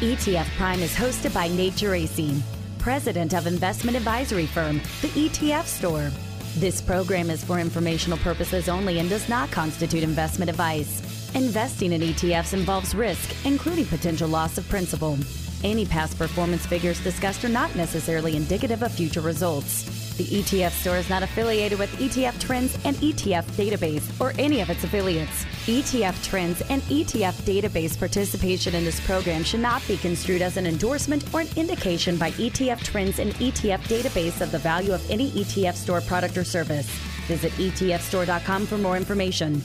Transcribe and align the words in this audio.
ETF 0.00 0.50
Prime 0.56 0.80
is 0.80 0.92
hosted 0.92 1.32
by 1.32 1.46
Nate 1.46 1.74
Geraci, 1.74 2.42
president 2.78 3.32
of 3.32 3.46
investment 3.46 3.96
advisory 3.96 4.44
firm, 4.44 4.78
the 5.02 5.08
ETF 5.08 5.66
Store. 5.66 6.10
This 6.56 6.82
program 6.82 7.30
is 7.30 7.44
for 7.44 7.60
informational 7.60 8.18
purposes 8.18 8.68
only 8.68 8.98
and 8.98 9.08
does 9.08 9.28
not 9.28 9.52
constitute 9.52 10.02
investment 10.02 10.50
advice. 10.50 11.00
Investing 11.36 11.92
in 11.92 12.00
ETFs 12.00 12.54
involves 12.54 12.92
risk, 12.92 13.46
including 13.46 13.86
potential 13.86 14.28
loss 14.28 14.58
of 14.58 14.68
principal. 14.68 15.16
Any 15.62 15.86
past 15.86 16.18
performance 16.18 16.66
figures 16.66 17.02
discussed 17.02 17.44
are 17.44 17.48
not 17.48 17.74
necessarily 17.76 18.36
indicative 18.36 18.82
of 18.82 18.92
future 18.92 19.20
results. 19.20 20.03
The 20.16 20.26
ETF 20.26 20.70
store 20.70 20.96
is 20.96 21.10
not 21.10 21.24
affiliated 21.24 21.76
with 21.76 21.90
ETF 21.96 22.38
Trends 22.38 22.78
and 22.84 22.94
ETF 22.96 23.44
Database 23.56 24.20
or 24.20 24.32
any 24.38 24.60
of 24.60 24.70
its 24.70 24.84
affiliates. 24.84 25.44
ETF 25.66 26.22
Trends 26.22 26.60
and 26.70 26.82
ETF 26.82 27.32
Database 27.42 27.98
participation 27.98 28.76
in 28.76 28.84
this 28.84 29.04
program 29.04 29.42
should 29.42 29.58
not 29.58 29.86
be 29.88 29.96
construed 29.96 30.40
as 30.40 30.56
an 30.56 30.66
endorsement 30.66 31.24
or 31.34 31.40
an 31.40 31.48
indication 31.56 32.16
by 32.16 32.30
ETF 32.32 32.84
Trends 32.84 33.18
and 33.18 33.34
ETF 33.34 33.80
Database 33.88 34.40
of 34.40 34.52
the 34.52 34.58
value 34.58 34.92
of 34.92 35.10
any 35.10 35.32
ETF 35.32 35.74
store 35.74 36.00
product 36.00 36.38
or 36.38 36.44
service. 36.44 36.86
Visit 37.26 37.50
ETFstore.com 37.52 38.66
for 38.66 38.78
more 38.78 38.96
information. 38.96 39.62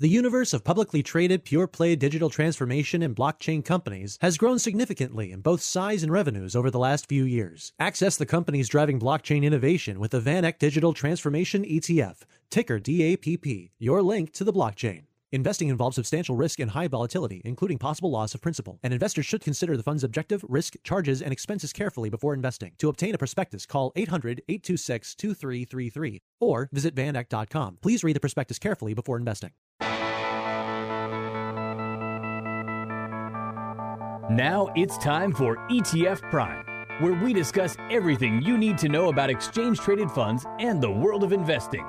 The 0.00 0.08
universe 0.08 0.54
of 0.54 0.64
publicly 0.64 1.02
traded 1.02 1.44
pure 1.44 1.66
play 1.66 1.94
digital 1.94 2.30
transformation 2.30 3.02
and 3.02 3.14
blockchain 3.14 3.62
companies 3.62 4.16
has 4.22 4.38
grown 4.38 4.58
significantly 4.58 5.30
in 5.30 5.42
both 5.42 5.60
size 5.60 6.02
and 6.02 6.10
revenues 6.10 6.56
over 6.56 6.70
the 6.70 6.78
last 6.78 7.06
few 7.06 7.24
years. 7.24 7.74
Access 7.78 8.16
the 8.16 8.24
companies 8.24 8.70
driving 8.70 8.98
blockchain 8.98 9.44
innovation 9.44 10.00
with 10.00 10.12
the 10.12 10.20
VanEck 10.22 10.58
Digital 10.58 10.94
Transformation 10.94 11.64
ETF, 11.64 12.22
ticker 12.48 12.80
DAPP, 12.80 13.72
your 13.78 14.00
link 14.00 14.32
to 14.32 14.42
the 14.42 14.54
blockchain. 14.54 15.02
Investing 15.32 15.68
involves 15.68 15.94
substantial 15.94 16.34
risk 16.34 16.58
and 16.58 16.72
high 16.72 16.88
volatility, 16.88 17.40
including 17.44 17.78
possible 17.78 18.10
loss 18.10 18.34
of 18.34 18.42
principal, 18.42 18.80
and 18.82 18.92
investors 18.92 19.26
should 19.26 19.40
consider 19.40 19.76
the 19.76 19.82
fund's 19.82 20.02
objective, 20.02 20.44
risk, 20.48 20.74
charges, 20.82 21.22
and 21.22 21.32
expenses 21.32 21.72
carefully 21.72 22.10
before 22.10 22.34
investing. 22.34 22.72
To 22.78 22.88
obtain 22.88 23.14
a 23.14 23.18
prospectus, 23.18 23.64
call 23.64 23.92
800 23.94 24.42
826 24.48 25.14
2333 25.14 26.22
or 26.40 26.68
visit 26.72 26.96
vaneck.com. 26.96 27.78
Please 27.80 28.02
read 28.02 28.16
the 28.16 28.20
prospectus 28.20 28.58
carefully 28.58 28.92
before 28.92 29.16
investing. 29.18 29.50
Now 34.30 34.68
it's 34.74 34.98
time 34.98 35.32
for 35.32 35.56
ETF 35.68 36.28
Prime, 36.30 36.64
where 37.00 37.14
we 37.14 37.32
discuss 37.32 37.76
everything 37.90 38.42
you 38.42 38.58
need 38.58 38.78
to 38.78 38.88
know 38.88 39.08
about 39.10 39.30
exchange 39.30 39.78
traded 39.78 40.10
funds 40.10 40.44
and 40.58 40.80
the 40.80 40.90
world 40.90 41.22
of 41.22 41.32
investing. 41.32 41.84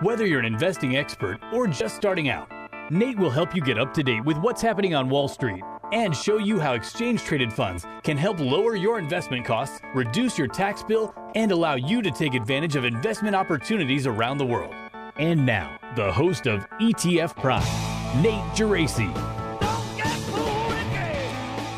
Whether 0.00 0.26
you're 0.26 0.40
an 0.40 0.44
investing 0.44 0.96
expert 0.96 1.38
or 1.52 1.66
just 1.66 1.94
starting 1.96 2.28
out, 2.28 2.50
Nate 2.90 3.18
will 3.18 3.30
help 3.30 3.54
you 3.54 3.62
get 3.62 3.78
up 3.78 3.94
to 3.94 4.02
date 4.02 4.22
with 4.26 4.36
what's 4.38 4.60
happening 4.60 4.94
on 4.94 5.08
Wall 5.08 5.26
Street 5.26 5.64
and 5.92 6.14
show 6.14 6.36
you 6.36 6.60
how 6.60 6.74
exchange 6.74 7.22
traded 7.22 7.50
funds 7.50 7.86
can 8.02 8.18
help 8.18 8.38
lower 8.38 8.76
your 8.76 8.98
investment 8.98 9.46
costs, 9.46 9.80
reduce 9.94 10.36
your 10.36 10.48
tax 10.48 10.82
bill, 10.82 11.14
and 11.34 11.50
allow 11.50 11.76
you 11.76 12.02
to 12.02 12.10
take 12.10 12.34
advantage 12.34 12.76
of 12.76 12.84
investment 12.84 13.34
opportunities 13.34 14.06
around 14.06 14.36
the 14.36 14.44
world. 14.44 14.74
And 15.16 15.46
now, 15.46 15.78
the 15.96 16.12
host 16.12 16.46
of 16.46 16.68
ETF 16.78 17.34
Prime, 17.36 18.22
Nate 18.22 18.34
Geraci. 18.54 19.10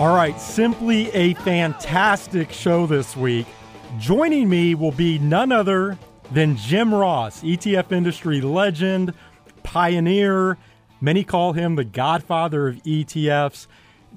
All 0.00 0.14
right, 0.14 0.38
simply 0.40 1.10
a 1.12 1.34
fantastic 1.34 2.50
show 2.50 2.84
this 2.86 3.16
week. 3.16 3.46
Joining 3.98 4.48
me 4.48 4.74
will 4.74 4.90
be 4.90 5.20
none 5.20 5.52
other 5.52 5.98
than 6.32 6.56
Jim 6.56 6.92
Ross, 6.92 7.42
ETF 7.42 7.92
industry 7.92 8.40
legend, 8.40 9.14
pioneer. 9.62 10.58
Many 11.00 11.24
call 11.24 11.52
him 11.52 11.76
the 11.76 11.84
godfather 11.84 12.68
of 12.68 12.76
ETFs. 12.84 13.66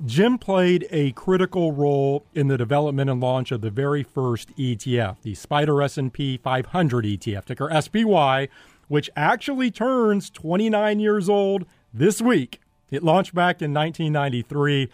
Jim 0.06 0.38
played 0.38 0.88
a 0.92 1.12
critical 1.12 1.74
role 1.74 2.26
in 2.34 2.48
the 2.48 2.58
development 2.58 3.10
and 3.10 3.20
launch 3.20 3.52
of 3.52 3.60
the 3.60 3.70
very 3.70 4.02
first 4.02 4.56
ETF, 4.56 5.18
the 5.22 5.34
SPDR 5.34 5.84
S&P 5.84 6.38
500 6.38 7.06
ETF, 7.06 7.46
ticker 7.46 7.82
SPY, 7.82 8.48
which 8.88 9.10
actually 9.18 9.70
turns 9.70 10.30
29 10.30 11.00
years 11.02 11.28
old 11.28 11.66
this 11.94 12.22
week. 12.22 12.62
It 12.92 13.04
launched 13.04 13.36
back 13.36 13.62
in 13.62 13.74
1993. 13.74 14.90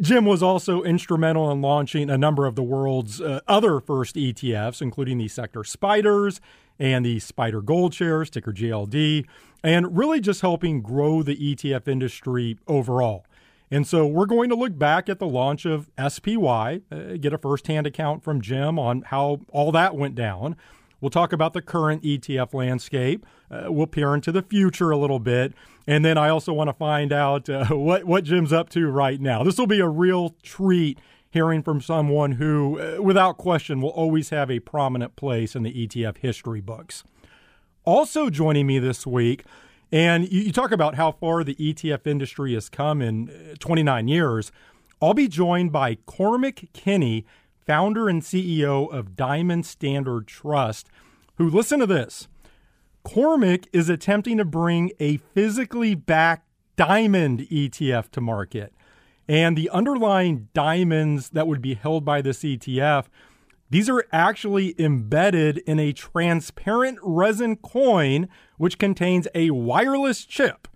Jim 0.00 0.24
was 0.24 0.42
also 0.42 0.82
instrumental 0.82 1.50
in 1.50 1.60
launching 1.60 2.08
a 2.08 2.18
number 2.18 2.46
of 2.46 2.56
the 2.56 2.62
world's 2.62 3.20
uh, 3.20 3.40
other 3.46 3.78
first 3.78 4.16
ETFs, 4.16 4.80
including 4.80 5.18
the 5.18 5.28
Sector 5.28 5.60
SPDRs 5.60 6.40
and 6.78 7.04
the 7.04 7.18
SPDR 7.18 7.64
Gold 7.64 7.94
Shares, 7.94 8.30
ticker 8.30 8.52
GLD, 8.52 9.26
and 9.62 9.96
really 9.96 10.20
just 10.20 10.40
helping 10.40 10.82
grow 10.82 11.22
the 11.22 11.36
ETF 11.36 11.88
industry 11.88 12.58
overall. 12.66 13.24
And 13.70 13.86
so 13.86 14.06
we're 14.06 14.26
going 14.26 14.50
to 14.50 14.54
look 14.54 14.78
back 14.78 15.08
at 15.08 15.18
the 15.18 15.26
launch 15.26 15.64
of 15.64 15.90
SPY, 15.98 16.80
uh, 16.92 16.98
get 17.20 17.32
a 17.32 17.38
firsthand 17.38 17.86
account 17.86 18.22
from 18.22 18.40
Jim 18.40 18.78
on 18.78 19.02
how 19.02 19.40
all 19.50 19.72
that 19.72 19.96
went 19.96 20.14
down. 20.14 20.56
We'll 21.00 21.10
talk 21.10 21.32
about 21.32 21.52
the 21.54 21.60
current 21.60 22.02
ETF 22.02 22.54
landscape. 22.54 23.26
Uh, 23.50 23.64
we'll 23.68 23.86
peer 23.86 24.14
into 24.14 24.32
the 24.32 24.42
future 24.42 24.90
a 24.90 24.96
little 24.96 25.18
bit. 25.18 25.52
And 25.86 26.04
then 26.04 26.16
I 26.16 26.28
also 26.28 26.52
want 26.52 26.68
to 26.68 26.74
find 26.74 27.12
out 27.12 27.48
uh, 27.48 27.66
what, 27.70 28.04
what 28.04 28.24
Jim's 28.24 28.52
up 28.52 28.70
to 28.70 28.88
right 28.88 29.20
now. 29.20 29.42
This 29.42 29.58
will 29.58 29.66
be 29.66 29.80
a 29.80 29.88
real 29.88 30.34
treat 30.42 30.98
hearing 31.34 31.64
from 31.64 31.80
someone 31.80 32.32
who, 32.32 32.80
uh, 32.80 33.02
without 33.02 33.36
question, 33.36 33.80
will 33.80 33.90
always 33.90 34.30
have 34.30 34.50
a 34.52 34.60
prominent 34.60 35.16
place 35.16 35.56
in 35.56 35.64
the 35.64 35.86
ETF 35.86 36.18
history 36.18 36.60
books. 36.60 37.02
Also 37.84 38.30
joining 38.30 38.68
me 38.68 38.78
this 38.78 39.04
week, 39.04 39.44
and 39.90 40.32
you, 40.32 40.52
talk 40.52 40.70
about 40.70 40.94
how 40.94 41.10
far 41.10 41.42
the 41.42 41.56
ETF 41.56 42.06
industry 42.06 42.54
has 42.54 42.68
come 42.68 43.02
in 43.02 43.30
uh, 43.30 43.54
29 43.58 44.06
years. 44.06 44.52
I'll 45.02 45.12
be 45.12 45.26
joined 45.26 45.72
by 45.72 45.96
Cormac 46.06 46.72
Kinney, 46.72 47.26
founder 47.66 48.08
and 48.08 48.22
CEO 48.22 48.90
of 48.92 49.16
Diamond 49.16 49.66
Standard 49.66 50.28
Trust, 50.28 50.88
who, 51.36 51.50
listen 51.50 51.80
to 51.80 51.86
this, 51.86 52.28
Cormac 53.02 53.66
is 53.72 53.88
attempting 53.88 54.38
to 54.38 54.44
bring 54.44 54.92
a 55.00 55.16
physically 55.16 55.96
backed 55.96 56.46
diamond 56.76 57.40
ETF 57.50 58.10
to 58.12 58.20
market. 58.20 58.72
And 59.28 59.56
the 59.56 59.70
underlying 59.70 60.48
diamonds 60.52 61.30
that 61.30 61.46
would 61.46 61.62
be 61.62 61.74
held 61.74 62.04
by 62.04 62.20
this 62.20 62.42
ETF, 62.42 63.06
these 63.70 63.88
are 63.88 64.04
actually 64.12 64.74
embedded 64.78 65.58
in 65.58 65.78
a 65.78 65.92
transparent 65.92 66.98
resin 67.02 67.56
coin, 67.56 68.28
which 68.58 68.78
contains 68.78 69.26
a 69.34 69.50
wireless 69.50 70.24
chip. 70.24 70.68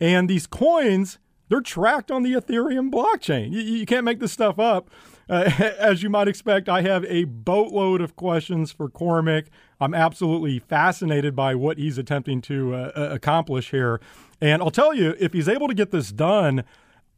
And 0.00 0.28
these 0.28 0.46
coins, 0.46 1.18
they're 1.48 1.60
tracked 1.60 2.10
on 2.10 2.22
the 2.22 2.32
Ethereum 2.32 2.90
blockchain. 2.90 3.52
You, 3.52 3.60
you 3.60 3.86
can't 3.86 4.04
make 4.04 4.18
this 4.18 4.32
stuff 4.32 4.58
up. 4.58 4.90
Uh, 5.28 5.50
as 5.78 6.02
you 6.02 6.10
might 6.10 6.28
expect, 6.28 6.68
I 6.68 6.82
have 6.82 7.04
a 7.06 7.24
boatload 7.24 8.00
of 8.00 8.16
questions 8.16 8.72
for 8.72 8.88
Cormac. 8.88 9.46
I'm 9.80 9.94
absolutely 9.94 10.58
fascinated 10.58 11.34
by 11.36 11.54
what 11.54 11.78
he's 11.78 11.98
attempting 11.98 12.40
to 12.42 12.74
uh, 12.74 12.90
accomplish 13.12 13.70
here. 13.70 14.00
And 14.40 14.62
I'll 14.62 14.70
tell 14.70 14.94
you, 14.94 15.14
if 15.18 15.32
he's 15.32 15.48
able 15.48 15.68
to 15.68 15.74
get 15.74 15.90
this 15.90 16.10
done, 16.10 16.64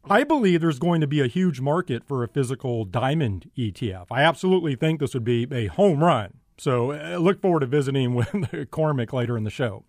I 0.09 0.23
believe 0.23 0.61
there's 0.61 0.79
going 0.79 1.01
to 1.01 1.07
be 1.09 1.21
a 1.21 1.27
huge 1.27 1.61
market 1.61 2.05
for 2.05 2.23
a 2.23 2.29
physical 2.29 2.85
diamond 2.85 3.51
ETF. 3.59 4.07
I 4.11 4.23
absolutely 4.23 4.77
think 4.77 5.01
this 5.01 5.15
would 5.15 5.25
be 5.25 5.49
a 5.51 5.67
home 5.67 6.05
run. 6.05 6.35
So 6.59 6.93
uh, 6.93 7.19
look 7.19 7.41
forward 7.41 7.61
to 7.61 7.67
visiting 7.67 8.15
with 8.17 8.71
Cormac 8.71 9.13
later 9.13 9.37
in 9.37 9.43
the 9.43 9.51
show. 9.51 9.85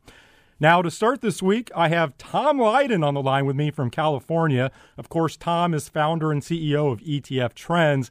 Now, 0.59 0.81
to 0.81 0.89
start 0.89 1.21
this 1.21 1.43
week, 1.43 1.69
I 1.75 1.89
have 1.89 2.17
Tom 2.17 2.57
Lydon 2.57 3.03
on 3.03 3.13
the 3.13 3.21
line 3.21 3.45
with 3.45 3.55
me 3.55 3.69
from 3.69 3.91
California. 3.91 4.71
Of 4.97 5.07
course, 5.07 5.37
Tom 5.37 5.75
is 5.75 5.87
founder 5.87 6.31
and 6.31 6.41
CEO 6.41 6.91
of 6.91 6.99
ETF 7.01 7.53
Trends. 7.53 8.09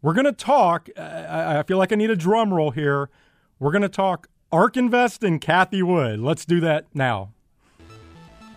We're 0.00 0.14
going 0.14 0.24
to 0.24 0.32
talk, 0.32 0.88
I 0.96 1.62
feel 1.64 1.76
like 1.76 1.92
I 1.92 1.96
need 1.96 2.10
a 2.10 2.16
drum 2.16 2.54
roll 2.54 2.70
here. 2.70 3.10
We're 3.58 3.70
going 3.70 3.82
to 3.82 3.90
talk 3.90 4.28
ARK 4.50 4.78
Invest 4.78 5.22
and 5.22 5.42
Cathie 5.42 5.82
Wood. 5.82 6.20
Let's 6.20 6.46
do 6.46 6.58
that 6.60 6.86
now. 6.94 7.33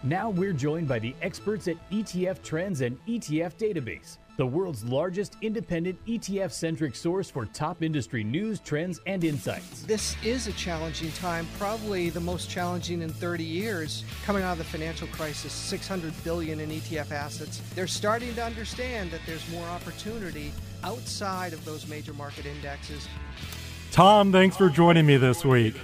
Now 0.04 0.30
we're 0.30 0.54
joined 0.54 0.88
by 0.88 1.00
the 1.00 1.16
experts 1.22 1.68
at 1.68 1.78
ETF 1.90 2.44
Trends 2.44 2.82
and 2.82 2.98
ETF 3.08 3.56
Database 3.56 4.18
the 4.38 4.46
world's 4.46 4.84
largest 4.84 5.36
independent 5.42 5.98
ETF 6.06 6.52
centric 6.52 6.96
source 6.96 7.30
for 7.30 7.46
top 7.48 7.82
industry 7.82 8.24
news, 8.24 8.60
trends, 8.60 9.02
and 9.08 9.24
insights. 9.24 9.82
This 9.82 10.16
is 10.24 10.48
a 10.48 10.54
challenging 10.54 11.12
time, 11.14 11.48
probably 11.58 12.12
the 12.12 12.20
most 12.20 12.48
challenging 12.50 13.02
in 13.02 13.10
30 13.10 13.44
years. 13.44 14.06
Coming 14.26 14.44
out 14.44 14.54
of 14.54 14.58
the 14.60 14.64
financial 14.64 15.08
crisis, 15.08 15.52
600 15.52 16.14
billion 16.24 16.60
in 16.60 16.70
ETF 16.70 17.12
assets. 17.12 17.62
They're 17.74 17.88
starting 17.88 18.34
to 18.36 18.44
understand 18.44 19.10
that 19.12 19.22
there's 19.26 19.48
more 19.52 19.66
opportunity 19.68 20.54
outside 20.84 21.52
of 21.52 21.66
those 21.66 21.88
major 21.88 22.14
market 22.14 22.46
indexes. 22.46 23.08
Tom, 23.92 24.32
thanks 24.32 24.56
for 24.56 24.70
joining 24.70 25.08
me 25.08 25.18
this 25.18 25.44
week. 25.44 25.76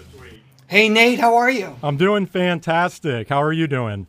Hey, 0.73 0.89
Nate, 0.89 1.19
how 1.19 1.35
are 1.35 1.51
you? 1.51 1.75
I'm 1.83 1.97
doing 1.97 2.25
fantastic. 2.25 3.29
How 3.29 3.43
are 3.43 3.53
you 3.53 3.67
doing? 3.67 4.07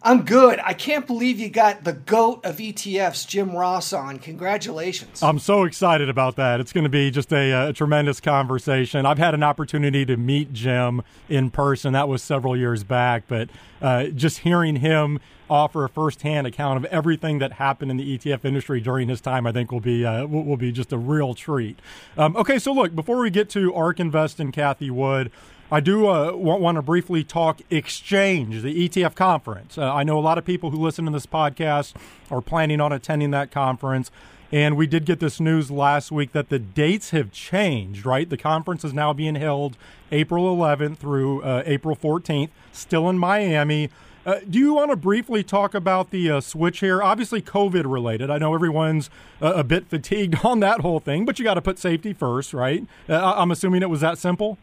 I'm 0.00 0.24
good. 0.24 0.60
I 0.62 0.72
can't 0.72 1.08
believe 1.08 1.40
you 1.40 1.48
got 1.48 1.82
the 1.82 1.92
GOAT 1.92 2.44
of 2.44 2.58
ETFs, 2.58 3.26
Jim 3.26 3.50
Ross, 3.50 3.92
on. 3.92 4.18
Congratulations. 4.18 5.24
I'm 5.24 5.40
so 5.40 5.64
excited 5.64 6.08
about 6.08 6.36
that. 6.36 6.60
It's 6.60 6.72
going 6.72 6.84
to 6.84 6.88
be 6.88 7.10
just 7.10 7.32
a, 7.32 7.70
a, 7.70 7.72
tremendous 7.72 8.20
conversation. 8.20 9.06
I've 9.06 9.18
had 9.18 9.34
an 9.34 9.42
opportunity 9.42 10.06
to 10.06 10.16
meet 10.16 10.52
Jim 10.52 11.02
in 11.28 11.50
person. 11.50 11.94
That 11.94 12.08
was 12.08 12.22
several 12.22 12.56
years 12.56 12.84
back, 12.84 13.24
but 13.26 13.48
uh, 13.82 14.04
just 14.04 14.38
hearing 14.38 14.76
him 14.76 15.18
offer 15.50 15.84
a 15.84 15.88
firsthand 15.88 16.46
account 16.46 16.76
of 16.76 16.84
everything 16.92 17.40
that 17.40 17.54
happened 17.54 17.90
in 17.90 17.96
the 17.96 18.16
ETF 18.16 18.44
industry 18.44 18.80
during 18.80 19.08
his 19.08 19.20
time, 19.20 19.48
I 19.48 19.52
think 19.52 19.72
will 19.72 19.80
be 19.80 20.04
uh, 20.04 20.26
will, 20.26 20.56
be 20.56 20.70
just 20.70 20.92
a 20.92 20.98
real 20.98 21.34
treat. 21.34 21.80
Um, 22.16 22.36
okay, 22.36 22.60
so 22.60 22.72
look, 22.72 22.94
before 22.94 23.18
we 23.18 23.30
get 23.30 23.50
to 23.50 23.74
ARK 23.74 23.98
Invest 23.98 24.38
and 24.38 24.52
Cathie 24.52 24.90
Wood, 24.90 25.32
I 25.70 25.80
do 25.80 26.08
uh, 26.08 26.32
want, 26.32 26.62
want, 26.62 26.76
to 26.76 26.82
briefly 26.82 27.22
talk 27.22 27.60
Exchange, 27.68 28.62
the 28.62 28.88
ETF 28.88 29.14
conference. 29.14 29.76
Uh, 29.76 29.92
I 29.92 30.02
know 30.02 30.18
a 30.18 30.20
lot 30.20 30.38
of 30.38 30.46
people 30.46 30.70
who 30.70 30.78
listen 30.78 31.04
to 31.04 31.10
this 31.10 31.26
podcast 31.26 31.92
are 32.30 32.40
planning 32.40 32.80
on 32.80 32.90
attending 32.90 33.32
that 33.32 33.50
conference. 33.50 34.10
And 34.50 34.78
we 34.78 34.86
did 34.86 35.04
get 35.04 35.20
this 35.20 35.40
news 35.40 35.70
last 35.70 36.10
week 36.10 36.32
that 36.32 36.48
the 36.48 36.58
dates 36.58 37.10
have 37.10 37.32
changed, 37.32 38.06
right? 38.06 38.28
The 38.28 38.38
conference 38.38 38.82
is 38.82 38.94
now 38.94 39.12
being 39.12 39.34
held 39.34 39.76
April 40.10 40.56
11th 40.56 40.96
through 40.96 41.42
uh, 41.42 41.62
April 41.66 41.94
14th, 41.94 42.48
still 42.72 43.10
in 43.10 43.18
Miami. 43.18 43.90
Uh, 44.24 44.40
do 44.48 44.58
you 44.58 44.72
want 44.72 44.90
to 44.90 44.96
briefly 44.96 45.42
talk 45.42 45.74
about 45.74 46.10
the 46.10 46.30
uh, 46.30 46.40
switch 46.40 46.80
here? 46.80 47.02
Obviously, 47.02 47.42
COVID 47.42 47.90
related. 47.90 48.30
I 48.30 48.38
know 48.38 48.54
everyone's 48.54 49.10
uh, 49.42 49.52
a 49.54 49.64
bit 49.64 49.88
fatigued 49.88 50.36
on 50.44 50.60
that 50.60 50.80
whole 50.80 51.00
thing, 51.00 51.26
but 51.26 51.38
you 51.38 51.44
got 51.44 51.54
to 51.54 51.62
put 51.62 51.78
safety 51.78 52.14
first, 52.14 52.54
right? 52.54 52.86
Uh, 53.06 53.34
I'm 53.36 53.50
assuming 53.50 53.82
it 53.82 53.90
was 53.90 54.00
that 54.00 54.16
simple. 54.16 54.56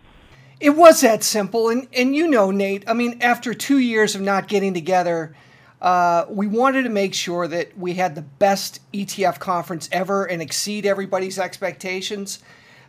It 0.60 0.72
was 0.72 1.02
that 1.02 1.24
simple, 1.24 1.70
and 1.70 1.88
and 1.94 2.16
you 2.16 2.28
know, 2.28 2.52
Nate. 2.52 2.88
I 2.88 2.94
mean, 2.94 3.22
after 3.22 3.54
two 3.54 3.78
years 3.78 4.16
of 4.16 4.22
not 4.22 4.48
getting 4.48 4.74
together, 4.74 5.36
uh, 5.82 6.26
we 6.30 6.48
wanted 6.48 6.84
to 6.84 6.90
make 6.90 7.14
sure 7.14 7.48
that 7.48 7.78
we 7.78 7.96
had 7.96 8.16
the 8.16 8.22
best 8.22 8.80
ETF 8.94 9.40
conference 9.40 9.90
ever 9.92 10.26
and 10.26 10.42
exceed 10.42 10.86
everybody's 10.86 11.38
expectations. 11.38 12.40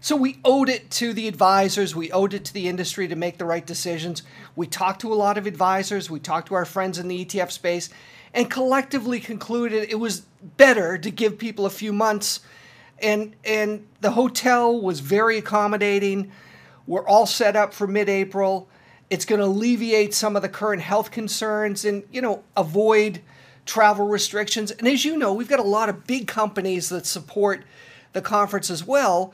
So 0.01 0.15
we 0.15 0.39
owed 0.45 0.69
it 0.69 0.91
to 0.93 1.13
the 1.13 1.27
advisors, 1.27 1.97
we 1.97 2.13
owed 2.13 2.35
it 2.35 2.45
to 2.45 2.55
the 2.55 2.69
industry 2.69 3.09
to 3.09 3.17
make 3.17 3.39
the 3.39 3.45
right 3.45 3.67
decisions. 3.67 4.23
We 4.55 4.67
talked 4.67 5.01
to 5.01 5.13
a 5.13 5.17
lot 5.17 5.37
of 5.37 5.47
advisors, 5.47 6.09
we 6.09 6.21
talked 6.21 6.49
to 6.49 6.55
our 6.55 6.65
friends 6.65 6.99
in 6.99 7.09
the 7.09 7.25
ETF 7.25 7.51
space, 7.51 7.91
and 8.33 8.49
collectively 8.49 9.19
concluded 9.19 9.89
it 9.91 9.99
was 9.99 10.21
better 10.57 10.97
to 10.99 11.11
give 11.11 11.39
people 11.39 11.67
a 11.67 11.71
few 11.71 11.93
months. 11.93 12.41
And 13.01 13.35
and 13.45 13.87
the 14.01 14.13
hotel 14.13 14.81
was 14.81 15.01
very 15.01 15.39
accommodating. 15.39 16.31
We're 16.87 17.07
all 17.07 17.27
set 17.27 17.57
up 17.57 17.75
for 17.75 17.87
mid 17.87 18.09
April. 18.09 18.69
It's 19.11 19.25
going 19.25 19.41
to 19.41 19.47
alleviate 19.47 20.15
some 20.15 20.37
of 20.37 20.43
the 20.43 20.49
current 20.49 20.83
health 20.83 21.11
concerns 21.11 21.85
and, 21.85 22.03
you 22.11 22.21
know, 22.21 22.43
avoid 22.57 23.21
travel 23.65 24.07
restrictions. 24.07 24.71
And 24.71 24.87
as 24.89 25.05
you 25.05 25.17
know, 25.17 25.33
we've 25.33 25.49
got 25.49 25.61
a 25.61 25.65
lot 25.65 25.89
of 25.89 26.07
big 26.07 26.27
companies 26.27 26.89
that 26.89 27.07
support 27.07 27.65
the 28.13 28.23
conference 28.23 28.71
as 28.71 28.85
well. 28.85 29.33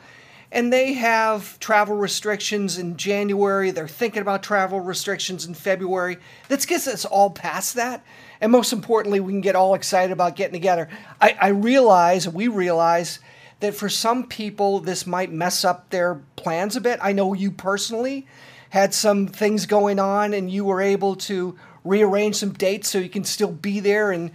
And 0.50 0.70
they 0.70 0.92
have 0.94 1.58
travel 1.60 1.96
restrictions 1.96 2.76
in 2.76 2.98
January. 2.98 3.70
They're 3.70 3.88
thinking 3.88 4.20
about 4.20 4.42
travel 4.42 4.80
restrictions 4.80 5.46
in 5.46 5.54
February. 5.54 6.18
Let's 6.50 6.66
get 6.66 6.86
us 6.86 7.06
all 7.06 7.30
past 7.30 7.74
that. 7.76 8.04
And 8.38 8.52
most 8.52 8.72
importantly, 8.72 9.20
we 9.20 9.32
can 9.32 9.40
get 9.40 9.56
all 9.56 9.74
excited 9.74 10.12
about 10.12 10.36
getting 10.36 10.52
together. 10.52 10.90
I, 11.20 11.36
I 11.40 11.48
realize, 11.48 12.28
we 12.28 12.48
realize, 12.48 13.18
that 13.62 13.74
for 13.74 13.88
some 13.88 14.26
people 14.26 14.80
this 14.80 15.06
might 15.06 15.32
mess 15.32 15.64
up 15.64 15.88
their 15.90 16.16
plans 16.34 16.74
a 16.74 16.80
bit. 16.80 16.98
I 17.00 17.12
know 17.12 17.32
you 17.32 17.52
personally 17.52 18.26
had 18.70 18.92
some 18.92 19.28
things 19.28 19.66
going 19.66 20.00
on 20.00 20.34
and 20.34 20.50
you 20.50 20.64
were 20.64 20.80
able 20.80 21.14
to 21.14 21.56
rearrange 21.84 22.36
some 22.36 22.52
dates 22.52 22.90
so 22.90 22.98
you 22.98 23.08
can 23.08 23.22
still 23.22 23.52
be 23.52 23.78
there 23.78 24.10
and 24.10 24.32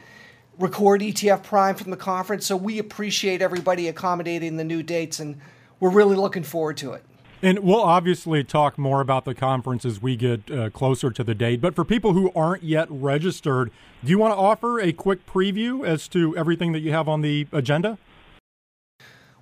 record 0.58 1.02
ETF 1.02 1.44
Prime 1.44 1.76
from 1.76 1.92
the 1.92 1.98
conference. 1.98 2.46
So 2.46 2.56
we 2.56 2.80
appreciate 2.80 3.42
everybody 3.42 3.90
accommodating 3.90 4.56
the 4.56 4.64
new 4.64 4.82
dates 4.82 5.20
and 5.20 5.40
we're 5.82 5.92
really 5.92 6.16
looking 6.16 6.44
forward 6.44 6.78
to 6.78 6.94
it. 6.94 7.04
And 7.42 7.60
we'll 7.60 7.84
obviously 7.84 8.46
talk 8.46 8.78
more 8.78 9.02
about 9.02 9.26
the 9.26 9.36
conference 9.36 9.84
as 9.84 10.02
we 10.02 10.16
get 10.16 10.50
uh, 10.50 10.70
closer 10.70 11.12
to 11.12 11.24
the 11.24 11.36
date. 11.36 11.60
But 11.60 11.76
for 11.76 11.84
people 11.84 12.14
who 12.14 12.32
aren't 12.34 12.64
yet 12.64 12.88
registered, 12.90 13.72
do 14.04 14.10
you 14.10 14.18
want 14.18 14.34
to 14.34 14.38
offer 14.38 14.80
a 14.80 14.94
quick 14.94 15.26
preview 15.28 15.86
as 15.86 16.08
to 16.10 16.36
everything 16.38 16.72
that 16.72 16.80
you 16.80 16.94
have 16.94 17.10
on 17.10 17.22
the 17.22 17.46
agenda? 17.52 17.98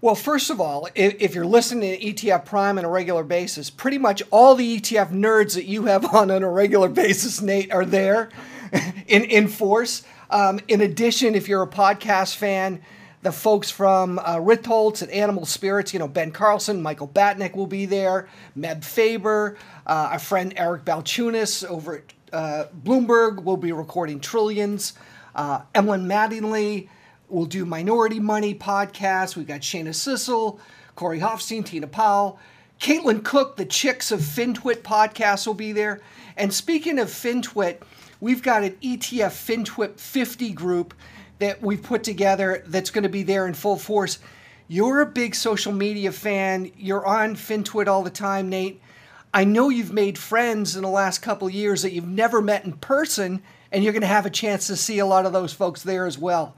Well, 0.05 0.13
first 0.13 0.51
of 0.51 0.61
all, 0.61 0.87
if, 0.93 1.15
if, 1.19 1.33
you're 1.33 1.47
listening 1.47 1.97
to 1.97 2.13
ETF 2.13 2.45
Prime 2.45 2.77
on 2.77 2.85
a 2.85 2.87
regular 2.87 3.23
basis, 3.23 3.71
pretty 3.71 3.97
much 3.97 4.21
all 4.29 4.53
the 4.53 4.79
ETF 4.79 5.09
nerds 5.11 5.55
that 5.55 5.65
you 5.65 5.85
have 5.85 6.05
on 6.13 6.29
on 6.29 6.43
a 6.43 6.49
regular 6.51 6.89
basis, 6.89 7.41
Nate, 7.41 7.73
are 7.73 7.85
there 7.85 8.29
in, 9.07 9.23
in 9.23 9.47
force. 9.47 10.03
Um, 10.29 10.59
in 10.67 10.81
addition, 10.81 11.33
if 11.33 11.49
you're 11.49 11.63
a 11.63 11.67
podcast 11.67 12.35
fan, 12.35 12.83
the 13.23 13.31
folks 13.31 13.71
from 13.71 14.19
uh, 14.19 14.35
Ritholtz 14.35 15.01
and 15.01 15.09
Animal 15.09 15.43
Spirits, 15.43 15.91
you 15.91 15.97
know, 15.97 16.07
Ben 16.07 16.29
Carlson, 16.29 16.83
Michael 16.83 17.07
Batnick 17.07 17.55
will 17.55 17.65
be 17.65 17.87
there, 17.87 18.29
Meb 18.55 18.83
Faber, 18.83 19.57
uh, 19.87 20.09
our 20.11 20.19
friend 20.19 20.53
Eric 20.55 20.85
Balchunas 20.85 21.65
over 21.65 21.95
at 21.95 22.13
uh, 22.31 22.65
Bloomberg 22.83 23.43
will 23.43 23.57
be 23.57 23.71
recording 23.71 24.19
Trillions, 24.19 24.93
uh, 25.33 25.61
Emlen 25.73 26.05
Mattingly, 26.05 26.89
We'll 27.27 27.45
do 27.45 27.65
Minority 27.65 28.19
Money 28.19 28.53
podcast. 28.53 29.35
We've 29.35 29.47
got 29.47 29.61
Shana 29.61 29.95
Sissel, 29.95 30.59
Corey 30.95 31.19
Hoffstein, 31.19 31.65
Tina 31.65 31.87
Powell. 31.87 32.39
Caitlin 32.79 33.23
Cook, 33.23 33.55
the 33.55 33.65
Chicks 33.65 34.11
of 34.11 34.19
FinTwit 34.19 34.81
podcast 34.81 35.47
will 35.47 35.55
be 35.55 35.71
there. 35.71 36.01
And 36.37 36.53
speaking 36.53 36.99
of 36.99 37.07
FinTwit, 37.07 37.81
we've 38.19 38.43
got 38.43 38.63
an 38.63 38.73
ETF 38.73 39.31
FinTwit 39.31 39.99
50 39.99 40.51
group 40.51 40.93
that 41.39 41.61
we've 41.61 41.81
put 41.81 42.03
together 42.03 42.63
that's 42.67 42.91
going 42.91 43.03
to 43.03 43.09
be 43.09 43.23
there 43.23 43.47
in 43.47 43.53
full 43.53 43.77
force. 43.77 44.19
You're 44.67 45.01
a 45.01 45.05
big 45.05 45.33
social 45.35 45.71
media 45.71 46.11
fan. 46.11 46.71
You're 46.77 47.05
on 47.05 47.35
FinTwit 47.35 47.87
all 47.87 48.03
the 48.03 48.09
time, 48.09 48.49
Nate. 48.49 48.81
I 49.33 49.45
know 49.45 49.69
you've 49.69 49.93
made 49.93 50.17
friends 50.17 50.75
in 50.75 50.83
the 50.83 50.89
last 50.89 51.19
couple 51.21 51.49
years 51.49 51.81
that 51.81 51.91
you've 51.91 52.07
never 52.07 52.41
met 52.41 52.65
in 52.65 52.73
person, 52.73 53.41
and 53.71 53.83
you're 53.83 53.93
going 53.93 54.01
to 54.01 54.07
have 54.07 54.25
a 54.25 54.29
chance 54.29 54.67
to 54.67 54.75
see 54.75 54.99
a 54.99 55.05
lot 55.05 55.25
of 55.25 55.33
those 55.33 55.53
folks 55.53 55.81
there 55.83 56.05
as 56.05 56.17
well. 56.17 56.55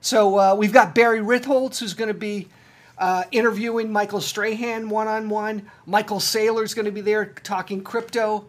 So 0.00 0.38
uh, 0.38 0.54
we've 0.54 0.72
got 0.72 0.94
Barry 0.94 1.20
Ritholtz, 1.20 1.78
who's 1.78 1.94
going 1.94 2.08
to 2.08 2.14
be 2.14 2.48
uh, 2.96 3.24
interviewing 3.32 3.92
Michael 3.92 4.20
Strahan 4.20 4.88
one 4.88 5.08
on 5.08 5.28
one. 5.28 5.70
Michael 5.86 6.20
Saylor's 6.20 6.72
going 6.74 6.86
to 6.86 6.92
be 6.92 7.02
there 7.02 7.26
talking 7.26 7.82
crypto. 7.82 8.46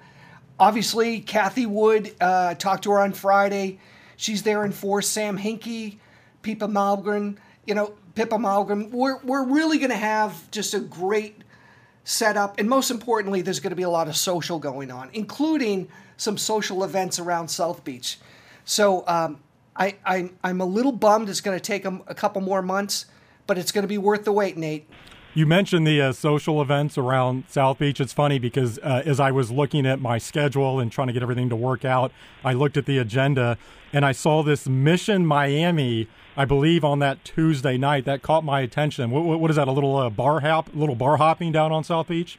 Obviously, 0.60 1.22
Cathie 1.22 1.66
Wood, 1.66 2.16
uh, 2.22 2.56
talked 2.56 2.84
to 2.84 2.92
her 2.92 3.00
on 3.00 3.14
Friday. 3.14 3.80
She's 4.16 4.44
there 4.44 4.64
in 4.64 4.72
force. 4.72 5.10
Sam 5.10 5.38
Hinkie, 5.38 5.98
Pippa 6.42 6.68
Malmgren, 6.68 7.38
you 7.66 7.76
know, 7.76 7.94
Pippa 8.16 8.36
Malmgren. 8.36 8.92
We're, 8.92 9.18
we're 9.20 9.44
really 9.44 9.78
going 9.78 9.90
to 9.90 9.98
have 9.98 10.50
just 10.52 10.74
a 10.74 10.80
great 10.80 11.42
setup. 12.04 12.60
And 12.60 12.70
most 12.70 12.92
importantly, 12.92 13.42
there's 13.42 13.60
going 13.60 13.72
to 13.72 13.76
be 13.76 13.84
a 13.84 13.90
lot 13.90 14.08
of 14.08 14.16
social 14.16 14.60
going 14.60 14.92
on, 14.92 15.10
including 15.14 15.90
some 16.18 16.38
social 16.38 16.84
events 16.84 17.20
around 17.20 17.50
South 17.50 17.84
Beach. 17.84 18.20
So 18.64 19.04
um, 19.08 19.40
I, 19.76 19.96
I, 20.06 20.32
I'm 20.44 20.62
a 20.62 20.66
little 20.66 20.92
bummed 20.92 21.30
it's 21.30 21.42
going 21.42 21.58
to 21.58 21.64
take 21.64 21.86
a, 21.86 22.02
a 22.08 22.16
couple 22.16 22.42
more 22.42 22.62
months, 22.62 23.06
but 23.48 23.58
it's 23.58 23.72
going 23.72 23.84
to 23.84 23.88
be 23.88 23.98
worth 23.98 24.26
the 24.26 24.32
wait, 24.32 24.58
Nate. 24.58 24.88
You 25.34 25.46
mentioned 25.46 25.88
the 25.88 26.02
uh, 26.02 26.12
social 26.12 26.62
events 26.62 26.98
around 26.98 27.46
South 27.48 27.80
Beach. 27.80 28.02
It's 28.02 28.12
funny 28.12 28.38
because 28.38 28.80
uh, 28.80 29.02
as 29.06 29.18
I 29.18 29.32
was 29.32 29.50
looking 29.50 29.86
at 29.86 30.02
my 30.02 30.18
schedule 30.18 30.80
and 30.82 30.92
trying 30.92 31.08
to 31.08 31.14
get 31.14 31.24
everything 31.24 31.48
to 31.50 31.56
work 31.56 31.86
out, 31.86 32.12
I 32.44 32.52
looked 32.52 32.76
at 32.76 32.86
the 32.86 32.98
agenda 32.98 33.58
and 33.94 34.06
I 34.06 34.12
saw 34.12 34.44
this 34.44 34.68
Mission 34.68 35.26
Miami, 35.26 36.10
I 36.36 36.44
believe, 36.44 36.84
on 36.84 37.00
that 37.00 37.24
Tuesday 37.24 37.78
night. 37.78 38.04
That 38.04 38.22
caught 38.22 38.44
my 38.44 38.60
attention. 38.60 39.10
what, 39.10 39.40
what 39.40 39.50
is 39.50 39.56
that? 39.56 39.70
A 39.70 39.72
little 39.72 39.96
uh, 39.96 40.10
bar 40.10 40.42
hop, 40.42 40.70
little 40.74 40.96
bar 40.96 41.16
hopping 41.16 41.54
down 41.54 41.72
on 41.72 41.86
South 41.86 42.10
Beach? 42.10 42.38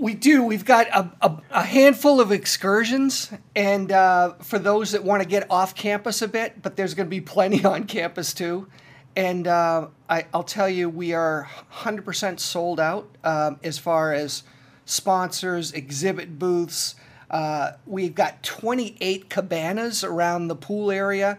We 0.00 0.14
do. 0.14 0.42
We've 0.42 0.64
got 0.64 0.88
a, 0.88 1.12
a, 1.20 1.42
a 1.50 1.62
handful 1.62 2.22
of 2.22 2.32
excursions, 2.32 3.30
and 3.54 3.92
uh, 3.92 4.32
for 4.40 4.58
those 4.58 4.92
that 4.92 5.04
want 5.04 5.22
to 5.22 5.28
get 5.28 5.46
off 5.50 5.74
campus 5.74 6.22
a 6.22 6.28
bit, 6.28 6.62
but 6.62 6.74
there's 6.74 6.94
going 6.94 7.06
to 7.06 7.10
be 7.10 7.20
plenty 7.20 7.62
on 7.66 7.84
campus 7.84 8.32
too. 8.32 8.66
And 9.14 9.46
uh, 9.46 9.88
I, 10.08 10.24
will 10.32 10.42
tell 10.42 10.70
you, 10.70 10.88
we 10.88 11.12
are 11.12 11.50
100% 11.70 12.40
sold 12.40 12.80
out 12.80 13.10
um, 13.24 13.60
as 13.62 13.76
far 13.76 14.14
as 14.14 14.42
sponsors, 14.86 15.72
exhibit 15.72 16.38
booths. 16.38 16.94
Uh, 17.30 17.72
we've 17.86 18.14
got 18.14 18.42
28 18.42 19.28
cabanas 19.28 20.02
around 20.02 20.48
the 20.48 20.56
pool 20.56 20.90
area 20.90 21.38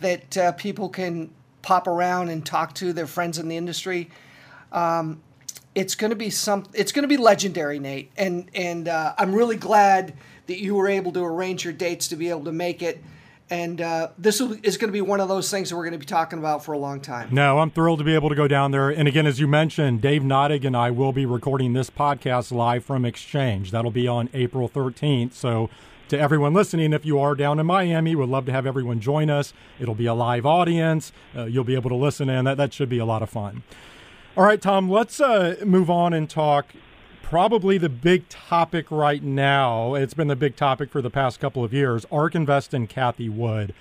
that 0.00 0.36
uh, 0.36 0.50
people 0.52 0.88
can 0.88 1.30
pop 1.62 1.86
around 1.86 2.28
and 2.28 2.44
talk 2.44 2.74
to 2.74 2.92
their 2.92 3.06
friends 3.06 3.38
in 3.38 3.46
the 3.46 3.56
industry. 3.56 4.10
Um, 4.72 5.22
it's 5.74 5.94
going 5.94 6.10
to 6.10 6.16
be 6.16 6.30
some 6.30 6.64
it's 6.74 6.92
going 6.92 7.02
to 7.02 7.08
be 7.08 7.16
legendary 7.16 7.78
nate 7.78 8.10
and 8.16 8.50
and 8.54 8.88
uh, 8.88 9.14
i'm 9.18 9.34
really 9.34 9.56
glad 9.56 10.14
that 10.46 10.58
you 10.58 10.74
were 10.74 10.88
able 10.88 11.12
to 11.12 11.24
arrange 11.24 11.64
your 11.64 11.72
dates 11.72 12.08
to 12.08 12.16
be 12.16 12.28
able 12.28 12.44
to 12.44 12.52
make 12.52 12.82
it 12.82 13.02
and 13.50 13.80
uh, 13.80 14.08
this 14.16 14.40
is 14.40 14.76
going 14.76 14.88
to 14.88 14.92
be 14.92 15.00
one 15.00 15.20
of 15.20 15.28
those 15.28 15.50
things 15.50 15.70
that 15.70 15.76
we're 15.76 15.82
going 15.82 15.92
to 15.92 15.98
be 15.98 16.06
talking 16.06 16.38
about 16.38 16.64
for 16.64 16.72
a 16.72 16.78
long 16.78 17.00
time. 17.00 17.30
No, 17.32 17.58
I'm 17.58 17.72
thrilled 17.72 17.98
to 17.98 18.04
be 18.04 18.14
able 18.14 18.28
to 18.28 18.36
go 18.36 18.46
down 18.46 18.70
there. 18.70 18.90
And 18.90 19.08
again, 19.08 19.26
as 19.26 19.40
you 19.40 19.48
mentioned, 19.48 20.00
Dave 20.00 20.22
Nadig 20.22 20.64
and 20.64 20.76
I 20.76 20.92
will 20.92 21.12
be 21.12 21.26
recording 21.26 21.72
this 21.72 21.90
podcast 21.90 22.52
live 22.52 22.84
from 22.84 23.04
Exchange. 23.04 23.72
That'll 23.72 23.90
be 23.90 24.06
on 24.06 24.30
April 24.34 24.68
13th. 24.68 25.32
So 25.32 25.68
to 26.10 26.18
everyone 26.18 26.54
listening, 26.54 26.92
if 26.92 27.04
you 27.04 27.18
are 27.18 27.34
down 27.34 27.58
in 27.58 27.66
Miami, 27.66 28.14
would 28.14 28.28
love 28.28 28.46
to 28.46 28.52
have 28.52 28.66
everyone 28.66 29.00
join 29.00 29.28
us. 29.30 29.52
It'll 29.80 29.96
be 29.96 30.06
a 30.06 30.14
live 30.14 30.46
audience. 30.46 31.10
Uh, 31.36 31.46
you'll 31.46 31.64
be 31.64 31.74
able 31.74 31.90
to 31.90 31.96
listen 31.96 32.28
in. 32.28 32.44
That, 32.44 32.56
that 32.56 32.72
should 32.72 32.88
be 32.88 32.98
a 32.98 33.04
lot 33.04 33.20
of 33.20 33.30
fun. 33.30 33.64
All 34.36 34.44
right, 34.44 34.62
Tom, 34.62 34.88
let's 34.88 35.20
uh, 35.20 35.56
move 35.64 35.90
on 35.90 36.12
and 36.12 36.30
talk 36.30 36.72
probably 37.20 37.78
the 37.78 37.88
big 37.88 38.28
topic 38.28 38.88
right 38.88 39.24
now. 39.24 39.94
It's 39.94 40.14
been 40.14 40.28
the 40.28 40.36
big 40.36 40.54
topic 40.54 40.92
for 40.92 41.02
the 41.02 41.10
past 41.10 41.40
couple 41.40 41.64
of 41.64 41.72
years 41.72 42.06
ARK 42.12 42.36
Invest 42.36 42.72
and 42.72 42.88
Cathie 42.88 43.28
Wood. 43.28 43.74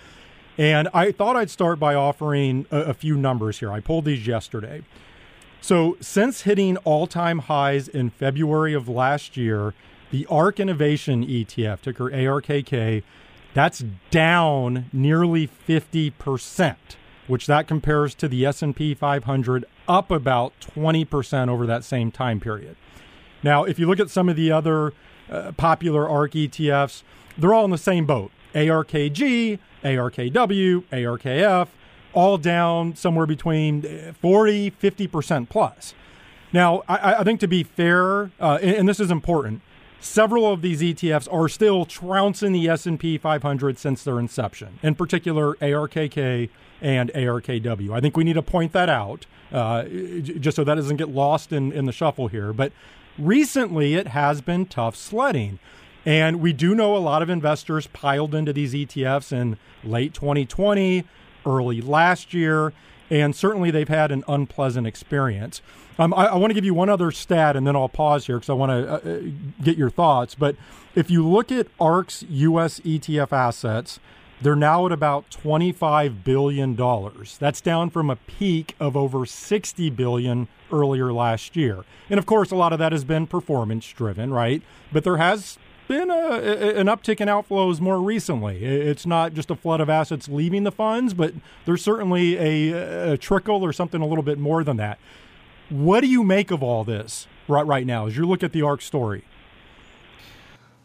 And 0.57 0.89
I 0.91 1.11
thought 1.11 1.35
I'd 1.35 1.51
start 1.51 1.79
by 1.79 1.93
offering 1.93 2.65
a, 2.71 2.79
a 2.79 2.93
few 2.95 3.15
numbers 3.15 3.59
here. 3.59 3.71
I 3.71 3.79
pulled 3.79 4.05
these 4.05 4.25
yesterday. 4.25 4.81
So, 5.61 5.97
since 6.01 6.41
hitting 6.41 6.77
all 6.77 7.05
time 7.05 7.39
highs 7.39 7.87
in 7.87 8.09
February 8.09 8.73
of 8.73 8.89
last 8.89 9.37
year, 9.37 9.75
the 10.09 10.25
ARK 10.25 10.59
Innovation 10.59 11.23
ETF, 11.23 11.81
ticker 11.81 12.09
ARKK, 12.09 13.03
that's 13.53 13.83
down 14.09 14.89
nearly 14.91 15.47
50%, 15.47 16.75
which 17.27 17.45
that 17.45 17.67
compares 17.67 18.15
to 18.15 18.27
the 18.27 18.47
S&P 18.47 18.95
500 18.95 19.65
up 19.89 20.11
about 20.11 20.53
20% 20.61 21.49
over 21.49 21.65
that 21.65 21.83
same 21.83 22.11
time 22.11 22.39
period. 22.39 22.77
Now, 23.43 23.63
if 23.63 23.79
you 23.79 23.87
look 23.87 23.99
at 23.99 24.09
some 24.09 24.29
of 24.29 24.35
the 24.35 24.51
other 24.51 24.93
uh, 25.29 25.51
popular 25.53 26.07
ARK 26.07 26.33
ETFs, 26.33 27.03
they're 27.37 27.53
all 27.53 27.65
in 27.65 27.71
the 27.71 27.77
same 27.77 28.05
boat. 28.05 28.31
ARKG, 28.53 29.59
ARKW, 29.83 30.83
ARKF, 30.91 31.67
all 32.13 32.37
down 32.37 32.95
somewhere 32.95 33.25
between 33.25 34.13
40, 34.13 34.71
50% 34.71 35.49
plus. 35.49 35.93
Now, 36.51 36.83
I, 36.87 37.15
I 37.15 37.23
think 37.23 37.39
to 37.41 37.47
be 37.47 37.63
fair, 37.63 38.31
uh, 38.39 38.57
and, 38.61 38.75
and, 38.77 38.89
this 38.89 38.99
is 38.99 39.11
important, 39.11 39.61
several 39.99 40.51
of 40.51 40.61
these 40.61 40.81
ETFs 40.81 41.31
are 41.31 41.49
still 41.49 41.85
trouncing 41.85 42.51
the 42.53 42.67
S&P 42.69 43.17
500 43.17 43.77
since 43.77 44.03
their 44.03 44.19
inception, 44.19 44.79
in 44.81 44.95
particular 44.95 45.55
ARKK 45.55 46.49
and 46.81 47.11
ARKW. 47.13 47.91
I 47.91 47.99
think 47.99 48.15
we 48.15 48.23
need 48.23 48.33
to 48.33 48.41
point 48.41 48.71
that 48.73 48.89
out 48.89 49.25
uh, 49.51 49.83
just 49.83 50.55
so 50.55 50.63
that 50.63 50.75
doesn't 50.75 50.97
get 50.97 51.09
lost 51.09 51.51
in, 51.51 51.71
in 51.71 51.85
the 51.85 51.91
shuffle 51.91 52.27
here. 52.27 52.53
But 52.53 52.71
recently, 53.17 53.95
it 53.95 54.07
has 54.07 54.41
been 54.41 54.65
tough 54.65 54.95
sledding. 54.95 55.59
And 56.05 56.39
we 56.39 56.53
do 56.53 56.73
know 56.73 56.95
a 56.95 56.99
lot 56.99 57.21
of 57.21 57.29
investors 57.29 57.87
piled 57.87 58.33
into 58.33 58.53
these 58.53 58.73
ETFs 58.73 59.33
in 59.33 59.57
late 59.83 60.13
2020, 60.13 61.03
early 61.45 61.81
last 61.81 62.33
year, 62.33 62.73
and 63.09 63.35
certainly 63.35 63.71
they've 63.71 63.87
had 63.89 64.11
an 64.11 64.23
unpleasant 64.27 64.87
experience. 64.87 65.61
Um, 65.97 66.13
I, 66.13 66.27
I 66.27 66.35
want 66.35 66.51
to 66.51 66.53
give 66.53 66.65
you 66.65 66.73
one 66.73 66.89
other 66.89 67.11
stat, 67.11 67.55
and 67.55 67.65
then 67.67 67.75
I'll 67.75 67.89
pause 67.89 68.27
here 68.27 68.37
because 68.37 68.49
I 68.49 68.53
want 68.53 68.71
to 68.71 68.91
uh, 68.91 68.95
uh, 68.97 69.21
get 69.63 69.77
your 69.77 69.89
thoughts. 69.89 70.35
But 70.35 70.55
if 70.95 71.11
you 71.11 71.27
look 71.27 71.51
at 71.51 71.67
ARK's 71.79 72.23
U.S. 72.29 72.79
ETF 72.81 73.33
assets, 73.33 73.99
they're 74.41 74.55
now 74.55 74.85
at 74.85 74.91
about 74.91 75.29
$25 75.31 76.23
billion. 76.23 76.75
That's 77.39 77.59
down 77.61 77.89
from 77.89 78.09
a 78.09 78.15
peak 78.15 78.75
of 78.79 78.95
over 78.95 79.25
60 79.25 79.89
billion 79.89 80.47
earlier 80.71 81.11
last 81.11 81.57
year. 81.57 81.83
And 82.09 82.17
of 82.17 82.25
course, 82.25 82.51
a 82.51 82.55
lot 82.55 82.71
of 82.71 82.79
that 82.79 82.91
has 82.91 83.03
been 83.03 83.27
performance 83.27 83.91
driven, 83.91 84.31
right? 84.31 84.61
But 84.93 85.03
there 85.03 85.17
has 85.17 85.57
been 85.89 86.11
a, 86.11 86.77
an 86.77 86.85
uptick 86.85 87.19
in 87.19 87.27
outflows 87.27 87.81
more 87.81 87.99
recently. 87.99 88.63
It's 88.63 89.07
not 89.07 89.33
just 89.33 89.49
a 89.49 89.55
flood 89.55 89.81
of 89.81 89.89
assets 89.89 90.29
leaving 90.29 90.63
the 90.63 90.71
funds, 90.71 91.15
but 91.15 91.33
there's 91.65 91.81
certainly 91.81 92.37
a, 92.37 93.13
a 93.13 93.17
trickle 93.17 93.65
or 93.65 93.73
something 93.73 93.99
a 93.99 94.05
little 94.05 94.23
bit 94.23 94.37
more 94.37 94.63
than 94.63 94.77
that. 94.77 94.99
What 95.69 96.01
do 96.01 96.07
you 96.07 96.23
make 96.23 96.51
of 96.51 96.61
all 96.61 96.83
this 96.83 97.27
right, 97.47 97.65
right 97.65 97.87
now 97.87 98.05
as 98.05 98.15
you 98.15 98.25
look 98.27 98.43
at 98.43 98.53
the 98.53 98.61
ARK 98.61 98.83
story? 98.83 99.25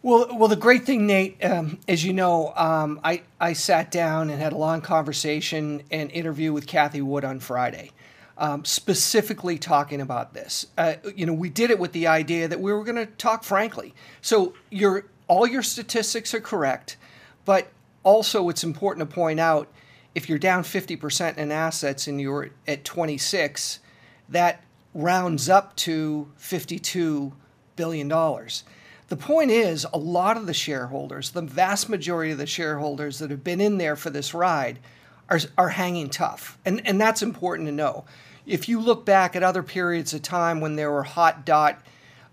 Well, 0.02 0.36
well, 0.38 0.48
the 0.48 0.56
great 0.56 0.84
thing, 0.84 1.06
Nate, 1.06 1.42
um, 1.44 1.78
as 1.86 2.04
you 2.04 2.12
know, 2.12 2.52
um, 2.56 3.00
I 3.02 3.22
I 3.40 3.54
sat 3.54 3.90
down 3.90 4.28
and 4.28 4.40
had 4.40 4.52
a 4.52 4.56
long 4.56 4.82
conversation 4.82 5.82
and 5.90 6.10
interview 6.10 6.52
with 6.52 6.66
Cathie 6.66 7.00
Wood 7.00 7.24
on 7.24 7.40
Friday, 7.40 7.90
um, 8.38 8.64
specifically 8.64 9.58
talking 9.58 10.00
about 10.00 10.34
this. 10.34 10.66
Uh, 10.76 10.94
you 11.14 11.26
know, 11.26 11.32
we 11.32 11.48
did 11.48 11.70
it 11.70 11.78
with 11.78 11.92
the 11.92 12.06
idea 12.06 12.48
that 12.48 12.60
we 12.60 12.72
were 12.72 12.84
going 12.84 12.96
to 12.96 13.06
talk 13.06 13.44
frankly. 13.44 13.94
So 14.20 14.54
your 14.70 15.06
all 15.26 15.46
your 15.46 15.62
statistics 15.62 16.34
are 16.34 16.40
correct, 16.40 16.96
but 17.44 17.68
also 18.02 18.48
it's 18.48 18.64
important 18.64 19.08
to 19.08 19.14
point 19.14 19.40
out 19.40 19.68
if 20.14 20.28
you're 20.28 20.38
down 20.38 20.62
50% 20.62 21.38
in 21.38 21.50
assets 21.50 22.06
and 22.06 22.20
you're 22.20 22.50
at 22.68 22.84
26, 22.84 23.80
that 24.28 24.62
rounds 24.92 25.48
up 25.48 25.74
to 25.76 26.30
52 26.36 27.32
billion 27.74 28.06
dollars 28.06 28.62
the 29.08 29.16
point 29.16 29.50
is, 29.50 29.86
a 29.92 29.98
lot 29.98 30.36
of 30.36 30.46
the 30.46 30.54
shareholders, 30.54 31.30
the 31.30 31.42
vast 31.42 31.88
majority 31.88 32.32
of 32.32 32.38
the 32.38 32.46
shareholders 32.46 33.18
that 33.18 33.30
have 33.30 33.44
been 33.44 33.60
in 33.60 33.78
there 33.78 33.96
for 33.96 34.10
this 34.10 34.32
ride, 34.32 34.78
are, 35.28 35.40
are 35.56 35.70
hanging 35.70 36.10
tough. 36.10 36.58
And, 36.64 36.86
and 36.86 37.00
that's 37.00 37.22
important 37.22 37.68
to 37.68 37.72
know. 37.72 38.04
If 38.46 38.68
you 38.68 38.80
look 38.80 39.04
back 39.04 39.34
at 39.36 39.42
other 39.42 39.62
periods 39.62 40.12
of 40.12 40.22
time 40.22 40.60
when 40.60 40.76
there 40.76 40.90
were 40.90 41.02
hot 41.02 41.46
dot, 41.46 41.80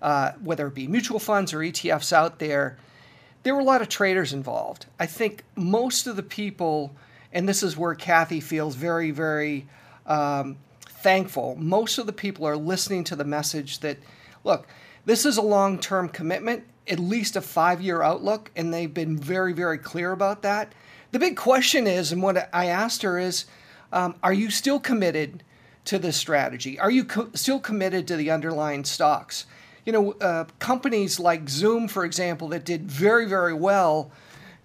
uh, 0.02 0.32
whether 0.44 0.68
it 0.68 0.76
be 0.76 0.88
mutual 0.88 1.20
funds 1.20 1.54
or 1.54 1.60
ETFs 1.60 2.12
out 2.12 2.40
there, 2.40 2.78
there 3.44 3.56
were 3.56 3.62
a 3.62 3.66
lot 3.66 3.82
of 3.82 3.90
traders 3.90 4.34
involved. 4.34 4.86
I 5.00 5.06
think 5.06 5.44
most 5.56 6.08
of 6.08 6.16
the 6.16 6.24
people, 6.24 6.96
and 7.32 7.48
this 7.48 7.64
is 7.64 7.78
where 7.78 7.96
Cathie 7.96 8.42
feels 8.42 8.76
very, 8.76 9.12
very 9.12 9.68
um, 10.06 10.58
thankful, 10.86 11.56
most 11.56 11.98
of 11.98 12.06
the 12.06 12.14
people 12.14 12.46
are 12.46 12.58
listening 12.58 13.04
to 13.06 13.16
the 13.16 13.24
message 13.24 13.80
that, 13.80 13.98
look, 14.44 14.68
this 15.06 15.26
is 15.26 15.38
a 15.38 15.42
long 15.42 15.80
term 15.80 16.10
commitment, 16.10 16.64
at 16.88 17.00
least 17.00 17.36
a 17.36 17.42
five 17.42 17.82
year 17.82 18.02
outlook, 18.02 18.52
and 18.56 18.74
they've 18.74 18.94
been 18.94 19.18
very, 19.18 19.54
very 19.54 19.78
clear 19.78 20.12
about 20.12 20.42
that. 20.44 20.74
The 21.12 21.20
big 21.20 21.36
question 21.36 21.88
is, 21.88 22.12
and 22.12 22.24
what 22.24 22.50
I 22.54 22.66
asked 22.68 23.02
her 23.02 23.18
is, 23.18 23.46
um, 23.92 24.16
are 24.24 24.34
you 24.34 24.50
still 24.50 24.80
committed 24.80 25.44
to 25.86 26.00
this 26.00 26.16
strategy? 26.16 26.80
Are 26.80 26.92
you 26.92 27.04
co- 27.04 27.30
still 27.34 27.60
committed 27.60 28.08
to 28.08 28.16
the 28.16 28.32
underlying 28.32 28.86
stocks? 28.86 29.46
You 29.86 29.94
know, 29.94 30.12
uh, 30.14 30.46
companies 30.60 31.20
like 31.20 31.50
Zoom, 31.50 31.88
for 31.88 32.06
example, 32.06 32.48
that 32.50 32.64
did 32.64 32.90
very, 32.90 33.26
very 33.26 33.54
well 33.54 34.12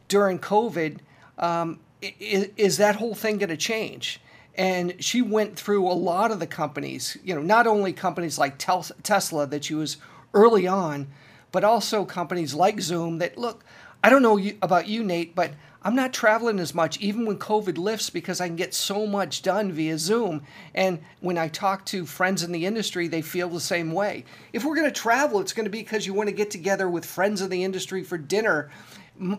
during 0.09 0.39
COVID, 0.39 0.99
um, 1.39 1.81
is, 2.01 2.51
is 2.57 2.77
that 2.77 2.97
whole 2.97 3.15
thing 3.15 3.39
going 3.39 3.49
to 3.51 3.57
change? 3.57 4.21
and 4.59 4.95
she 5.05 5.21
went 5.21 5.55
through 5.55 5.87
a 5.87 5.93
lot 5.93 6.31
of 6.31 6.41
the 6.41 6.47
companies 6.47 7.19
you 7.23 7.35
know 7.35 7.43
not 7.43 7.67
only 7.67 7.93
companies 7.93 8.39
like 8.39 8.57
tesla 8.57 9.47
that 9.47 9.63
she 9.63 9.75
was 9.75 9.99
early 10.37 10.67
on, 10.67 11.09
but 11.51 11.65
also 11.65 12.05
companies 12.05 12.55
like 12.55 12.81
Zoom 12.81 13.19
that 13.19 13.37
look, 13.39 13.65
I 14.05 14.11
don't 14.11 14.23
know 14.23 14.39
about 14.63 14.87
you, 14.87 15.03
Nate, 15.03 15.35
but 15.35 15.53
I'm 15.87 15.95
not 15.95 16.13
traveling 16.13 16.59
as 16.59 16.75
much 16.75 16.99
even 16.99 17.27
when 17.27 17.39
COVID 17.39 17.79
lifts 17.79 18.11
because 18.11 18.41
I 18.41 18.49
can 18.49 18.57
get 18.57 18.75
so 18.75 19.07
much 19.07 19.43
done 19.43 19.71
via 19.71 19.99
Zoom. 19.99 20.43
And 20.75 20.99
when 21.21 21.39
I 21.39 21.47
talk 21.47 21.87
to 21.87 22.05
friends 22.05 22.43
in 22.43 22.51
the 22.51 22.67
industry, 22.67 23.07
they 23.07 23.23
feel 23.23 23.49
the 23.49 23.61
same 23.61 23.93
way. 23.93 24.25
If 24.53 24.65
we're 24.65 24.75
going 24.75 24.93
to 24.93 25.01
travel, 25.01 25.39
it's 25.39 25.53
going 25.53 25.63
to 25.63 25.71
be 25.71 25.79
because 25.79 26.05
you 26.05 26.13
want 26.13 26.29
to 26.29 26.35
get 26.35 26.51
together 26.51 26.91
with 26.91 27.05
friends 27.05 27.41
in 27.41 27.51
the 27.51 27.63
industry 27.63 28.03
for 28.03 28.19
dinner. 28.19 28.69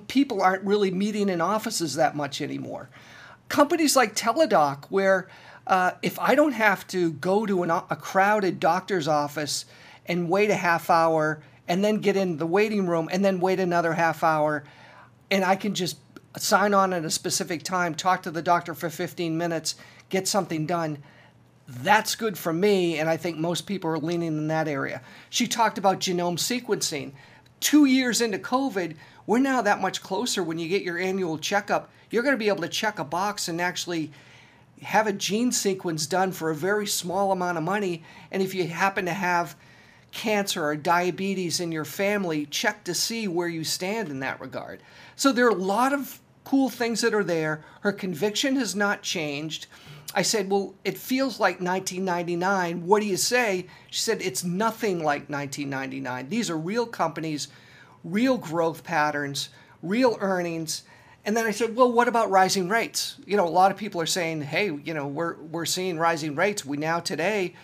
People 0.07 0.41
aren't 0.41 0.63
really 0.63 0.89
meeting 0.89 1.27
in 1.27 1.41
offices 1.41 1.95
that 1.95 2.15
much 2.15 2.39
anymore. 2.39 2.87
Companies 3.49 3.97
like 3.97 4.15
Teladoc, 4.15 4.85
where 4.85 5.27
uh, 5.67 5.91
if 6.01 6.17
I 6.17 6.33
don't 6.33 6.53
have 6.53 6.87
to 6.87 7.11
go 7.11 7.45
to 7.45 7.63
an, 7.63 7.71
a 7.71 7.97
crowded 7.99 8.61
doctor's 8.61 9.09
office 9.09 9.65
and 10.05 10.29
wait 10.29 10.49
a 10.49 10.55
half 10.55 10.89
hour 10.89 11.41
and 11.67 11.83
then 11.83 11.97
get 11.97 12.15
in 12.15 12.37
the 12.37 12.47
waiting 12.47 12.87
room 12.87 13.09
and 13.11 13.25
then 13.25 13.41
wait 13.41 13.59
another 13.59 13.91
half 13.91 14.23
hour 14.23 14.63
and 15.29 15.43
I 15.43 15.55
can 15.55 15.73
just 15.73 15.97
sign 16.39 16.73
on 16.73 16.93
at 16.93 17.05
a 17.05 17.09
specific 17.09 17.63
time, 17.63 17.95
talk 17.95 18.23
to 18.23 18.31
the 18.31 18.41
doctor 18.41 18.73
for 18.73 18.89
15 18.89 19.37
minutes, 19.37 19.75
get 20.09 20.27
something 20.27 20.65
done. 20.65 20.99
That's 21.67 22.15
good 22.15 22.37
for 22.37 22.53
me, 22.53 22.97
and 22.97 23.09
I 23.09 23.17
think 23.17 23.37
most 23.37 23.65
people 23.65 23.89
are 23.89 23.97
leaning 23.97 24.37
in 24.37 24.47
that 24.47 24.67
area. 24.67 25.01
She 25.29 25.47
talked 25.47 25.77
about 25.77 25.99
genome 25.99 26.37
sequencing. 26.37 27.11
Two 27.59 27.85
years 27.85 28.21
into 28.21 28.37
COVID, 28.37 28.95
we're 29.25 29.39
now 29.39 29.61
that 29.61 29.81
much 29.81 30.01
closer 30.01 30.41
when 30.43 30.59
you 30.59 30.69
get 30.69 30.83
your 30.83 30.97
annual 30.97 31.37
checkup. 31.37 31.89
You're 32.09 32.23
going 32.23 32.35
to 32.35 32.39
be 32.39 32.47
able 32.47 32.61
to 32.61 32.69
check 32.69 32.99
a 32.99 33.03
box 33.03 33.49
and 33.49 33.59
actually 33.59 34.11
have 34.81 35.07
a 35.07 35.13
gene 35.13 35.51
sequence 35.51 36.05
done 36.05 36.31
for 36.31 36.49
a 36.49 36.55
very 36.55 36.87
small 36.87 37.31
amount 37.31 37.57
of 37.57 37.63
money. 37.63 38.03
And 38.31 38.41
if 38.41 38.53
you 38.53 38.67
happen 38.67 39.05
to 39.05 39.13
have 39.13 39.55
cancer 40.11 40.63
or 40.63 40.75
diabetes 40.75 41.59
in 41.59 41.71
your 41.71 41.85
family, 41.85 42.45
check 42.45 42.83
to 42.85 42.93
see 42.93 43.27
where 43.27 43.47
you 43.47 43.63
stand 43.63 44.09
in 44.09 44.19
that 44.21 44.39
regard. 44.39 44.81
So 45.15 45.31
there 45.31 45.45
are 45.47 45.51
a 45.51 45.55
lot 45.55 45.93
of 45.93 46.19
cool 46.47 46.69
things 46.69 47.01
that 47.01 47.13
are 47.13 47.25
there. 47.25 47.61
Her 47.81 47.91
conviction 47.91 48.55
has 48.55 48.73
not 48.73 49.01
changed. 49.01 49.67
I 50.15 50.21
said, 50.21 50.49
Well, 50.49 50.75
it 50.85 50.97
feels 50.97 51.41
like 51.41 51.59
1999. 51.59 52.87
What 52.87 53.01
do 53.01 53.05
you 53.05 53.17
say? 53.17 53.65
She 53.91 53.99
said, 53.99 54.21
It's 54.21 54.45
nothing 54.45 54.99
like 55.03 55.29
1999. 55.29 56.29
These 56.29 56.49
are 56.49 56.57
real 56.57 56.85
companies, 56.85 57.49
real 58.05 58.37
growth 58.37 58.85
patterns, 58.85 59.49
real 59.83 60.17
earnings. 60.21 60.83
And 61.25 61.35
then 61.35 61.45
I 61.45 61.51
said, 61.51 61.75
Well, 61.75 61.91
what 61.91 62.07
about 62.07 62.31
rising 62.31 62.69
rates? 62.69 63.17
You 63.25 63.35
know, 63.35 63.45
a 63.45 63.49
lot 63.49 63.69
of 63.69 63.75
people 63.75 63.99
are 63.99 64.05
saying, 64.05 64.43
Hey, 64.43 64.67
you 64.67 64.93
know, 64.93 65.05
we're, 65.05 65.35
we're 65.35 65.65
seeing 65.65 65.99
rising 65.99 66.33
rates. 66.33 66.63
We 66.63 66.77
now 66.77 67.01
today, 67.01 67.55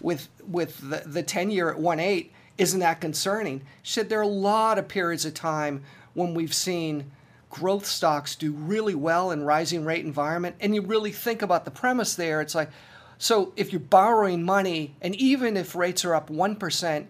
with 0.00 0.28
with 0.44 0.78
the, 0.90 1.04
the 1.06 1.22
10 1.22 1.52
year 1.52 1.70
at 1.70 1.78
1.8 1.78 2.30
isn't 2.58 2.80
that 2.80 3.00
concerning 3.00 3.60
she 3.82 3.92
said 3.92 4.08
there 4.08 4.18
are 4.18 4.22
a 4.22 4.26
lot 4.26 4.76
of 4.76 4.88
periods 4.88 5.24
of 5.24 5.32
time 5.32 5.84
when 6.14 6.34
we've 6.34 6.52
seen 6.52 7.08
growth 7.52 7.84
stocks 7.84 8.34
do 8.34 8.50
really 8.50 8.94
well 8.94 9.30
in 9.30 9.44
rising 9.44 9.84
rate 9.84 10.04
environment 10.04 10.56
and 10.58 10.74
you 10.74 10.80
really 10.80 11.12
think 11.12 11.42
about 11.42 11.66
the 11.66 11.70
premise 11.70 12.14
there 12.14 12.40
it's 12.40 12.54
like 12.54 12.70
so 13.18 13.52
if 13.56 13.72
you're 13.72 13.78
borrowing 13.78 14.42
money 14.42 14.96
and 15.02 15.14
even 15.16 15.54
if 15.56 15.76
rates 15.76 16.02
are 16.02 16.14
up 16.14 16.30
1% 16.30 17.06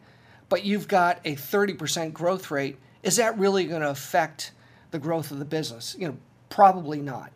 but 0.48 0.64
you've 0.64 0.88
got 0.88 1.20
a 1.24 1.36
30% 1.36 2.12
growth 2.12 2.50
rate 2.50 2.76
is 3.04 3.16
that 3.16 3.38
really 3.38 3.66
going 3.66 3.82
to 3.82 3.90
affect 3.90 4.50
the 4.90 4.98
growth 4.98 5.30
of 5.30 5.38
the 5.38 5.44
business? 5.44 5.96
You 5.98 6.08
know 6.08 6.16
probably 6.48 7.00
not. 7.00 7.32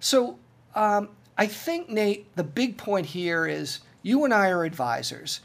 So 0.00 0.38
um, 0.74 1.08
i 1.38 1.46
think 1.46 1.88
nate 1.88 2.34
the 2.34 2.44
big 2.44 2.76
point 2.76 3.06
here 3.06 3.46
is 3.46 3.78
you 4.02 4.24
and 4.24 4.34
i 4.34 4.50
are 4.50 4.64
advisors. 4.64 5.40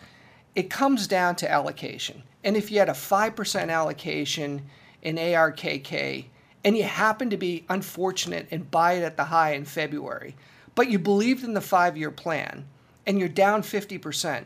It 0.56 0.72
comes 0.72 1.08
down 1.08 1.36
to 1.38 1.52
allocation 1.52 2.24
and 2.44 2.58
if 2.58 2.72
you 2.72 2.80
had 2.80 2.90
a 2.90 2.94
5% 2.94 3.70
allocation 3.70 4.64
in 5.04 5.18
arkk 5.18 6.26
and 6.66 6.76
you 6.76 6.84
happen 6.84 7.30
to 7.30 7.38
be 7.38 7.64
unfortunate 7.70 8.48
and 8.50 8.72
buy 8.72 8.94
it 8.94 9.04
at 9.04 9.16
the 9.16 9.26
high 9.26 9.54
in 9.54 9.64
February, 9.64 10.36
but 10.74 10.90
you 10.90 10.98
believed 10.98 11.44
in 11.44 11.54
the 11.54 11.62
five 11.62 11.96
year 11.96 12.12
plan 12.12 12.66
and 13.06 13.20
you're 13.20 13.30
down 13.30 13.62
50%, 13.62 14.46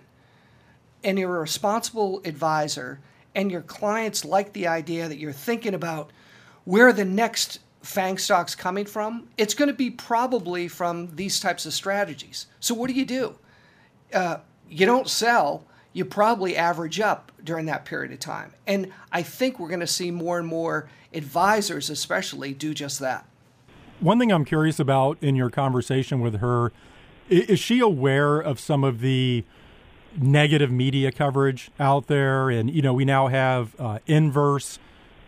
and 1.02 1.18
you're 1.18 1.38
a 1.38 1.40
responsible 1.40 2.22
advisor, 2.26 3.00
and 3.34 3.50
your 3.50 3.62
clients 3.62 4.26
like 4.26 4.52
the 4.52 4.68
idea 4.68 5.08
that 5.08 5.18
you're 5.18 5.32
thinking 5.32 5.74
about 5.74 6.12
where 6.66 6.92
the 6.92 7.06
next 7.06 7.60
FANG 7.82 8.18
stock's 8.18 8.54
coming 8.54 8.86
from, 8.86 9.30
it's 9.38 9.54
going 9.54 9.70
to 9.70 9.74
be 9.74 9.90
probably 9.90 10.68
from 10.68 11.16
these 11.16 11.40
types 11.40 11.66
of 11.66 11.74
strategies. 11.74 12.48
So, 12.60 12.76
what 12.76 12.88
do 12.88 12.94
you 12.94 13.06
do? 13.06 13.36
Uh, 14.14 14.38
you 14.70 14.86
don't 14.86 15.08
sell, 15.08 15.64
you 15.93 16.05
probably 16.05 16.55
average 16.55 17.00
up 17.00 17.31
during 17.43 17.65
that 17.65 17.86
period 17.86 18.12
of 18.12 18.19
time. 18.19 18.53
And 18.67 18.91
I 19.12 19.24
think 19.24 19.60
we're 19.60 19.69
going 19.69 19.79
to 19.79 19.88
see 19.88 20.12
more 20.12 20.38
and 20.38 20.48
more 20.48 20.89
advisors, 21.13 21.89
especially, 21.89 22.53
do 22.53 22.74
just 22.74 23.00
that. 23.00 23.25
One 24.00 24.19
thing 24.19 24.31
I'm 24.31 24.46
curious 24.46 24.79
about 24.79 25.17
in 25.22 25.36
your 25.36 25.50
conversation 25.50 26.22
with 26.22 26.39
her 26.39 26.72
is 27.29 27.60
she 27.60 27.79
aware 27.79 28.39
of 28.39 28.60
some 28.60 28.84
of 28.84 29.01
the 29.01 29.43
negative 30.17 30.72
media 30.72 31.12
coverage 31.12 31.69
out 31.79 32.08
there? 32.08 32.50
And, 32.50 32.72
you 32.74 32.81
know, 32.81 32.93
we 32.93 33.05
now 33.05 33.27
have 33.27 33.79
uh, 33.79 34.00
inverse 34.08 34.79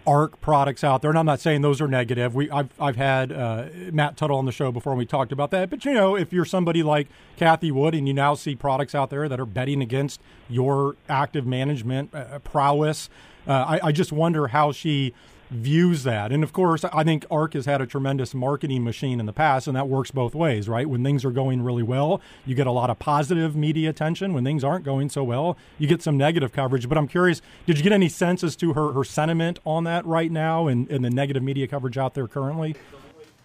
ARK 0.08 0.41
products 0.41 0.84
out 0.84 1.01
there. 1.01 1.12
And 1.12 1.20
I'm 1.20 1.25
not 1.25 1.39
saying 1.39 1.62
those 1.62 1.81
are 1.81 1.88
negative. 1.88 2.34
We 2.34 2.50
I've 2.50 2.70
I've 2.79 2.96
had 2.96 3.31
uh, 3.31 3.65
Matt 3.91 4.17
Tuttle 4.17 4.38
on 4.38 4.46
the 4.46 4.51
show 4.51 4.72
before 4.72 4.93
and 4.93 4.98
we 4.98 5.05
talked 5.05 5.31
about 5.31 5.51
that. 5.51 5.70
But 5.70 5.86
you 5.86 5.93
know, 5.93 6.15
if 6.15 6.34
you're 6.34 6.46
somebody 6.46 6.84
like 6.84 7.08
Cathie 7.38 7.72
Wood 7.72 7.93
and 7.93 8.08
you 8.08 8.13
now 8.13 8.34
see 8.34 8.55
products 8.55 8.96
out 8.96 9.10
there 9.10 9.29
that 9.29 9.39
are 9.39 9.46
betting 9.46 9.81
against 9.81 10.22
your 10.50 10.96
active 11.08 11.46
management 11.46 12.13
uh, 12.13 12.39
prowess, 12.39 13.10
uh, 13.48 13.51
I, 13.51 13.88
I 13.88 13.91
just 13.91 14.12
wonder 14.12 14.48
how 14.48 14.72
she 14.72 15.13
views 15.51 16.03
that. 16.03 16.31
And 16.31 16.43
of 16.43 16.53
course, 16.53 16.86
I 16.86 17.03
think 17.03 17.25
ARK 17.29 17.53
has 17.53 17.65
had 17.65 17.81
a 17.81 17.86
tremendous 17.86 18.34
marketing 18.34 18.84
machine 18.84 19.20
in 19.20 19.25
the 19.25 19.34
past, 19.34 19.67
and 19.67 19.75
that 19.75 19.89
works 19.89 20.10
both 20.10 20.34
ways, 20.34 20.70
right? 20.70 20.88
When 20.88 21.03
things 21.03 21.25
are 21.25 21.31
going 21.31 21.62
really 21.62 21.84
well, 21.84 22.22
you 22.46 22.55
get 22.55 22.67
a 22.67 22.72
lot 22.72 22.89
of 22.89 23.00
positive 23.00 23.55
media 23.55 23.89
attention. 23.89 24.34
When 24.34 24.46
things 24.46 24.63
aren't 24.63 24.86
going 24.86 25.10
so 25.10 25.24
well, 25.24 25.58
you 25.77 25.88
get 25.88 26.01
some 26.01 26.17
negative 26.17 26.53
coverage. 26.53 26.88
But 26.88 26.98
I'm 26.98 27.08
curious, 27.08 27.41
did 27.65 27.77
you 27.77 27.84
get 27.84 27.91
any 27.91 28.08
sense 28.08 28.43
as 28.43 28.55
to 28.58 28.74
her, 28.74 28.93
her 28.93 29.03
sentiment 29.03 29.60
on 29.65 29.84
that 29.84 30.05
right 30.05 30.31
now 30.31 30.67
and, 30.67 30.89
and 30.89 31.03
the 31.03 31.10
negative 31.10 31.43
media 31.43 31.67
coverage 31.67 31.98
out 31.98 32.13
there 32.13 32.27
currently? 32.27 32.75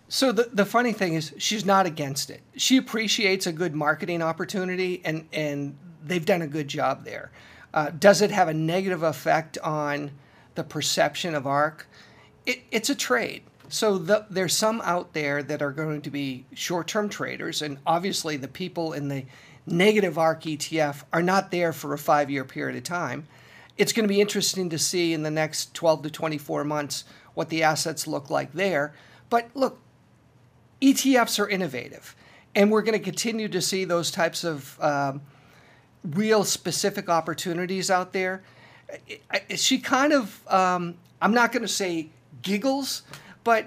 So 0.08 0.30
the, 0.30 0.48
the 0.52 0.64
funny 0.64 0.92
thing 0.92 1.14
is 1.14 1.34
she's 1.38 1.64
not 1.64 1.86
against 1.86 2.30
it. 2.30 2.40
She 2.56 2.76
appreciates 2.76 3.48
a 3.48 3.52
good 3.52 3.74
marketing 3.74 4.22
opportunity 4.22 5.02
and, 5.04 5.26
and 5.32 5.76
they've 6.04 6.24
done 6.24 6.42
a 6.42 6.46
good 6.46 6.68
job 6.68 7.04
there. 7.04 7.32
Uh, 7.74 7.90
does 7.90 8.22
it 8.22 8.30
have 8.30 8.46
a 8.46 8.54
negative 8.54 9.02
effect 9.02 9.58
on 9.58 10.12
the 10.56 10.64
perception 10.64 11.34
of 11.34 11.46
ARK, 11.46 11.86
it, 12.44 12.60
it's 12.70 12.90
a 12.90 12.94
trade. 12.94 13.42
So 13.68 13.98
the, 13.98 14.26
there's 14.30 14.54
some 14.54 14.80
out 14.82 15.12
there 15.12 15.42
that 15.42 15.62
are 15.62 15.72
going 15.72 16.02
to 16.02 16.10
be 16.10 16.44
short-term 16.54 17.08
traders, 17.08 17.62
and 17.62 17.78
obviously 17.86 18.36
the 18.36 18.48
people 18.48 18.92
in 18.92 19.08
the 19.08 19.24
negative 19.66 20.18
ARK 20.18 20.42
ETF 20.42 21.04
are 21.12 21.22
not 21.22 21.50
there 21.50 21.72
for 21.72 21.92
a 21.92 21.98
five-year 21.98 22.44
period 22.44 22.76
of 22.76 22.84
time. 22.84 23.26
It's 23.76 23.92
going 23.92 24.04
to 24.04 24.12
be 24.12 24.20
interesting 24.20 24.70
to 24.70 24.78
see 24.78 25.12
in 25.12 25.22
the 25.22 25.30
next 25.30 25.74
12 25.74 26.02
to 26.04 26.10
24 26.10 26.64
months 26.64 27.04
what 27.34 27.48
the 27.48 27.62
assets 27.62 28.06
look 28.06 28.30
like 28.30 28.52
there. 28.52 28.94
But 29.28 29.50
look, 29.54 29.78
ETFs 30.80 31.38
are 31.38 31.48
innovative, 31.48 32.14
and 32.54 32.70
we're 32.70 32.82
going 32.82 32.98
to 32.98 33.04
continue 33.04 33.48
to 33.48 33.60
see 33.60 33.84
those 33.84 34.10
types 34.10 34.44
of 34.44 34.80
um, 34.80 35.20
real 36.04 36.44
specific 36.44 37.08
opportunities 37.08 37.90
out 37.90 38.12
there. 38.12 38.42
She 39.54 39.78
kind 39.78 40.12
of, 40.12 40.46
um, 40.48 40.96
I'm 41.20 41.34
not 41.34 41.52
going 41.52 41.62
to 41.62 41.68
say 41.68 42.08
giggles, 42.42 43.02
but 43.44 43.66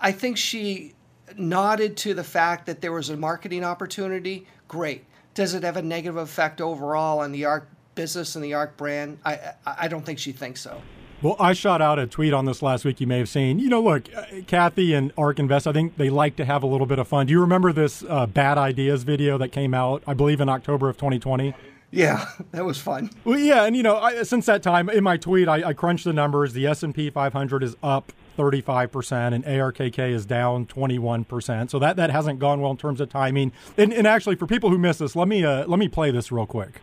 I 0.00 0.12
think 0.12 0.36
she 0.36 0.94
nodded 1.36 1.96
to 1.98 2.14
the 2.14 2.24
fact 2.24 2.66
that 2.66 2.80
there 2.80 2.92
was 2.92 3.10
a 3.10 3.16
marketing 3.16 3.64
opportunity. 3.64 4.46
Great. 4.66 5.04
Does 5.34 5.54
it 5.54 5.62
have 5.62 5.76
a 5.76 5.82
negative 5.82 6.16
effect 6.16 6.60
overall 6.60 7.20
on 7.20 7.32
the 7.32 7.44
ARK 7.44 7.68
business 7.94 8.34
and 8.34 8.44
the 8.44 8.54
ARK 8.54 8.76
brand? 8.76 9.18
I 9.24 9.52
I 9.64 9.88
don't 9.88 10.04
think 10.04 10.18
she 10.18 10.32
thinks 10.32 10.60
so. 10.60 10.80
Well, 11.20 11.34
I 11.40 11.52
shot 11.52 11.82
out 11.82 11.98
a 11.98 12.06
tweet 12.06 12.32
on 12.32 12.44
this 12.44 12.62
last 12.62 12.84
week. 12.84 13.00
You 13.00 13.08
may 13.08 13.18
have 13.18 13.28
seen. 13.28 13.58
You 13.58 13.68
know, 13.68 13.82
look, 13.82 14.04
Cathie 14.46 14.94
and 14.94 15.12
ARK 15.18 15.40
Invest. 15.40 15.66
I 15.66 15.72
think 15.72 15.96
they 15.96 16.10
like 16.10 16.36
to 16.36 16.44
have 16.44 16.62
a 16.62 16.66
little 16.66 16.86
bit 16.86 17.00
of 17.00 17.08
fun. 17.08 17.26
Do 17.26 17.32
you 17.32 17.40
remember 17.40 17.72
this 17.72 18.04
uh, 18.08 18.26
bad 18.26 18.56
ideas 18.56 19.02
video 19.02 19.36
that 19.38 19.48
came 19.48 19.74
out? 19.74 20.04
I 20.06 20.14
believe 20.14 20.40
in 20.40 20.48
October 20.48 20.88
of 20.88 20.96
2020. 20.96 21.54
Yeah, 21.90 22.28
that 22.52 22.64
was 22.64 22.78
fun. 22.78 23.10
Well, 23.24 23.38
yeah, 23.38 23.64
and 23.64 23.76
you 23.76 23.82
know, 23.82 23.96
I, 23.96 24.22
since 24.22 24.46
that 24.46 24.62
time, 24.62 24.88
in 24.90 25.04
my 25.04 25.16
tweet, 25.16 25.48
I, 25.48 25.68
I 25.68 25.72
crunched 25.72 26.04
the 26.04 26.12
numbers. 26.12 26.52
The 26.52 26.66
S 26.66 26.82
and 26.82 26.94
P 26.94 27.10
500 27.10 27.62
is 27.62 27.76
up 27.82 28.12
35 28.36 28.92
percent, 28.92 29.34
and 29.34 29.44
ARKK 29.44 30.10
is 30.10 30.26
down 30.26 30.66
21 30.66 31.24
percent. 31.24 31.70
So 31.70 31.78
that 31.78 31.96
that 31.96 32.10
hasn't 32.10 32.38
gone 32.38 32.60
well 32.60 32.70
in 32.70 32.76
terms 32.76 33.00
of 33.00 33.08
timing. 33.08 33.52
And, 33.76 33.92
and 33.92 34.06
actually, 34.06 34.36
for 34.36 34.46
people 34.46 34.70
who 34.70 34.78
missed 34.78 34.98
this, 34.98 35.16
let 35.16 35.28
me 35.28 35.44
uh, 35.44 35.66
let 35.66 35.78
me 35.78 35.88
play 35.88 36.10
this 36.10 36.30
real 36.30 36.46
quick. 36.46 36.80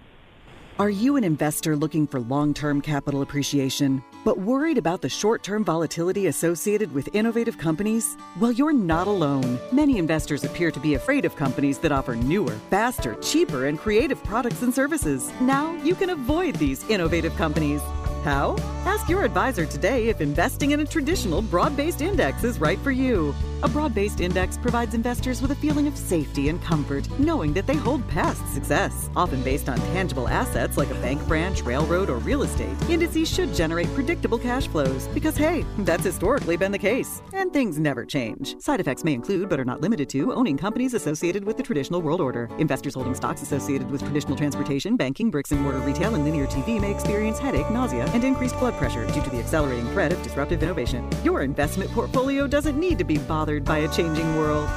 Are 0.78 0.90
you 0.90 1.16
an 1.16 1.24
investor 1.24 1.78
looking 1.78 2.06
for 2.06 2.20
long 2.20 2.54
term 2.54 2.82
capital 2.82 3.22
appreciation, 3.22 4.04
but 4.26 4.40
worried 4.40 4.78
about 4.78 5.02
the 5.02 5.08
short 5.08 5.42
term 5.42 5.64
volatility 5.64 6.28
associated 6.28 6.94
with 6.94 7.16
innovative 7.16 7.58
companies? 7.58 8.18
Well, 8.42 8.52
you're 8.52 8.74
not 8.74 9.08
alone. 9.08 9.58
Many 9.72 9.98
investors 9.98 10.44
appear 10.44 10.72
to 10.72 10.80
be 10.82 10.96
afraid 10.96 11.24
of 11.24 11.38
companies 11.38 11.78
that 11.78 11.94
offer 11.94 12.18
newer, 12.18 12.58
faster, 12.70 13.16
cheaper, 13.22 13.68
and 13.68 13.80
creative 13.80 14.22
products 14.26 14.64
and 14.64 14.74
services. 14.74 15.32
Now 15.40 15.72
you 15.82 15.96
can 15.96 16.10
avoid 16.10 16.56
these 16.56 16.84
innovative 16.90 17.34
companies. 17.38 17.82
How? 18.26 18.58
Ask 18.86 19.08
your 19.08 19.24
advisor 19.24 19.68
today 19.68 20.08
if 20.08 20.20
investing 20.20 20.72
in 20.72 20.80
a 20.80 20.86
traditional 20.86 21.44
broad 21.44 21.78
based 21.78 22.02
index 22.02 22.44
is 22.44 22.60
right 22.60 22.80
for 22.80 22.90
you. 22.90 23.36
A 23.62 23.70
broad 23.70 23.94
based 23.94 24.20
index 24.20 24.58
provides 24.58 24.96
investors 24.96 25.44
with 25.44 25.52
a 25.52 25.56
feeling 25.56 25.86
of 25.86 25.96
safety 25.96 26.50
and 26.50 26.60
comfort, 26.64 27.08
knowing 27.20 27.54
that 27.54 27.68
they 27.68 27.76
hold 27.76 28.08
past 28.10 28.42
success, 28.52 29.12
often 29.16 29.44
based 29.44 29.70
on 29.70 29.78
tangible 29.94 30.28
assets 30.28 30.65
like 30.78 30.90
a 30.90 30.96
bank 30.96 31.26
branch, 31.28 31.62
railroad, 31.62 32.10
or 32.10 32.18
real 32.18 32.44
estate. 32.44 32.76
Indices 32.90 33.30
should 33.30 33.54
generate 33.54 33.88
predictable 33.94 34.38
cash 34.38 34.68
flows 34.68 35.08
because, 35.10 35.38
hey, 35.38 35.64
that's 35.80 36.04
historically 36.04 36.58
been 36.58 36.72
the 36.72 36.78
case, 36.78 37.22
and 37.34 37.54
things 37.54 37.78
never 37.78 38.04
change. 38.04 38.60
Side 38.60 38.80
effects 38.80 39.04
may 39.04 39.14
include, 39.14 39.48
but 39.50 39.60
are 39.60 39.66
not 39.66 39.82
limited 39.82 40.10
to, 40.10 40.34
owning 40.34 40.58
companies 40.58 40.94
associated 40.94 41.44
with 41.44 41.58
the 41.58 41.64
traditional 41.64 42.02
world 42.02 42.20
order. 42.20 42.50
Investors 42.58 42.96
holding 42.96 43.14
stocks 43.14 43.42
associated 43.42 43.90
with 43.92 44.02
traditional 44.02 44.36
transportation, 44.36 44.96
banking, 44.98 45.30
bricks 45.30 45.52
and 45.52 45.62
mortar 45.62 45.80
retail, 45.80 46.16
and 46.16 46.26
linear 46.26 46.48
TV 46.48 46.82
may 46.82 46.92
experience 46.92 47.38
headache, 47.38 47.70
nausea, 47.70 48.06
and 48.14 48.24
increased 48.24 48.58
blood 48.60 48.74
pressure 48.74 49.06
due 49.08 49.22
to 49.22 49.30
the 49.30 49.40
accelerating 49.40 49.88
threat 49.92 50.12
of 50.12 50.22
disruptive 50.24 50.64
innovation. 50.64 51.08
Your 51.24 51.42
investment 51.42 51.92
portfolio 51.92 52.48
doesn't 52.48 52.80
need 52.80 52.98
to 52.98 53.04
be 53.04 53.18
bothered 53.20 53.64
by 53.64 53.80
a 53.80 53.88
changing 53.94 54.36
world. 54.36 54.68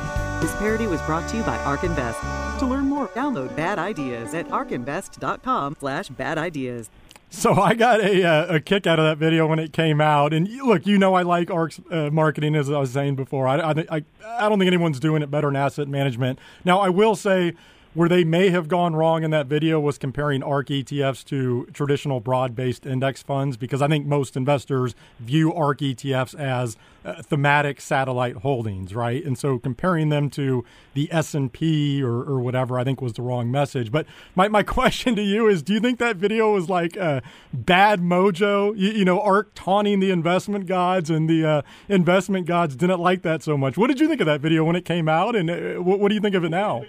This 0.40 0.54
parody 0.56 0.86
was 0.86 1.00
brought 1.02 1.28
to 1.30 1.36
you 1.36 1.42
by 1.42 1.56
ARK 1.64 1.82
Invest. 1.82 2.37
To 2.58 2.66
learn 2.66 2.88
more, 2.88 3.06
download 3.08 3.54
Bad 3.54 3.78
Ideas 3.78 4.34
at 4.34 4.48
arkinvest.com 4.48 5.76
slash 5.78 6.08
bad 6.08 6.38
ideas. 6.38 6.90
So 7.30 7.54
I 7.54 7.74
got 7.74 8.00
a, 8.00 8.24
uh, 8.24 8.56
a 8.56 8.60
kick 8.60 8.86
out 8.86 8.98
of 8.98 9.04
that 9.04 9.18
video 9.18 9.46
when 9.46 9.58
it 9.60 9.72
came 9.72 10.00
out, 10.00 10.32
and 10.32 10.48
look, 10.62 10.86
you 10.86 10.98
know 10.98 11.14
I 11.14 11.22
like 11.22 11.50
ARK's 11.50 11.78
uh, 11.90 12.10
marketing 12.10 12.56
as 12.56 12.68
I 12.70 12.78
was 12.78 12.90
saying 12.90 13.16
before. 13.16 13.46
I, 13.46 13.58
I, 13.58 13.70
I 13.90 14.04
I 14.24 14.48
don't 14.48 14.58
think 14.58 14.66
anyone's 14.66 14.98
doing 14.98 15.22
it 15.22 15.30
better 15.30 15.48
in 15.48 15.54
asset 15.54 15.86
management. 15.88 16.38
Now 16.64 16.80
I 16.80 16.88
will 16.88 17.14
say 17.14 17.52
where 17.98 18.08
they 18.08 18.22
may 18.22 18.48
have 18.50 18.68
gone 18.68 18.94
wrong 18.94 19.24
in 19.24 19.32
that 19.32 19.48
video 19.48 19.80
was 19.80 19.98
comparing 19.98 20.40
ARK 20.40 20.68
ETFs 20.68 21.24
to 21.24 21.66
traditional 21.72 22.20
broad-based 22.20 22.86
index 22.86 23.24
funds 23.24 23.56
because 23.56 23.82
I 23.82 23.88
think 23.88 24.06
most 24.06 24.36
investors 24.36 24.94
view 25.18 25.52
ARK 25.52 25.80
ETFs 25.80 26.32
as 26.38 26.76
uh, 27.04 27.20
thematic 27.22 27.80
satellite 27.80 28.36
holdings, 28.36 28.94
right? 28.94 29.24
And 29.24 29.36
so 29.36 29.58
comparing 29.58 30.10
them 30.10 30.30
to 30.30 30.64
the 30.94 31.08
S&P 31.10 32.00
or, 32.00 32.22
or 32.22 32.38
whatever 32.38 32.78
I 32.78 32.84
think 32.84 33.02
was 33.02 33.14
the 33.14 33.22
wrong 33.22 33.50
message. 33.50 33.90
But 33.90 34.06
my, 34.36 34.46
my 34.46 34.62
question 34.78 35.16
to 35.16 35.22
you 35.22 35.48
is 35.48 35.64
do 35.64 35.72
you 35.72 35.80
think 35.80 35.98
that 35.98 36.18
video 36.18 36.52
was 36.52 36.68
like 36.68 36.96
uh, 36.96 37.20
bad 37.52 38.00
mojo? 38.00 38.78
You, 38.78 38.92
you, 38.92 39.04
know, 39.04 39.20
ARK 39.20 39.50
taunting 39.56 39.98
the 39.98 40.12
investment 40.12 40.66
gods 40.66 41.10
and 41.10 41.28
the 41.28 41.44
uh, 41.44 41.62
investment 41.88 42.46
gods 42.46 42.76
didn't 42.76 43.00
like 43.00 43.22
that 43.22 43.42
so 43.42 43.58
much. 43.58 43.76
What 43.76 43.88
did 43.88 43.98
you 43.98 44.06
think 44.06 44.20
of 44.20 44.26
that 44.26 44.40
video 44.40 44.62
when 44.62 44.76
it 44.76 44.84
came 44.84 45.08
out 45.08 45.34
and 45.34 45.50
uh, 45.50 45.82
what, 45.82 45.98
what 45.98 46.10
do 46.10 46.14
you 46.14 46.20
think 46.20 46.36
of 46.36 46.44
it 46.44 46.50
now? 46.50 46.84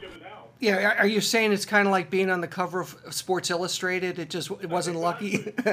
Yeah, 0.60 0.96
are 0.98 1.08
you 1.08 1.22
saying 1.22 1.54
it's 1.54 1.66
kind 1.66 1.88
of 1.88 1.92
like 1.92 2.10
being 2.10 2.30
on 2.30 2.42
the 2.42 2.48
cover 2.48 2.82
of 2.82 2.98
Sports 3.12 3.50
Illustrated? 3.50 4.20
It 4.20 4.30
just 4.30 4.52
it 4.52 4.70
wasn't 4.70 4.98
lucky. 4.98 5.54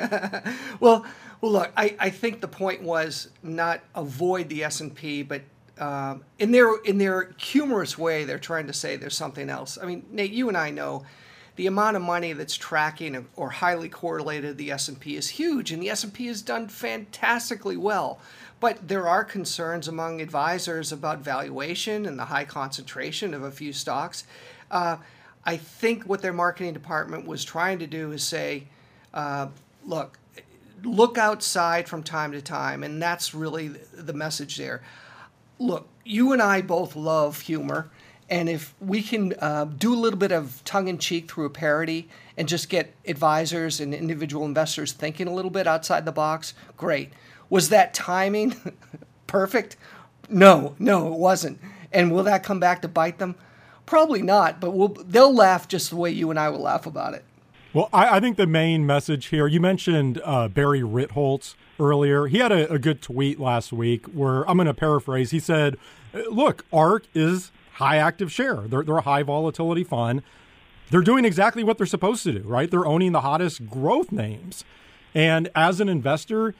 well, 0.80 1.04
well, 1.40 1.52
look, 1.52 1.72
I, 1.76 1.96
I 1.98 2.10
think 2.10 2.40
the 2.40 2.48
point 2.48 2.82
was 2.82 3.28
not 3.42 3.80
avoid 3.96 4.48
the 4.48 4.62
S 4.62 4.80
and 4.80 4.94
P, 4.94 5.24
but 5.24 5.42
um, 5.78 6.24
in 6.38 6.52
their 6.52 6.76
in 6.84 6.98
their 6.98 7.34
humorous 7.36 7.98
way, 7.98 8.24
they're 8.24 8.38
trying 8.38 8.68
to 8.68 8.72
say 8.72 8.94
there's 8.94 9.16
something 9.16 9.50
else. 9.50 9.76
I 9.80 9.86
mean, 9.86 10.06
Nate, 10.12 10.30
you 10.30 10.46
and 10.46 10.56
I 10.56 10.70
know 10.70 11.04
the 11.56 11.66
amount 11.66 11.96
of 11.96 12.02
money 12.02 12.32
that's 12.34 12.54
tracking 12.54 13.26
or 13.34 13.50
highly 13.50 13.88
correlated 13.88 14.50
to 14.50 14.54
the 14.54 14.70
S&P 14.70 15.16
is 15.16 15.28
huge 15.28 15.72
and 15.72 15.82
the 15.82 15.90
S&P 15.90 16.26
has 16.26 16.42
done 16.42 16.68
fantastically 16.68 17.76
well 17.76 18.20
but 18.60 18.88
there 18.88 19.08
are 19.08 19.24
concerns 19.24 19.88
among 19.88 20.20
advisors 20.20 20.92
about 20.92 21.18
valuation 21.20 22.06
and 22.06 22.18
the 22.18 22.26
high 22.26 22.44
concentration 22.44 23.34
of 23.34 23.42
a 23.42 23.50
few 23.50 23.72
stocks 23.72 24.24
uh, 24.70 24.96
I 25.44 25.56
think 25.56 26.04
what 26.04 26.22
their 26.22 26.32
marketing 26.32 26.72
department 26.72 27.26
was 27.26 27.44
trying 27.44 27.78
to 27.78 27.86
do 27.86 28.12
is 28.12 28.22
say, 28.22 28.64
uh, 29.14 29.48
look, 29.84 30.18
look 30.82 31.18
outside 31.18 31.88
from 31.88 32.02
time 32.02 32.32
to 32.32 32.42
time, 32.42 32.82
and 32.82 33.00
that's 33.00 33.34
really 33.34 33.68
the 33.68 34.12
message 34.12 34.56
there. 34.56 34.82
Look, 35.58 35.88
you 36.04 36.32
and 36.32 36.42
I 36.42 36.62
both 36.62 36.96
love 36.96 37.40
humor, 37.40 37.90
and 38.28 38.48
if 38.48 38.74
we 38.80 39.02
can 39.02 39.34
uh, 39.38 39.66
do 39.66 39.94
a 39.94 39.96
little 39.96 40.18
bit 40.18 40.32
of 40.32 40.62
tongue 40.64 40.88
in 40.88 40.98
cheek 40.98 41.30
through 41.30 41.46
a 41.46 41.50
parody 41.50 42.08
and 42.36 42.48
just 42.48 42.68
get 42.68 42.92
advisors 43.06 43.80
and 43.80 43.94
individual 43.94 44.44
investors 44.44 44.92
thinking 44.92 45.28
a 45.28 45.32
little 45.32 45.50
bit 45.50 45.66
outside 45.66 46.04
the 46.04 46.12
box, 46.12 46.54
great. 46.76 47.12
Was 47.48 47.68
that 47.68 47.94
timing 47.94 48.74
perfect? 49.28 49.76
No, 50.28 50.74
no, 50.78 51.06
it 51.12 51.18
wasn't. 51.18 51.60
And 51.92 52.12
will 52.12 52.24
that 52.24 52.42
come 52.42 52.58
back 52.58 52.82
to 52.82 52.88
bite 52.88 53.18
them? 53.18 53.36
Probably 53.86 54.20
not, 54.20 54.60
but 54.60 54.72
we'll, 54.72 54.88
they'll 54.88 55.34
laugh 55.34 55.68
just 55.68 55.90
the 55.90 55.96
way 55.96 56.10
you 56.10 56.30
and 56.30 56.38
I 56.38 56.48
will 56.48 56.60
laugh 56.60 56.86
about 56.86 57.14
it. 57.14 57.24
Well, 57.72 57.88
I, 57.92 58.16
I 58.16 58.20
think 58.20 58.36
the 58.36 58.46
main 58.46 58.84
message 58.84 59.26
here, 59.26 59.46
you 59.46 59.60
mentioned 59.60 60.20
uh, 60.24 60.48
Barry 60.48 60.80
Ritholtz 60.80 61.54
earlier. 61.78 62.26
He 62.26 62.38
had 62.38 62.50
a, 62.50 62.72
a 62.72 62.78
good 62.78 63.00
tweet 63.00 63.38
last 63.38 63.72
week 63.72 64.06
where 64.06 64.48
I'm 64.48 64.56
going 64.56 64.66
to 64.66 64.74
paraphrase. 64.74 65.30
He 65.30 65.40
said, 65.40 65.76
Look, 66.30 66.64
ARK 66.72 67.04
is 67.14 67.52
high 67.74 67.96
active 67.96 68.32
share, 68.32 68.62
they're, 68.66 68.82
they're 68.82 68.96
a 68.96 69.02
high 69.02 69.22
volatility 69.22 69.84
fund. 69.84 70.22
They're 70.90 71.02
doing 71.02 71.24
exactly 71.24 71.64
what 71.64 71.78
they're 71.78 71.86
supposed 71.86 72.22
to 72.22 72.32
do, 72.32 72.48
right? 72.48 72.70
They're 72.70 72.86
owning 72.86 73.12
the 73.12 73.22
hottest 73.22 73.68
growth 73.68 74.12
names. 74.12 74.64
And 75.14 75.50
as 75.54 75.80
an 75.80 75.88
investor, 75.88 76.54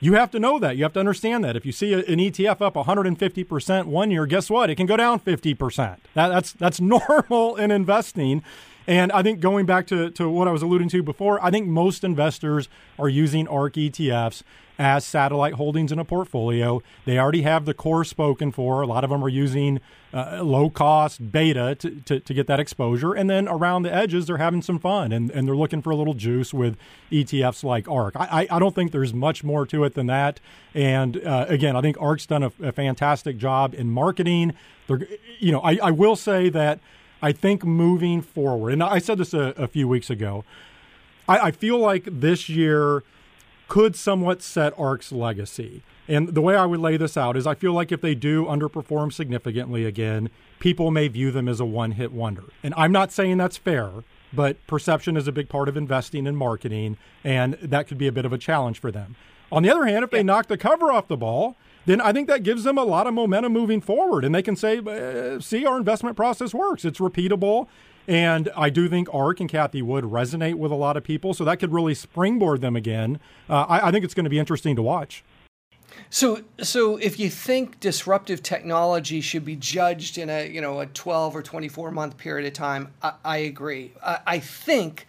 you 0.00 0.14
have 0.14 0.30
to 0.30 0.40
know 0.40 0.58
that. 0.58 0.76
You 0.76 0.82
have 0.84 0.94
to 0.94 1.00
understand 1.00 1.44
that. 1.44 1.56
If 1.56 1.66
you 1.66 1.72
see 1.72 1.92
an 1.92 2.02
ETF 2.02 2.60
up 2.62 2.74
150% 2.74 3.84
one 3.84 4.10
year, 4.10 4.26
guess 4.26 4.50
what? 4.50 4.70
It 4.70 4.76
can 4.76 4.86
go 4.86 4.96
down 4.96 5.20
50%. 5.20 5.98
That, 6.14 6.28
that's 6.28 6.52
that's 6.52 6.80
normal 6.80 7.56
in 7.56 7.70
investing. 7.70 8.42
And 8.86 9.12
I 9.12 9.22
think 9.22 9.40
going 9.40 9.66
back 9.66 9.86
to, 9.88 10.10
to 10.10 10.28
what 10.28 10.48
I 10.48 10.52
was 10.52 10.62
alluding 10.62 10.88
to 10.90 11.02
before, 11.02 11.42
I 11.44 11.50
think 11.50 11.66
most 11.66 12.04
investors 12.04 12.68
are 12.98 13.08
using 13.08 13.46
ARK 13.48 13.74
ETFs 13.74 14.42
as 14.80 15.04
satellite 15.04 15.54
holdings 15.54 15.92
in 15.92 15.98
a 15.98 16.04
portfolio. 16.06 16.82
They 17.04 17.18
already 17.18 17.42
have 17.42 17.66
the 17.66 17.74
core 17.74 18.02
spoken 18.02 18.50
for. 18.50 18.80
A 18.80 18.86
lot 18.86 19.04
of 19.04 19.10
them 19.10 19.22
are 19.22 19.28
using 19.28 19.78
uh, 20.14 20.42
low 20.42 20.70
cost 20.70 21.30
beta 21.30 21.74
to, 21.74 21.90
to, 22.00 22.18
to, 22.18 22.34
get 22.34 22.46
that 22.46 22.58
exposure. 22.58 23.12
And 23.12 23.28
then 23.28 23.46
around 23.46 23.82
the 23.82 23.94
edges, 23.94 24.26
they're 24.26 24.38
having 24.38 24.62
some 24.62 24.78
fun 24.78 25.12
and, 25.12 25.30
and 25.30 25.46
they're 25.46 25.54
looking 25.54 25.82
for 25.82 25.90
a 25.90 25.96
little 25.96 26.14
juice 26.14 26.54
with 26.54 26.78
ETFs 27.12 27.62
like 27.62 27.88
ARK. 27.88 28.16
I, 28.16 28.24
I, 28.24 28.56
I 28.56 28.58
don't 28.58 28.74
think 28.74 28.90
there's 28.90 29.12
much 29.12 29.44
more 29.44 29.66
to 29.66 29.84
it 29.84 29.92
than 29.92 30.06
that. 30.06 30.40
And 30.72 31.22
uh, 31.26 31.44
again, 31.46 31.76
I 31.76 31.82
think 31.82 32.00
ARK's 32.00 32.24
done 32.24 32.42
a, 32.42 32.52
a 32.62 32.72
fantastic 32.72 33.36
job 33.36 33.74
in 33.74 33.90
marketing. 33.90 34.54
They're, 34.86 35.06
you 35.38 35.52
know, 35.52 35.60
I, 35.60 35.76
I 35.82 35.90
will 35.90 36.16
say 36.16 36.48
that 36.48 36.80
I 37.22 37.32
think 37.32 37.64
moving 37.64 38.22
forward, 38.22 38.72
and 38.72 38.82
I 38.82 38.98
said 38.98 39.18
this 39.18 39.34
a, 39.34 39.54
a 39.56 39.66
few 39.66 39.86
weeks 39.86 40.10
ago, 40.10 40.44
I, 41.28 41.38
I 41.38 41.50
feel 41.50 41.78
like 41.78 42.08
this 42.10 42.48
year 42.48 43.02
could 43.68 43.94
somewhat 43.94 44.42
set 44.42 44.76
ARK's 44.78 45.12
legacy. 45.12 45.82
And 46.08 46.30
the 46.34 46.40
way 46.40 46.56
I 46.56 46.66
would 46.66 46.80
lay 46.80 46.96
this 46.96 47.16
out 47.16 47.36
is 47.36 47.46
I 47.46 47.54
feel 47.54 47.72
like 47.72 47.92
if 47.92 48.00
they 48.00 48.16
do 48.16 48.46
underperform 48.46 49.12
significantly 49.12 49.84
again, 49.84 50.28
people 50.58 50.90
may 50.90 51.06
view 51.06 51.30
them 51.30 51.48
as 51.48 51.60
a 51.60 51.64
one 51.64 51.92
hit 51.92 52.12
wonder. 52.12 52.44
And 52.64 52.74
I'm 52.76 52.90
not 52.90 53.12
saying 53.12 53.36
that's 53.36 53.56
fair, 53.56 53.90
but 54.32 54.66
perception 54.66 55.16
is 55.16 55.28
a 55.28 55.32
big 55.32 55.48
part 55.48 55.68
of 55.68 55.76
investing 55.76 56.26
and 56.26 56.36
marketing, 56.36 56.96
and 57.22 57.54
that 57.62 57.86
could 57.86 57.96
be 57.96 58.08
a 58.08 58.12
bit 58.12 58.24
of 58.24 58.32
a 58.32 58.38
challenge 58.38 58.80
for 58.80 58.90
them. 58.90 59.14
On 59.52 59.62
the 59.62 59.70
other 59.70 59.84
hand, 59.84 60.02
if 60.02 60.10
they 60.10 60.24
knock 60.24 60.48
the 60.48 60.58
cover 60.58 60.90
off 60.90 61.06
the 61.06 61.16
ball, 61.16 61.56
then 61.86 62.00
I 62.00 62.12
think 62.12 62.28
that 62.28 62.42
gives 62.42 62.64
them 62.64 62.78
a 62.78 62.84
lot 62.84 63.06
of 63.06 63.14
momentum 63.14 63.52
moving 63.52 63.80
forward. 63.80 64.24
And 64.24 64.34
they 64.34 64.42
can 64.42 64.56
say, 64.56 64.78
uh, 64.78 65.40
see, 65.40 65.64
our 65.66 65.78
investment 65.78 66.16
process 66.16 66.54
works. 66.54 66.84
It's 66.84 66.98
repeatable. 66.98 67.68
And 68.06 68.48
I 68.56 68.70
do 68.70 68.88
think 68.88 69.12
ARK 69.14 69.40
and 69.40 69.48
Cathie 69.48 69.82
Wood 69.82 70.04
resonate 70.04 70.54
with 70.54 70.72
a 70.72 70.76
lot 70.76 70.96
of 70.96 71.04
people. 71.04 71.34
So 71.34 71.44
that 71.44 71.58
could 71.58 71.72
really 71.72 71.94
springboard 71.94 72.60
them 72.60 72.76
again. 72.76 73.20
Uh, 73.48 73.66
I, 73.68 73.88
I 73.88 73.90
think 73.90 74.04
it's 74.04 74.14
going 74.14 74.24
to 74.24 74.30
be 74.30 74.38
interesting 74.38 74.76
to 74.76 74.82
watch. 74.82 75.22
So, 76.08 76.42
so 76.60 76.96
if 76.96 77.18
you 77.18 77.30
think 77.30 77.80
disruptive 77.80 78.42
technology 78.42 79.20
should 79.20 79.44
be 79.44 79.56
judged 79.56 80.18
in 80.18 80.30
a 80.30 80.48
you 80.48 80.60
know 80.60 80.80
a 80.80 80.86
12 80.86 81.36
or 81.36 81.42
24 81.42 81.90
month 81.90 82.16
period 82.16 82.46
of 82.46 82.52
time, 82.52 82.92
I, 83.02 83.12
I 83.24 83.36
agree. 83.38 83.92
I, 84.04 84.18
I 84.26 84.38
think 84.38 85.06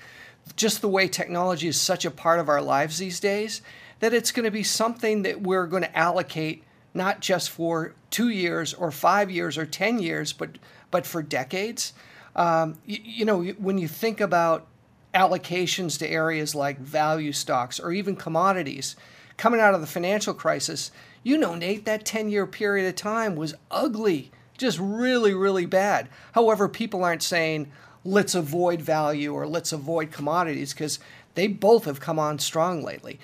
just 0.55 0.81
the 0.81 0.89
way 0.89 1.07
technology 1.07 1.67
is 1.67 1.79
such 1.79 2.05
a 2.05 2.12
part 2.12 2.39
of 2.39 2.49
our 2.49 2.62
lives 2.62 2.97
these 2.97 3.19
days, 3.19 3.62
that 4.01 4.13
it's 4.13 4.31
going 4.31 4.43
to 4.43 4.51
be 4.51 4.63
something 4.63 5.21
that 5.21 5.41
we're 5.41 5.67
going 5.67 5.83
to 5.83 5.97
allocate 5.97 6.63
not 6.93 7.21
just 7.21 7.49
for 7.49 7.93
two 8.09 8.29
years 8.29 8.73
or 8.73 8.91
five 8.91 9.31
years 9.31 9.57
or 9.57 9.65
10 9.65 9.99
years, 9.99 10.33
but, 10.33 10.57
but 10.89 11.07
for 11.07 11.23
decades. 11.23 11.93
Um, 12.35 12.77
you, 12.85 12.97
you 13.01 13.25
know, 13.25 13.43
when 13.43 13.77
you 13.77 13.87
think 13.87 14.19
about 14.19 14.67
allocations 15.13 15.97
to 15.99 16.07
areas 16.09 16.55
like 16.55 16.79
value 16.79 17.31
stocks 17.31 17.79
or 17.79 17.91
even 17.91 18.15
commodities 18.15 18.95
coming 19.37 19.59
out 19.59 19.73
of 19.73 19.81
the 19.81 19.87
financial 19.87 20.33
crisis, 20.33 20.91
you 21.23 21.37
know, 21.37 21.55
Nate, 21.55 21.85
that 21.85 22.05
10 22.05 22.29
year 22.29 22.45
period 22.45 22.87
of 22.87 22.95
time 22.95 23.35
was 23.35 23.53
ugly, 23.69 24.31
just 24.57 24.79
really, 24.79 25.33
really 25.33 25.65
bad. 25.65 26.09
However, 26.33 26.67
people 26.67 27.03
aren't 27.03 27.23
saying, 27.23 27.71
let's 28.03 28.35
avoid 28.35 28.81
value 28.81 29.33
or 29.33 29.47
let's 29.47 29.71
avoid 29.71 30.11
commodities 30.11 30.73
because 30.73 30.99
they 31.35 31.47
both 31.47 31.85
have 31.85 31.99
come 31.99 32.19
on 32.19 32.39
strong 32.39 32.83
lately. 32.83 33.19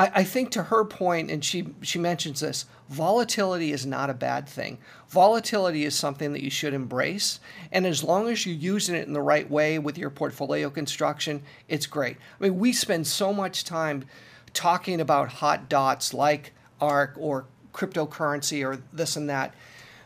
I, 0.00 0.10
I 0.14 0.24
think 0.24 0.50
to 0.52 0.62
her 0.62 0.84
point, 0.86 1.30
and 1.30 1.44
she 1.44 1.66
she 1.82 1.98
mentions 1.98 2.40
this, 2.40 2.64
volatility 2.88 3.70
is 3.70 3.84
not 3.84 4.08
a 4.08 4.14
bad 4.14 4.48
thing. 4.48 4.78
Volatility 5.08 5.84
is 5.84 5.94
something 5.94 6.32
that 6.32 6.42
you 6.42 6.48
should 6.48 6.72
embrace, 6.72 7.38
and 7.70 7.86
as 7.86 8.02
long 8.02 8.28
as 8.28 8.46
you're 8.46 8.54
using 8.54 8.94
it 8.94 9.06
in 9.06 9.12
the 9.12 9.20
right 9.20 9.48
way 9.50 9.78
with 9.78 9.98
your 9.98 10.08
portfolio 10.08 10.70
construction, 10.70 11.42
it's 11.68 11.86
great. 11.86 12.16
I 12.40 12.44
mean, 12.44 12.58
we 12.58 12.72
spend 12.72 13.06
so 13.06 13.30
much 13.34 13.62
time 13.62 14.06
talking 14.54 15.02
about 15.02 15.28
hot 15.28 15.68
dots 15.68 16.14
like 16.14 16.54
ARK 16.80 17.14
or 17.18 17.44
cryptocurrency 17.74 18.66
or 18.66 18.82
this 18.94 19.16
and 19.16 19.28
that. 19.28 19.54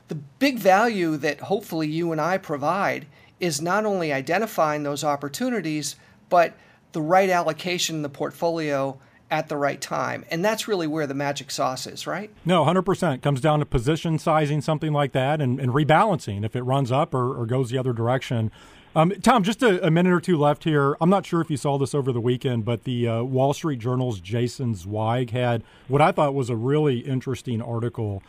The 0.09 0.17
big 0.17 0.59
value 0.59 1.17
that 1.19 1.39
hopefully 1.39 1.87
you 1.87 2.11
and 2.11 2.21
I 2.21 2.39
provide 2.39 3.07
is 3.39 3.63
not 3.63 3.87
only 3.87 4.13
identifying 4.13 4.83
those 4.83 5.05
opportunities, 5.05 5.95
but 6.29 6.55
the 6.93 7.01
right 7.01 7.31
allocation 7.31 7.97
in 7.97 8.03
the 8.03 8.09
portfolio 8.09 8.99
at 9.35 9.49
the 9.49 9.57
right 9.57 9.81
time. 9.81 10.25
And 10.31 10.45
that's 10.45 10.69
really 10.69 10.87
where 10.87 11.09
the 11.09 11.15
magic 11.15 11.51
sauce 11.51 11.89
is, 11.89 12.07
right? 12.07 12.31
No, 12.45 12.65
100%. 12.65 13.21
Comes 13.21 13.41
down 13.41 13.59
to 13.59 13.67
position 13.67 14.17
sizing, 14.21 14.61
something 14.61 14.93
like 14.93 15.11
that, 15.11 15.41
and, 15.41 15.59
and 15.59 15.73
rebalancing 15.73 16.45
if 16.45 16.55
it 16.55 16.63
runs 16.63 16.93
up 16.93 17.13
or, 17.13 17.37
or 17.37 17.45
goes 17.45 17.71
the 17.71 17.77
other 17.77 17.93
direction. 17.93 18.53
Um, 18.95 19.11
Tom, 19.23 19.43
just 19.43 19.61
a, 19.65 19.85
a, 19.85 19.91
minute 19.91 20.13
or 20.13 20.21
two 20.21 20.39
left 20.39 20.63
here. 20.63 20.97
I'm 21.01 21.11
not 21.11 21.27
sure 21.27 21.41
if 21.41 21.51
you 21.51 21.57
saw 21.57 21.79
this 21.79 21.97
over 21.97 22.13
the 22.13 22.21
weekend, 22.21 22.65
but 22.65 22.85
the 22.85 23.09
uh, 23.09 23.23
Wall 23.25 23.53
Street 23.53 23.81
Journal's 23.81 24.21
Jason 24.21 24.77
Zweig 24.77 25.31
had 25.31 25.65
what 25.89 26.01
I 26.01 26.13
thought 26.13 26.33
was 26.33 26.49
a 26.49 26.55
really 26.55 27.01
interesting 27.01 27.61
article. 27.61 28.23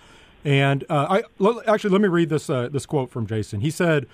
And 0.44 0.84
uh, 0.90 1.22
I 1.40 1.52
actually 1.68 1.92
let 1.92 2.02
me 2.02 2.08
read 2.08 2.30
this 2.30 2.50
uh, 2.50 2.68
this 2.70 2.88
quote 2.88 3.12
from 3.12 3.28
Jason. 3.28 3.62
He 3.62 3.70
said, 3.70 4.08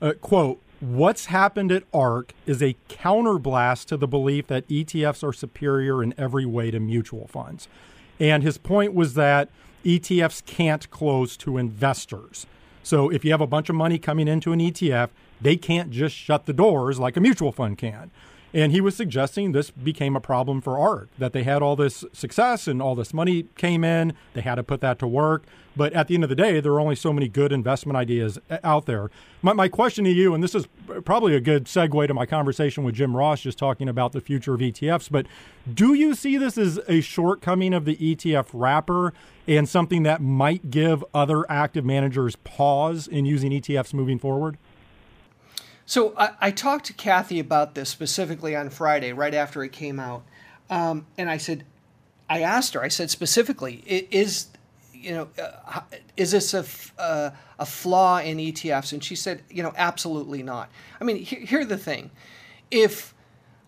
uh, 0.00 0.14
"quote 0.20 0.60
What's 0.82 1.26
happened 1.26 1.70
at 1.70 1.84
ARK 1.94 2.34
is 2.44 2.60
a 2.60 2.74
counterblast 2.88 3.86
to 3.86 3.96
the 3.96 4.08
belief 4.08 4.48
that 4.48 4.66
ETFs 4.66 5.22
are 5.22 5.32
superior 5.32 6.02
in 6.02 6.12
every 6.18 6.44
way 6.44 6.72
to 6.72 6.80
mutual 6.80 7.28
funds. 7.28 7.68
And 8.18 8.42
his 8.42 8.58
point 8.58 8.92
was 8.92 9.14
that 9.14 9.48
ETFs 9.84 10.44
can't 10.44 10.90
close 10.90 11.36
to 11.36 11.56
investors. 11.56 12.48
So 12.82 13.10
if 13.10 13.24
you 13.24 13.30
have 13.30 13.40
a 13.40 13.46
bunch 13.46 13.68
of 13.68 13.76
money 13.76 13.96
coming 13.96 14.26
into 14.26 14.52
an 14.52 14.58
ETF, 14.58 15.10
they 15.40 15.56
can't 15.56 15.92
just 15.92 16.16
shut 16.16 16.46
the 16.46 16.52
doors 16.52 16.98
like 16.98 17.16
a 17.16 17.20
mutual 17.20 17.52
fund 17.52 17.78
can. 17.78 18.10
And 18.54 18.72
he 18.72 18.80
was 18.80 18.96
suggesting 18.96 19.52
this 19.52 19.70
became 19.70 20.14
a 20.14 20.20
problem 20.20 20.60
for 20.60 20.78
ARK, 20.78 21.08
that 21.18 21.32
they 21.32 21.42
had 21.42 21.62
all 21.62 21.74
this 21.74 22.04
success 22.12 22.68
and 22.68 22.82
all 22.82 22.94
this 22.94 23.14
money 23.14 23.46
came 23.56 23.82
in. 23.82 24.12
They 24.34 24.42
had 24.42 24.56
to 24.56 24.62
put 24.62 24.80
that 24.82 24.98
to 24.98 25.06
work. 25.06 25.44
But 25.74 25.94
at 25.94 26.08
the 26.08 26.14
end 26.14 26.22
of 26.22 26.28
the 26.28 26.36
day, 26.36 26.60
there 26.60 26.72
are 26.72 26.80
only 26.80 26.96
so 26.96 27.12
many 27.12 27.28
good 27.28 27.50
investment 27.50 27.96
ideas 27.96 28.38
uh, 28.50 28.58
out 28.62 28.84
there. 28.84 29.10
My, 29.40 29.54
my 29.54 29.68
question 29.68 30.04
to 30.04 30.10
you, 30.10 30.34
and 30.34 30.44
this 30.44 30.54
is 30.54 30.68
probably 31.04 31.34
a 31.34 31.40
good 31.40 31.64
segue 31.64 32.06
to 32.06 32.14
my 32.14 32.26
conversation 32.26 32.84
with 32.84 32.94
Jim 32.94 33.16
Ross, 33.16 33.40
just 33.40 33.56
talking 33.58 33.88
about 33.88 34.12
the 34.12 34.20
future 34.20 34.52
of 34.52 34.60
ETFs, 34.60 35.10
but 35.10 35.26
do 35.72 35.94
you 35.94 36.14
see 36.14 36.36
this 36.36 36.58
as 36.58 36.78
a 36.88 37.00
shortcoming 37.00 37.72
of 37.72 37.84
the 37.84 37.96
ETF 37.96 38.48
wrapper 38.52 39.14
and 39.48 39.68
something 39.68 40.02
that 40.02 40.20
might 40.20 40.70
give 40.70 41.02
other 41.14 41.50
active 41.50 41.84
managers 41.84 42.36
pause 42.36 43.08
in 43.08 43.24
using 43.24 43.50
ETFs 43.52 43.94
moving 43.94 44.18
forward? 44.18 44.58
So 45.86 46.14
I, 46.16 46.30
I, 46.40 46.50
talked 46.50 46.86
to 46.86 46.92
Cathie 46.92 47.40
about 47.40 47.74
this 47.74 47.90
specifically 47.90 48.54
on 48.54 48.70
Friday, 48.70 49.12
right 49.12 49.34
after 49.34 49.64
it 49.64 49.72
came 49.72 49.98
out, 49.98 50.22
um, 50.70 51.06
and 51.18 51.28
I 51.28 51.38
said, 51.38 51.64
I 52.28 52.40
asked 52.40 52.74
her, 52.74 52.82
I 52.82 52.88
said 52.88 53.10
specifically, 53.10 53.82
is 53.86 54.46
you 55.02 55.12
know, 55.12 55.28
uh, 55.38 55.80
is 56.16 56.30
this 56.30 56.54
a, 56.54 56.64
uh, 57.00 57.30
a 57.58 57.66
flaw 57.66 58.18
in 58.18 58.38
ETFs? 58.38 58.92
And 58.92 59.02
she 59.02 59.16
said, 59.16 59.42
you 59.50 59.62
know, 59.62 59.72
absolutely 59.76 60.42
not. 60.42 60.70
I 61.00 61.04
mean, 61.04 61.16
here, 61.16 61.40
here's 61.40 61.66
the 61.66 61.76
thing: 61.76 62.10
if 62.70 63.12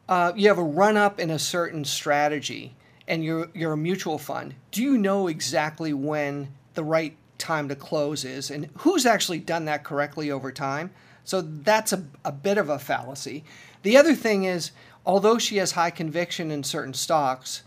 uh, 0.08 0.32
you 0.36 0.48
have 0.48 0.58
a 0.58 0.62
run 0.62 0.96
up 0.96 1.18
in 1.18 1.30
a 1.30 1.38
certain 1.38 1.84
strategy 1.84 2.74
and 3.08 3.24
you're 3.24 3.48
you're 3.52 3.72
a 3.72 3.76
mutual 3.76 4.18
fund, 4.18 4.54
do 4.70 4.82
you 4.82 4.96
know 4.96 5.26
exactly 5.26 5.92
when 5.92 6.48
the 6.74 6.84
right 6.84 7.16
time 7.36 7.68
to 7.68 7.76
close 7.76 8.24
is, 8.24 8.50
and 8.50 8.70
who's 8.78 9.04
actually 9.04 9.40
done 9.40 9.64
that 9.64 9.84
correctly 9.84 10.30
over 10.30 10.52
time? 10.52 10.90
So 11.24 11.40
that's 11.40 11.92
a, 11.92 12.04
a 12.24 12.32
bit 12.32 12.58
of 12.58 12.68
a 12.68 12.78
fallacy. 12.78 13.44
The 13.82 13.96
other 13.96 14.14
thing 14.14 14.44
is, 14.44 14.70
although 15.04 15.38
she 15.38 15.56
has 15.56 15.72
high 15.72 15.90
conviction 15.90 16.50
in 16.50 16.62
certain 16.62 16.94
stocks, 16.94 17.62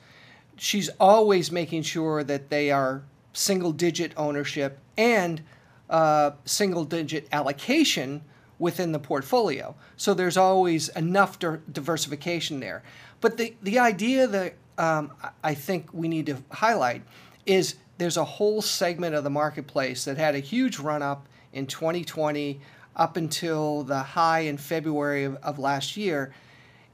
she's 0.56 0.90
always 1.00 1.52
making 1.52 1.84
sure 1.84 2.24
that 2.24 2.50
they 2.50 2.72
are 2.72 3.04
single 3.34 3.72
digit 3.72 4.14
ownership 4.18 4.80
and 4.98 5.42
uh, 5.90 6.32
single 6.46 6.84
digit 6.84 7.28
allocation 7.32 8.22
within 8.60 8.92
the 8.92 9.00
portfolio. 9.00 9.76
So 9.96 10.14
there's 10.14 10.38
always 10.38 10.90
enough 10.90 11.38
diversification 11.40 12.60
there. 12.60 12.84
But 13.22 13.38
the, 13.38 13.56
the 13.62 13.80
idea 13.80 14.28
that 14.28 14.56
um, 14.78 15.12
I 15.44 15.54
think 15.54 15.94
we 15.94 16.08
need 16.08 16.26
to 16.28 16.38
highlight 16.52 17.04
is 17.46 17.76
there's 17.98 18.18
a 18.18 18.24
whole 18.24 18.62
segment 18.62 19.16
of 19.16 19.24
the 19.24 19.30
marketplace 19.30 20.06
that 20.06 20.18
had 20.18 20.36
a 20.36 20.40
huge 20.40 20.80
run 20.80 21.02
up 21.02 21.28
in 21.54 21.66
2020 21.66 22.60
up 22.98 23.16
until 23.16 23.84
the 23.84 24.00
high 24.00 24.40
in 24.40 24.58
February 24.58 25.24
of, 25.24 25.36
of 25.38 25.60
last 25.60 25.96
year. 25.96 26.34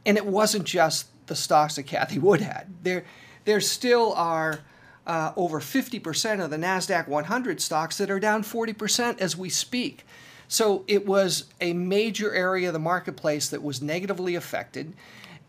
And 0.06 0.18
it 0.18 0.26
wasn't 0.26 0.66
just 0.66 1.08
the 1.28 1.36
stocks 1.36 1.78
that 1.78 1.84
Cathie 1.84 2.20
Wood 2.20 2.42
had. 2.42 2.68
There, 2.84 3.06
there 3.46 3.62
still 3.62 4.14
are 4.14 4.60
uh, 5.08 5.32
over 5.36 5.60
50% 5.60 6.44
of 6.44 6.50
the 6.50 6.58
NASDAQ 6.58 7.08
100 7.08 7.62
stocks 7.62 7.98
that 7.98 8.12
are 8.12 8.20
down 8.20 8.44
40% 8.44 9.20
as 9.20 9.36
we 9.36 9.50
speak. 9.50 10.06
So 10.48 10.84
it 10.88 11.06
was 11.06 11.46
a 11.62 11.74
major 11.74 12.34
area 12.34 12.68
of 12.68 12.74
the 12.74 12.80
marketplace 12.80 13.50
that 13.50 13.64
was 13.64 13.82
negatively 13.82 14.36
affected. 14.36 14.94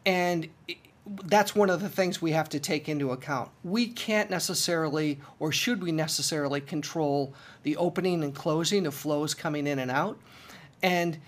And 0.07 0.49
that's 1.25 1.55
one 1.55 1.69
of 1.69 1.83
the 1.83 1.89
things 1.89 2.23
we 2.23 2.33
have 2.33 2.49
to 2.51 2.61
take 2.61 2.89
into 2.89 3.11
account. 3.11 3.51
We 3.63 3.89
can't 3.89 4.31
necessarily, 4.31 5.21
or 5.39 5.53
should 5.53 5.83
we 5.83 5.93
necessarily, 5.93 6.61
control 6.61 7.35
the 7.63 7.77
opening 7.77 8.23
and 8.25 8.35
closing 8.35 8.87
of 8.87 8.95
flows 8.95 9.35
coming 9.35 9.67
in 9.67 9.79
and 9.79 9.91
out. 9.91 10.19
And 10.85 11.19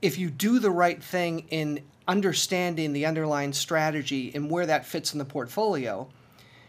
if 0.00 0.16
you 0.16 0.30
do 0.30 0.58
the 0.58 0.70
right 0.70 1.02
thing 1.02 1.46
in 1.50 1.82
understanding 2.08 2.94
the 2.94 3.04
underlying 3.04 3.52
strategy 3.52 4.32
and 4.34 4.50
where 4.50 4.64
that 4.64 4.86
fits 4.86 5.12
in 5.12 5.18
the 5.18 5.26
portfolio, 5.26 6.08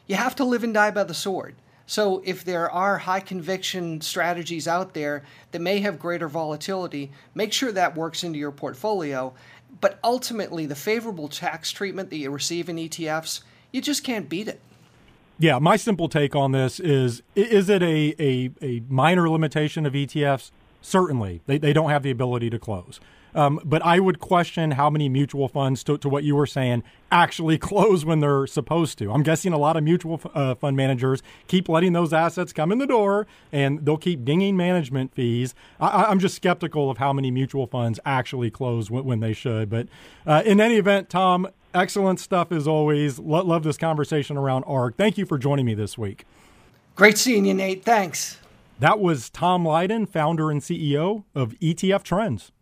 you 0.05 0.17
have 0.17 0.35
to 0.35 0.43
live 0.43 0.65
and 0.65 0.73
die 0.73 0.91
by 0.91 1.05
the 1.05 1.13
sword. 1.13 1.55
So 1.85 2.21
if 2.25 2.43
there 2.43 2.69
are 2.69 2.97
high 2.97 3.21
conviction 3.21 4.01
strategies 4.01 4.67
out 4.67 4.93
there 4.93 5.23
that 5.51 5.61
may 5.61 5.79
have 5.79 5.97
greater 5.97 6.27
volatility, 6.27 7.13
make 7.33 7.53
sure 7.53 7.71
that 7.71 7.95
works 7.95 8.25
into 8.25 8.37
your 8.37 8.51
portfolio. 8.51 9.33
But 9.79 9.99
ultimately, 10.03 10.65
the 10.65 10.75
favorable 10.75 11.29
tax 11.29 11.71
treatment 11.71 12.09
that 12.09 12.17
you 12.17 12.29
receive 12.29 12.67
in 12.67 12.75
ETFs, 12.75 13.41
you 13.71 13.81
just 13.81 14.03
can't 14.03 14.27
beat 14.27 14.49
it. 14.49 14.59
Yeah, 15.39 15.59
my 15.59 15.77
simple 15.77 16.09
take 16.09 16.35
on 16.35 16.51
this 16.51 16.81
is 16.81 17.23
is 17.35 17.69
it 17.69 17.81
a, 17.81 18.13
a, 18.19 18.51
a 18.61 18.83
minor 18.89 19.29
limitation 19.29 19.85
of 19.85 19.93
ETFs? 19.93 20.51
Certainly. 20.81 21.41
They, 21.45 21.57
they 21.57 21.73
don't 21.73 21.89
have 21.89 22.03
the 22.03 22.11
ability 22.11 22.49
to 22.51 22.59
close. 22.59 22.99
Um, 23.35 23.59
but 23.63 23.83
I 23.85 23.99
would 23.99 24.19
question 24.19 24.71
how 24.71 24.89
many 24.89 25.07
mutual 25.07 25.47
funds, 25.47 25.83
to, 25.83 25.97
to, 25.99 26.09
what 26.09 26.23
you 26.23 26.35
were 26.35 26.47
saying, 26.47 26.83
actually 27.11 27.57
close 27.59 28.05
when 28.05 28.19
they're 28.19 28.47
supposed 28.47 28.97
to. 28.99 29.11
I'm 29.11 29.23
guessing 29.23 29.53
a 29.53 29.57
lot 29.57 29.77
of 29.77 29.83
mutual 29.83 30.19
uh, 30.33 30.55
fund 30.55 30.75
managers 30.75 31.21
keep 31.47 31.69
letting 31.69 31.93
those 31.93 32.13
assets 32.13 32.53
come 32.53 32.71
in 32.71 32.79
the 32.79 32.87
door 32.87 33.27
and 33.51 33.85
they'll 33.85 33.97
keep 33.97 34.25
dinging 34.25 34.57
management 34.57 35.13
fees. 35.13 35.53
I, 35.79 36.11
am 36.11 36.19
just 36.19 36.35
skeptical 36.35 36.89
of 36.89 36.97
how 36.97 37.13
many 37.13 37.31
mutual 37.31 37.67
funds 37.67 37.99
actually 38.05 38.49
close 38.49 38.89
when, 38.89 39.05
when 39.05 39.19
they 39.19 39.33
should. 39.33 39.69
But 39.69 39.87
uh, 40.25 40.41
in 40.45 40.59
any 40.59 40.77
event, 40.77 41.09
Tom, 41.09 41.47
excellent 41.73 42.19
stuff 42.19 42.51
as 42.51 42.67
always. 42.67 43.19
Lo- 43.19 43.43
love 43.43 43.63
this 43.63 43.77
conversation 43.77 44.37
around 44.37 44.63
ARK. 44.63 44.97
Thank 44.97 45.17
you 45.17 45.25
for 45.25 45.37
joining 45.37 45.65
me 45.65 45.75
this 45.75 45.97
week. 45.97 46.25
Great 46.95 47.17
seeing 47.17 47.45
you, 47.45 47.53
Nate. 47.53 47.85
Thanks. 47.85 48.38
That 48.79 48.99
was 49.01 49.29
Tom 49.29 49.65
Lydon, 49.65 50.05
founder 50.05 50.49
and 50.49 50.61
CEO 50.61 51.25
of 51.35 51.51
ETF 51.59 52.03
Trends. 52.03 52.53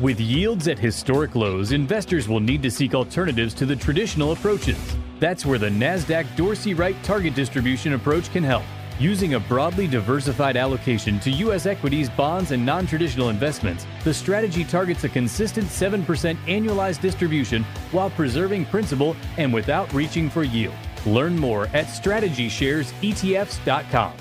With 0.00 0.20
yields 0.20 0.68
at 0.68 0.78
historic 0.78 1.34
lows, 1.34 1.72
investors 1.72 2.28
will 2.28 2.38
need 2.38 2.62
to 2.62 2.70
seek 2.70 2.94
alternatives 2.94 3.52
to 3.54 3.66
the 3.66 3.74
traditional 3.74 4.30
approaches. 4.32 4.78
That's 5.18 5.44
where 5.44 5.58
the 5.58 5.68
NASDAQ 5.68 6.36
Dorsey 6.36 6.74
Wright 6.74 6.94
target 7.02 7.34
distribution 7.34 7.94
approach 7.94 8.30
can 8.32 8.44
help. 8.44 8.62
Using 9.00 9.34
a 9.34 9.40
broadly 9.40 9.88
diversified 9.88 10.56
allocation 10.56 11.18
to 11.20 11.30
U.S. 11.30 11.64
equities, 11.66 12.08
bonds, 12.08 12.52
and 12.52 12.64
non 12.64 12.86
traditional 12.86 13.28
investments, 13.28 13.84
the 14.04 14.14
strategy 14.14 14.64
targets 14.64 15.02
a 15.02 15.08
consistent 15.08 15.66
7% 15.66 16.04
annualized 16.46 17.00
distribution 17.00 17.64
while 17.90 18.10
preserving 18.10 18.66
principal 18.66 19.16
and 19.38 19.52
without 19.52 19.92
reaching 19.92 20.30
for 20.30 20.44
yield. 20.44 20.76
Learn 21.04 21.36
more 21.36 21.66
at 21.68 21.86
strategysharesetfs.com. 21.86 24.12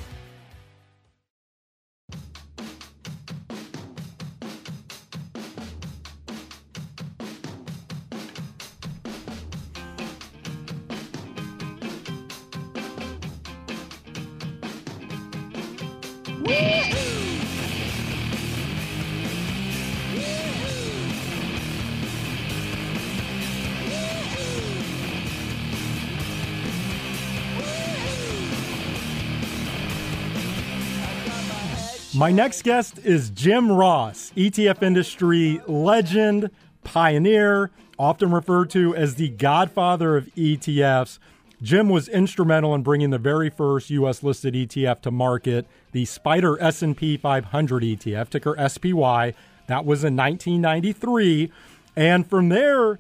My 32.22 32.32
next 32.32 32.62
guest 32.62 33.00
is 33.00 33.32
Jim 33.32 33.72
Ross, 33.72 34.32
ETF 34.36 34.84
industry 34.84 35.60
legend, 35.66 36.52
pioneer, 36.84 37.72
often 37.98 38.30
referred 38.30 38.70
to 38.70 38.96
as 38.96 39.16
the 39.16 39.30
godfather 39.30 40.16
of 40.18 40.28
ETFs. 40.36 41.18
Jim 41.64 41.90
was 41.90 42.08
instrumental 42.08 42.76
in 42.76 42.84
bringing 42.84 43.10
the 43.10 43.18
very 43.18 43.50
first 43.50 43.90
U.S. 43.90 44.22
listed 44.22 44.54
ETF 44.54 45.02
to 45.02 45.10
market, 45.10 45.66
the 45.94 46.04
SPDR 46.04 46.58
S&P 46.62 47.18
500 47.18 47.82
ETF, 47.82 48.30
ticker 48.30 48.70
SPY. 48.70 49.34
That 49.66 49.84
was 49.84 50.04
in 50.04 50.16
1993, 50.16 51.52
and 51.96 52.28
from 52.30 52.50
there, 52.50 53.00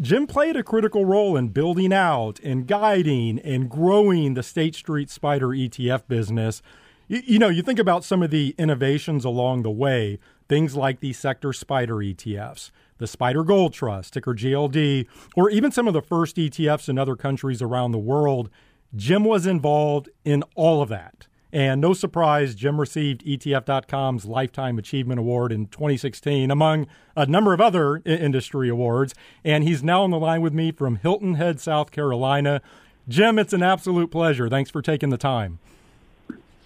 Jim 0.00 0.26
played 0.26 0.56
a 0.56 0.64
critical 0.64 1.04
role 1.04 1.36
in 1.36 1.50
building 1.50 1.92
out 1.92 2.40
and 2.40 2.66
guiding 2.66 3.38
and 3.38 3.70
growing 3.70 4.34
the 4.34 4.42
State 4.42 4.74
Street 4.74 5.06
SPDR 5.06 5.68
ETF 5.68 6.08
business. 6.08 6.62
You, 7.08 7.22
you, 7.24 7.38
know, 7.38 7.48
you 7.48 7.62
think 7.62 7.78
about 7.78 8.04
some 8.04 8.22
of 8.22 8.30
the 8.30 8.54
innovations 8.58 9.24
along 9.24 9.62
the 9.62 9.70
way, 9.70 10.18
things 10.48 10.74
like 10.74 11.00
the 11.00 11.12
sector 11.12 11.48
SPDR 11.48 12.14
ETFs, 12.14 12.70
the 12.98 13.06
SPDR 13.06 13.46
Gold 13.46 13.72
Trust, 13.72 14.14
ticker 14.14 14.34
GLD, 14.34 15.06
or 15.36 15.48
even 15.50 15.70
some 15.70 15.86
of 15.86 15.94
the 15.94 16.02
first 16.02 16.36
ETFs 16.36 16.88
in 16.88 16.98
other 16.98 17.14
countries 17.14 17.62
around 17.62 17.92
the 17.92 17.98
world. 17.98 18.50
Jim 18.94 19.24
was 19.24 19.46
involved 19.46 20.08
in 20.24 20.42
all 20.54 20.82
of 20.82 20.88
that. 20.88 21.26
And 21.52 21.80
no 21.80 21.94
surprise, 21.94 22.54
Jim 22.54 22.80
received 22.80 23.24
ETF.com's 23.24 24.24
Lifetime 24.24 24.78
Achievement 24.78 25.20
Award 25.20 25.52
in 25.52 25.68
2016, 25.68 26.50
among 26.50 26.86
a 27.14 27.24
number 27.24 27.54
of 27.54 27.60
other 27.60 28.02
industry 28.04 28.68
awards. 28.68 29.14
And 29.44 29.62
he's 29.62 29.82
now 29.82 30.02
on 30.02 30.10
the 30.10 30.18
line 30.18 30.42
with 30.42 30.52
me 30.52 30.72
from 30.72 30.96
Hilton 30.96 31.34
Head, 31.34 31.60
South 31.60 31.92
Carolina. 31.92 32.60
Jim, 33.08 33.38
it's 33.38 33.52
an 33.52 33.62
absolute 33.62 34.10
pleasure. 34.10 34.48
Thanks 34.48 34.70
for 34.70 34.82
taking 34.82 35.10
the 35.10 35.16
time. 35.16 35.60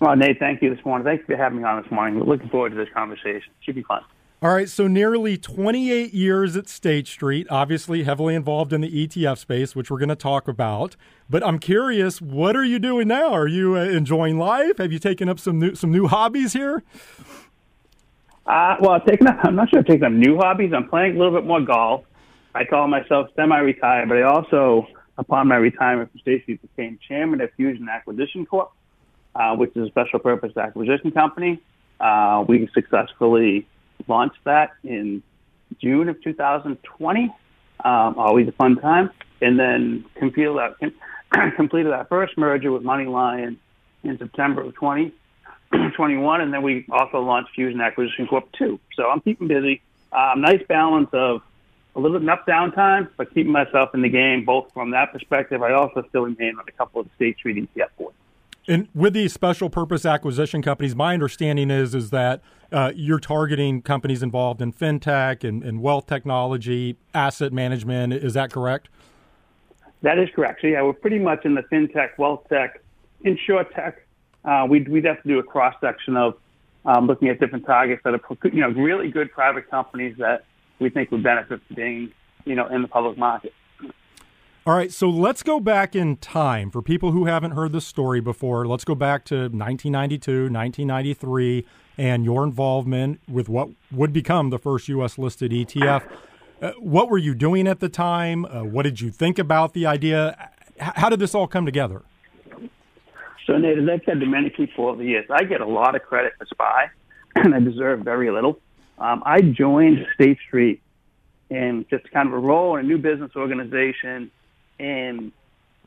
Well, 0.01 0.17
Nate, 0.17 0.39
thank 0.39 0.63
you 0.63 0.75
this 0.75 0.83
morning. 0.85 1.05
Thanks 1.05 1.25
for 1.27 1.37
having 1.37 1.59
me 1.59 1.65
on 1.65 1.83
this 1.83 1.93
morning. 1.93 2.23
Looking 2.25 2.49
forward 2.49 2.71
to 2.71 2.77
this 2.77 2.89
conversation. 2.95 3.53
Should 3.61 3.75
be 3.75 3.83
fun. 3.83 4.03
All 4.43 4.55
right, 4.55 4.71
so 4.71 4.87
nearly 4.87 5.37
28 5.37 6.15
years 6.15 6.57
at 6.57 6.67
State 6.67 7.07
Street, 7.07 7.47
obviously 7.51 8.05
heavily 8.05 8.35
involved 8.35 8.73
in 8.73 8.81
the 8.81 9.07
ETF 9.07 9.37
space, 9.37 9.77
which 9.77 9.91
we're 9.91 9.99
going 9.99 10.09
to 10.09 10.17
talk 10.17 10.49
about. 10.49 10.97
But 11.29 11.47
I'm 11.47 11.59
curious, 11.59 12.23
what 12.23 12.57
are 12.57 12.65
you 12.65 12.79
doing 12.79 13.09
now? 13.09 13.35
Are 13.35 13.47
you 13.47 13.77
uh, 13.77 13.81
enjoying 13.81 14.39
life? 14.39 14.79
Have 14.79 14.93
you 14.93 14.99
taken 14.99 15.29
up 15.29 15.39
some 15.39 15.59
new 15.59 15.75
some 15.75 15.93
new 15.93 16.07
hobbies 16.07 16.55
here? 16.55 16.83
Uh, 18.47 18.77
well, 18.81 18.93
I've 18.93 19.05
taken 19.05 19.27
up, 19.27 19.41
I'm 19.45 19.55
not 19.55 19.69
sure 19.69 19.81
I've 19.81 19.87
taken 19.87 20.05
up 20.05 20.13
new 20.13 20.39
hobbies. 20.39 20.73
I'm 20.75 20.89
playing 20.89 21.17
a 21.17 21.19
little 21.19 21.39
bit 21.39 21.47
more 21.47 21.61
golf. 21.61 22.07
I 22.55 22.65
call 22.65 22.89
myself 22.89 23.29
semi-retired, 23.37 24.09
but 24.09 24.17
I 24.17 24.23
also, 24.23 24.89
upon 25.19 25.49
my 25.49 25.57
retirement 25.57 26.11
from 26.11 26.21
State 26.21 26.45
Street, 26.45 26.63
became 26.63 26.99
chairman 27.07 27.43
of 27.43 27.51
Fusion 27.59 27.91
Acquisition 27.91 28.47
Corp 28.47 28.73
uh, 29.41 29.57
which 29.57 29.75
is 29.75 29.87
a 29.87 29.91
special 29.91 30.19
purpose 30.19 30.57
acquisition 30.57 31.11
company. 31.11 31.61
Uh, 31.99 32.45
we 32.47 32.69
successfully 32.75 33.67
launched 34.07 34.43
that 34.45 34.71
in 34.85 35.23
June 35.81 36.09
of 36.09 36.23
2020. 36.23 37.35
Um, 37.83 38.19
always 38.19 38.49
a 38.49 38.53
fun 38.53 38.77
time. 38.77 39.11
And 39.41 39.59
then 39.59 40.05
completed 40.17 40.57
that, 40.57 41.53
completed 41.57 41.93
that 41.93 42.09
first 42.09 42.37
merger 42.37 42.71
with 42.71 42.83
MoneyLion 42.83 43.57
in 44.03 44.19
September 44.19 44.63
of 44.63 44.75
2021. 44.75 46.41
And 46.43 46.53
then 46.53 46.63
we 46.63 46.85
also 46.91 47.21
launched 47.21 47.55
Fusion 47.55 47.81
Acquisition 47.81 48.27
Corp 48.27 48.51
2. 48.59 48.79
So 48.97 49.09
I'm 49.09 49.21
keeping 49.21 49.49
busy. 49.49 49.81
Um, 50.13 50.43
nice 50.43 50.63
balance 50.69 51.09
of 51.13 51.43
a 51.97 52.01
little 52.01 52.19
bit 52.19 52.25
enough 52.25 52.45
downtime, 52.47 53.09
but 53.17 53.33
keeping 53.33 53.53
myself 53.53 53.95
in 53.95 54.03
the 54.03 54.09
game, 54.09 54.45
both 54.45 54.71
from 54.75 54.91
that 54.91 55.13
perspective. 55.13 55.63
I 55.63 55.73
also 55.73 56.05
still 56.09 56.23
remain 56.23 56.59
on 56.59 56.65
a 56.69 56.73
couple 56.73 57.01
of 57.01 57.09
State 57.17 57.39
Street 57.39 57.57
ETF 57.57 57.89
boards. 57.97 58.17
And 58.71 58.87
with 58.95 59.15
these 59.15 59.33
special 59.33 59.69
purpose 59.69 60.07
acquisition 60.07 60.63
companies, 60.63 60.95
my 60.95 61.13
understanding 61.13 61.73
is 61.73 61.93
is 61.93 62.11
that 62.11 62.41
uh, 62.71 62.93
you're 62.95 63.19
targeting 63.19 63.83
companies 63.83 64.23
involved 64.23 64.63
in 64.63 64.73
fintech 64.73 65.43
and, 65.43 65.65
and, 65.65 65.83
wealth 65.83 66.07
technology, 66.07 66.97
asset 67.13 67.53
management. 67.53 68.13
Is 68.13 68.35
that 68.35 68.53
correct? 68.53 68.89
That 70.03 70.21
is 70.21 70.29
correct. 70.37 70.61
So 70.61 70.69
yeah, 70.69 70.83
we're 70.83 70.93
pretty 70.93 71.19
much 71.19 71.45
in 71.45 71.57
the 71.57 71.63
fintech, 71.63 72.11
wealth 72.17 72.45
tech, 72.49 72.81
insure 73.23 73.65
tech. 73.65 74.07
Uh, 74.45 74.69
we'd, 74.71 74.89
we'd 74.89 75.05
have 75.05 75.21
to 75.21 75.29
do 75.29 75.41
a 75.41 75.43
cross 75.43 75.75
section 75.81 76.17
of 76.17 76.37
um, 76.85 77.09
looking 77.09 77.27
at 77.27 77.41
different 77.41 77.67
targets 77.67 78.03
that 78.05 78.15
are 78.15 78.21
you 78.45 78.61
know 78.61 78.69
really 78.69 79.11
good 79.11 79.33
private 79.33 79.69
companies 79.69 80.15
that 80.19 80.45
we 80.79 80.91
think 80.91 81.11
would 81.11 81.25
benefit 81.25 81.61
from 81.67 81.75
being 81.75 82.13
you 82.45 82.55
know 82.55 82.69
in 82.69 82.83
the 82.83 82.89
public 82.89 83.19
market. 83.19 83.53
All 84.67 84.75
right, 84.75 84.93
so 84.93 85.09
let's 85.09 85.43
go 85.43 85.59
back 85.59 85.97
in 85.97 86.19
time 86.19 86.71
for 86.71 86.83
people 86.83 87.13
who 87.13 87.25
haven't 87.25 87.53
heard 87.53 87.73
this 87.73 87.87
story 87.87 88.21
before. 88.21 88.67
Let's 88.67 88.85
go 88.85 88.95
back 88.95 89.25
to 89.27 89.35
1992, 89.49 90.53
1993, 90.53 91.65
and 91.97 92.27
your 92.27 92.45
involvement 92.45 93.23
with 93.27 93.49
what 93.49 93.71
would 93.91 94.13
become 94.13 94.51
the 94.51 94.59
first 94.59 94.87
U.S. 94.89 95.17
listed 95.17 95.51
ETF. 95.51 96.07
Uh, 96.61 96.73
what 96.79 97.09
were 97.09 97.17
you 97.17 97.35
doing 97.35 97.67
at 97.67 97.81
the 97.81 97.89
time? 97.89 98.45
Uh, 98.45 98.63
what 98.63 98.83
did 98.83 99.01
you 99.01 99.11
think 99.11 99.39
about 99.39 99.73
the 99.73 99.87
idea? 99.87 100.51
H- 100.79 100.93
how 100.97 101.09
did 101.09 101.21
this 101.21 101.35
all 101.35 101.47
come 101.47 101.65
together? 101.65 102.03
So, 103.47 103.57
Nate, 103.57 103.79
as 103.79 103.89
I've 103.91 104.03
said 104.05 104.21
to 104.21 104.27
many 104.27 104.51
people 104.51 104.89
over 104.89 104.99
the 104.99 105.09
years, 105.09 105.25
I 105.31 105.45
get 105.45 105.63
a 105.63 105.67
lot 105.67 105.95
of 105.95 106.03
credit 106.03 106.35
for 106.37 106.45
SPY, 106.45 106.91
and 107.37 107.55
I 107.55 107.61
deserve 107.61 108.01
very 108.01 108.31
little. 108.31 108.61
Um, 108.99 109.23
I 109.25 109.41
joined 109.41 110.07
State 110.13 110.37
Street 110.47 110.83
in 111.49 111.87
just 111.89 112.11
kind 112.11 112.29
of 112.29 112.35
a 112.35 112.39
role 112.39 112.77
in 112.77 112.85
a 112.85 112.89
new 112.89 112.99
business 112.99 113.31
organization 113.37 114.31
in 114.81 115.33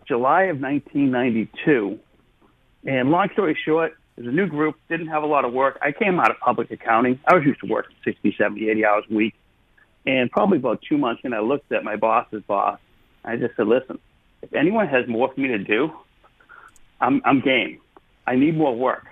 July 0.07 0.43
of 0.43 0.61
1992. 0.61 1.99
And 2.85 3.09
long 3.09 3.29
story 3.33 3.57
short, 3.65 3.93
it 4.15 4.21
was 4.21 4.29
a 4.29 4.35
new 4.35 4.47
group, 4.47 4.75
didn't 4.89 5.07
have 5.07 5.23
a 5.23 5.25
lot 5.25 5.45
of 5.45 5.53
work. 5.53 5.79
I 5.81 5.91
came 5.91 6.19
out 6.19 6.29
of 6.29 6.39
public 6.39 6.69
accounting. 6.71 7.19
I 7.27 7.33
was 7.33 7.43
used 7.43 7.61
to 7.61 7.67
working 7.67 7.95
60, 8.03 8.35
70, 8.37 8.69
80 8.69 8.85
hours 8.85 9.03
a 9.09 9.13
week. 9.13 9.33
And 10.05 10.29
probably 10.29 10.59
about 10.59 10.81
two 10.87 10.97
months 10.97 11.21
in, 11.23 11.33
I 11.33 11.39
looked 11.39 11.71
at 11.71 11.83
my 11.83 11.95
boss's 11.95 12.43
boss. 12.43 12.79
I 13.25 13.37
just 13.37 13.55
said, 13.55 13.67
listen, 13.67 13.99
if 14.41 14.53
anyone 14.53 14.87
has 14.87 15.07
more 15.07 15.33
for 15.33 15.39
me 15.39 15.47
to 15.47 15.57
do, 15.57 15.91
I'm, 17.01 17.21
I'm 17.25 17.39
game. 17.39 17.79
I 18.27 18.35
need 18.35 18.55
more 18.55 18.75
work. 18.75 19.05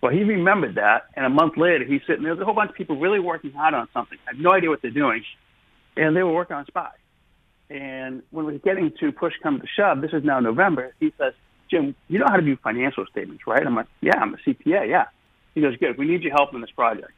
Well, 0.00 0.12
he 0.12 0.22
remembered 0.22 0.76
that, 0.76 1.06
and 1.16 1.26
a 1.26 1.30
month 1.30 1.56
later, 1.56 1.84
he's 1.84 2.02
sitting 2.06 2.22
there. 2.22 2.34
There's 2.34 2.42
a 2.42 2.44
whole 2.44 2.54
bunch 2.54 2.70
of 2.70 2.76
people 2.76 3.00
really 3.00 3.18
working 3.18 3.50
hard 3.50 3.74
on 3.74 3.88
something. 3.92 4.16
I 4.28 4.34
have 4.34 4.40
no 4.40 4.52
idea 4.52 4.68
what 4.68 4.80
they're 4.80 4.92
doing, 4.92 5.24
and 5.96 6.14
they 6.14 6.22
were 6.22 6.32
working 6.32 6.54
on 6.54 6.66
SPY. 6.66 6.90
And 7.70 8.22
when 8.30 8.46
we're 8.46 8.58
getting 8.58 8.92
to 9.00 9.12
push 9.12 9.34
come 9.42 9.60
to 9.60 9.66
shove, 9.66 10.00
this 10.00 10.12
is 10.12 10.24
now 10.24 10.40
November, 10.40 10.94
he 11.00 11.12
says, 11.18 11.34
Jim, 11.70 11.94
you 12.08 12.18
know 12.18 12.26
how 12.28 12.36
to 12.36 12.42
do 12.42 12.56
financial 12.56 13.04
statements, 13.06 13.46
right? 13.46 13.64
I'm 13.66 13.74
like, 13.74 13.88
yeah, 14.00 14.18
I'm 14.18 14.34
a 14.34 14.38
CPA, 14.38 14.88
yeah. 14.88 15.06
He 15.54 15.60
goes, 15.60 15.76
good, 15.76 15.98
we 15.98 16.06
need 16.06 16.22
your 16.22 16.32
help 16.32 16.54
in 16.54 16.62
this 16.62 16.70
project. 16.70 17.12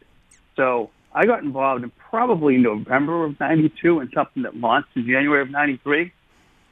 So 0.56 0.90
I 1.14 1.26
got 1.26 1.42
involved 1.42 1.84
in 1.84 1.92
probably 2.10 2.56
November 2.56 3.24
of 3.24 3.38
92 3.38 4.00
and 4.00 4.10
something 4.12 4.42
that 4.42 4.56
launched 4.56 4.88
in 4.96 5.06
January 5.06 5.42
of 5.42 5.50
93. 5.50 6.12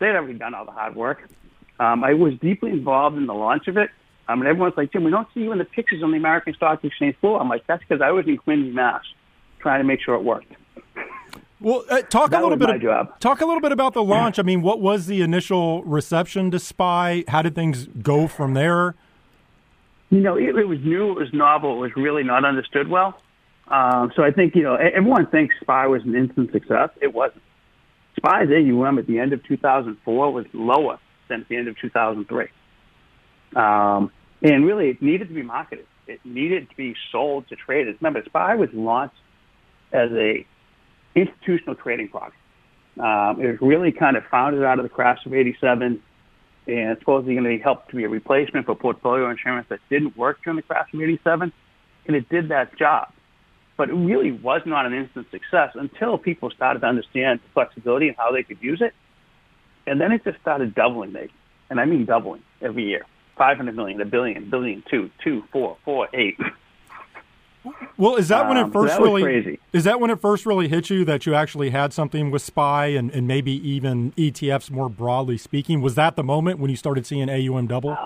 They'd 0.01 0.07
already 0.07 0.35
done 0.35 0.55
all 0.55 0.65
the 0.65 0.73
hard 0.73 0.97
work. 0.97 1.29
Um, 1.79 2.03
I 2.03 2.15
was 2.15 2.35
deeply 2.41 2.71
involved 2.71 3.17
in 3.17 3.27
the 3.27 3.35
launch 3.35 3.69
of 3.69 3.77
it. 3.77 3.91
I 4.27 4.35
mean, 4.35 4.47
everyone's 4.47 4.77
like, 4.77 4.93
Jim, 4.93 5.05
we 5.05 5.11
don't 5.11 5.29
see 5.33 5.41
you 5.41 5.53
in 5.53 5.59
the 5.59 5.65
pictures 5.65 6.03
on 6.03 6.11
the 6.11 6.17
American 6.17 6.55
Stock 6.55 6.85
Exchange 6.85 7.17
floor. 7.21 7.41
I'm 7.41 7.49
like, 7.49 7.67
that's 7.67 7.83
because 7.83 8.03
I 8.03 8.11
was 8.11 8.27
in 8.27 8.37
Quincy, 8.37 8.71
Mass, 8.71 9.03
trying 9.61 9.81
to 9.81 9.85
make 9.85 10.01
sure 10.03 10.15
it 10.17 10.25
worked. 10.25 10.53
Well, 11.61 11.85
uh, 11.91 12.03
talk 12.03 12.31
that 12.31 12.41
a 12.41 12.43
little 12.43 12.57
bit. 12.57 12.71
Of, 12.85 13.19
talk 13.19 13.41
a 13.41 13.47
little 13.47 13.61
bit 13.61 13.73
about 13.73 13.95
the 13.95 14.03
launch. 14.05 14.39
I 14.39 14.43
mean, 14.43 14.63
what 14.63 14.81
was 14.81 15.07
the 15.07 15.23
initial 15.23 15.83
reception 15.85 16.51
to 16.53 16.59
Spy? 16.59 17.25
How 17.29 17.43
did 17.43 17.55
things 17.55 17.89
go 18.03 18.29
from 18.29 18.55
there? 18.55 18.95
You 20.11 20.21
know, 20.21 20.37
it, 20.37 20.57
it 20.57 20.69
was 20.69 20.79
new. 20.83 21.13
It 21.13 21.19
was 21.19 21.29
novel. 21.33 21.77
It 21.77 21.81
was 21.81 21.97
really 21.97 22.23
not 22.23 22.45
understood 22.45 22.89
well. 22.89 23.21
Um, 23.67 24.13
so 24.17 24.23
I 24.23 24.31
think 24.31 24.55
you 24.55 24.63
know 24.63 24.77
everyone 24.77 25.27
thinks 25.27 25.55
Spy 25.61 25.87
was 25.87 26.03
an 26.05 26.15
instant 26.15 26.53
success. 26.53 26.91
It 27.03 27.13
wasn't. 27.13 27.43
Spy's 28.17 28.49
AUM 28.49 28.99
at 28.99 29.07
the 29.07 29.19
end 29.19 29.33
of 29.33 29.45
2004 29.45 30.33
was 30.33 30.47
lower 30.53 30.99
than 31.29 31.43
at 31.43 31.49
the 31.49 31.57
end 31.57 31.69
of 31.69 31.79
2003, 31.79 32.47
um, 33.55 34.11
and 34.43 34.65
really 34.65 34.89
it 34.89 35.03
needed 35.03 35.29
to 35.29 35.35
be 35.35 35.43
marketed. 35.43 35.87
It 36.07 36.21
needed 36.25 36.71
to 36.71 36.77
be 36.77 36.97
sold 37.13 37.49
to 37.49 37.57
traders. 37.57 37.97
Remember, 38.01 38.23
Spy 38.25 38.55
was 38.55 38.71
launched 38.73 39.15
as 39.93 40.11
a 40.13 40.47
institutional 41.15 41.75
trading 41.75 42.09
product. 42.09 42.37
Um, 42.99 43.41
it 43.41 43.47
was 43.47 43.59
really 43.61 43.93
kind 43.93 44.17
of 44.17 44.25
founded 44.31 44.65
out 44.65 44.79
of 44.79 44.83
the 44.83 44.89
crash 44.89 45.25
of 45.25 45.33
87 45.33 46.03
and 46.67 46.99
supposedly 46.99 47.35
going 47.35 47.45
to 47.45 47.51
be 47.51 47.59
help 47.59 47.89
to 47.89 47.97
be 47.97 48.05
a 48.05 48.09
replacement 48.09 48.67
for 48.67 48.75
portfolio 48.75 49.31
insurance 49.31 49.67
that 49.71 49.81
didn't 49.89 50.17
work 50.17 50.39
during 50.45 50.57
the 50.57 50.63
crash 50.63 50.93
of 50.93 51.01
87. 51.01 51.53
And 52.07 52.17
it 52.17 52.29
did 52.29 52.49
that 52.49 52.77
job. 52.79 53.09
But 53.77 53.91
it 53.91 53.95
really 53.95 54.33
was 54.33 54.63
not 54.67 54.87
an 54.87 54.93
instant 54.93 55.31
success 55.31 55.71
until 55.75 56.19
people 56.19 56.51
started 56.51 56.81
to 56.81 56.87
understand 56.87 57.41
the 57.41 57.49
flexibility 57.55 58.09
and 58.09 58.17
how 58.17 58.33
they 58.33 58.43
could 58.43 58.59
use 58.61 58.83
it. 58.83 58.93
And 59.87 60.01
then 60.01 60.13
it 60.13 60.25
just 60.25 60.41
started 60.41 60.75
doubling, 60.75 61.13
Nate. 61.13 61.31
And 61.71 61.81
I 61.81 61.85
mean 61.85 62.05
doubling 62.05 62.43
every 62.61 62.85
year. 62.85 63.07
500 63.37 63.75
million, 63.75 64.01
a 64.01 64.05
billion, 64.05 64.51
billion, 64.51 64.83
two, 64.91 65.11
two, 65.23 65.45
four, 65.53 65.77
four, 65.85 66.09
eight. 66.13 66.37
Well, 67.97 68.17
is 68.17 68.29
that 68.29 68.49
when 68.49 68.57
it 68.57 68.63
um, 68.63 68.73
first 68.73 68.95
um, 68.95 69.03
really 69.03 69.23
crazy. 69.23 69.59
is 69.73 69.85
that 69.85 70.01
when 70.01 70.11
it 70.11 70.21
first 70.21 70.47
really 70.47 70.69
hit 70.69 70.91
you 70.91 71.05
that 71.05 71.27
you 71.27 71.35
actually 71.35 71.71
had 71.71 71.93
something 71.93 72.31
with 72.31 72.43
Spy 72.43 72.87
and, 72.87 73.11
and 73.11 73.27
maybe 73.27 73.53
even 73.69 74.13
ETFs 74.13 74.71
more 74.71 74.89
broadly 74.89 75.37
speaking? 75.37 75.81
Was 75.81 75.97
that 75.97 76.17
the 76.17 76.23
moment 76.23 76.61
when 76.61 76.71
you 76.71 76.77
started 76.77 77.07
seeing 77.07 77.29
AUM 77.29 77.67
double? 77.67 77.99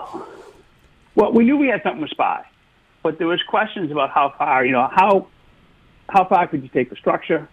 Well, 1.15 1.31
we 1.31 1.43
knew 1.43 1.57
we 1.57 1.67
had 1.67 1.83
something 1.83 2.01
with 2.01 2.09
Spy, 2.09 2.43
but 3.03 3.19
there 3.19 3.27
was 3.27 3.41
questions 3.47 3.91
about 3.91 4.09
how 4.09 4.33
far, 4.37 4.65
you 4.65 4.71
know, 4.71 4.89
how 4.91 5.27
how 6.09 6.27
far 6.27 6.47
could 6.47 6.63
you 6.63 6.69
take 6.69 6.89
the 6.89 6.95
structure, 6.95 7.47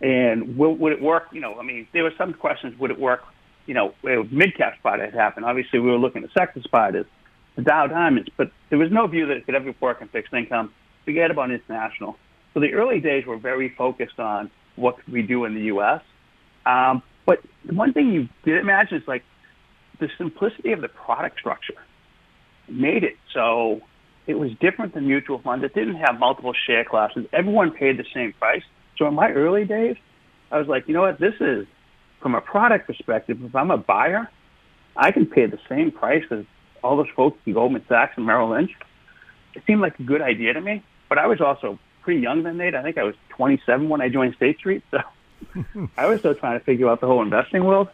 and 0.00 0.56
will, 0.56 0.74
would 0.76 0.92
it 0.92 1.02
work? 1.02 1.24
You 1.32 1.40
know, 1.40 1.58
I 1.58 1.62
mean, 1.62 1.88
there 1.92 2.04
were 2.04 2.14
some 2.16 2.32
questions. 2.34 2.78
Would 2.78 2.92
it 2.92 2.98
work? 2.98 3.24
You 3.66 3.74
know, 3.74 3.94
mid 4.02 4.56
cap 4.56 4.74
SPY 4.78 4.98
had 4.98 5.14
happened. 5.14 5.44
Obviously, 5.44 5.80
we 5.80 5.90
were 5.90 5.98
looking 5.98 6.22
at 6.22 6.30
sector 6.32 6.62
SPY, 6.62 6.92
the 6.92 7.62
Dow 7.62 7.88
Diamonds, 7.88 8.28
but 8.36 8.52
there 8.70 8.78
was 8.78 8.92
no 8.92 9.06
view 9.06 9.26
that 9.26 9.38
it 9.38 9.46
could 9.46 9.54
ever 9.54 9.74
work 9.80 10.00
in 10.00 10.08
fixed 10.08 10.32
income 10.32 10.72
forget 11.04 11.30
about 11.30 11.50
international. 11.50 12.16
So 12.52 12.60
the 12.60 12.72
early 12.72 13.00
days 13.00 13.26
were 13.26 13.38
very 13.38 13.74
focused 13.76 14.18
on 14.18 14.50
what 14.76 14.96
could 14.96 15.12
we 15.12 15.22
do 15.22 15.44
in 15.44 15.54
the 15.54 15.62
U.S. 15.62 16.00
Um, 16.66 17.02
but 17.26 17.38
one 17.70 17.92
thing 17.92 18.12
you 18.12 18.28
did 18.44 18.58
imagine 18.58 18.98
is 18.98 19.08
like 19.08 19.22
the 20.00 20.08
simplicity 20.18 20.72
of 20.72 20.80
the 20.80 20.88
product 20.88 21.38
structure 21.38 21.74
made 22.68 23.04
it 23.04 23.16
so 23.32 23.80
it 24.26 24.34
was 24.34 24.50
different 24.60 24.94
than 24.94 25.06
mutual 25.06 25.38
funds. 25.38 25.64
It 25.64 25.74
didn't 25.74 25.96
have 25.96 26.18
multiple 26.18 26.54
share 26.66 26.84
classes. 26.84 27.26
Everyone 27.32 27.72
paid 27.72 27.98
the 27.98 28.06
same 28.14 28.32
price. 28.32 28.62
So 28.96 29.06
in 29.06 29.14
my 29.14 29.30
early 29.30 29.64
days, 29.64 29.96
I 30.50 30.58
was 30.58 30.66
like, 30.66 30.84
you 30.86 30.94
know 30.94 31.02
what? 31.02 31.20
This 31.20 31.34
is 31.40 31.66
from 32.22 32.34
a 32.34 32.40
product 32.40 32.86
perspective. 32.86 33.38
If 33.42 33.54
I'm 33.54 33.70
a 33.70 33.76
buyer, 33.76 34.30
I 34.96 35.10
can 35.10 35.26
pay 35.26 35.46
the 35.46 35.58
same 35.68 35.90
price 35.90 36.24
as 36.30 36.44
all 36.82 36.96
those 36.96 37.08
folks 37.14 37.38
in 37.44 37.52
Goldman 37.52 37.84
Sachs 37.88 38.14
and 38.16 38.24
Merrill 38.24 38.50
Lynch. 38.50 38.70
It 39.54 39.62
seemed 39.66 39.80
like 39.80 39.98
a 39.98 40.02
good 40.02 40.22
idea 40.22 40.54
to 40.54 40.60
me. 40.60 40.82
But 41.14 41.22
I 41.22 41.28
was 41.28 41.40
also 41.40 41.78
pretty 42.02 42.22
young 42.22 42.42
then, 42.42 42.56
Nate. 42.56 42.74
I 42.74 42.82
think 42.82 42.98
I 42.98 43.04
was 43.04 43.14
27 43.28 43.88
when 43.88 44.00
I 44.00 44.08
joined 44.08 44.34
State 44.34 44.58
Street. 44.58 44.82
So 44.90 44.98
I 45.96 46.06
was 46.06 46.18
still 46.18 46.34
trying 46.34 46.58
to 46.58 46.64
figure 46.64 46.88
out 46.88 47.00
the 47.00 47.06
whole 47.06 47.22
investing 47.22 47.62
world. 47.62 47.86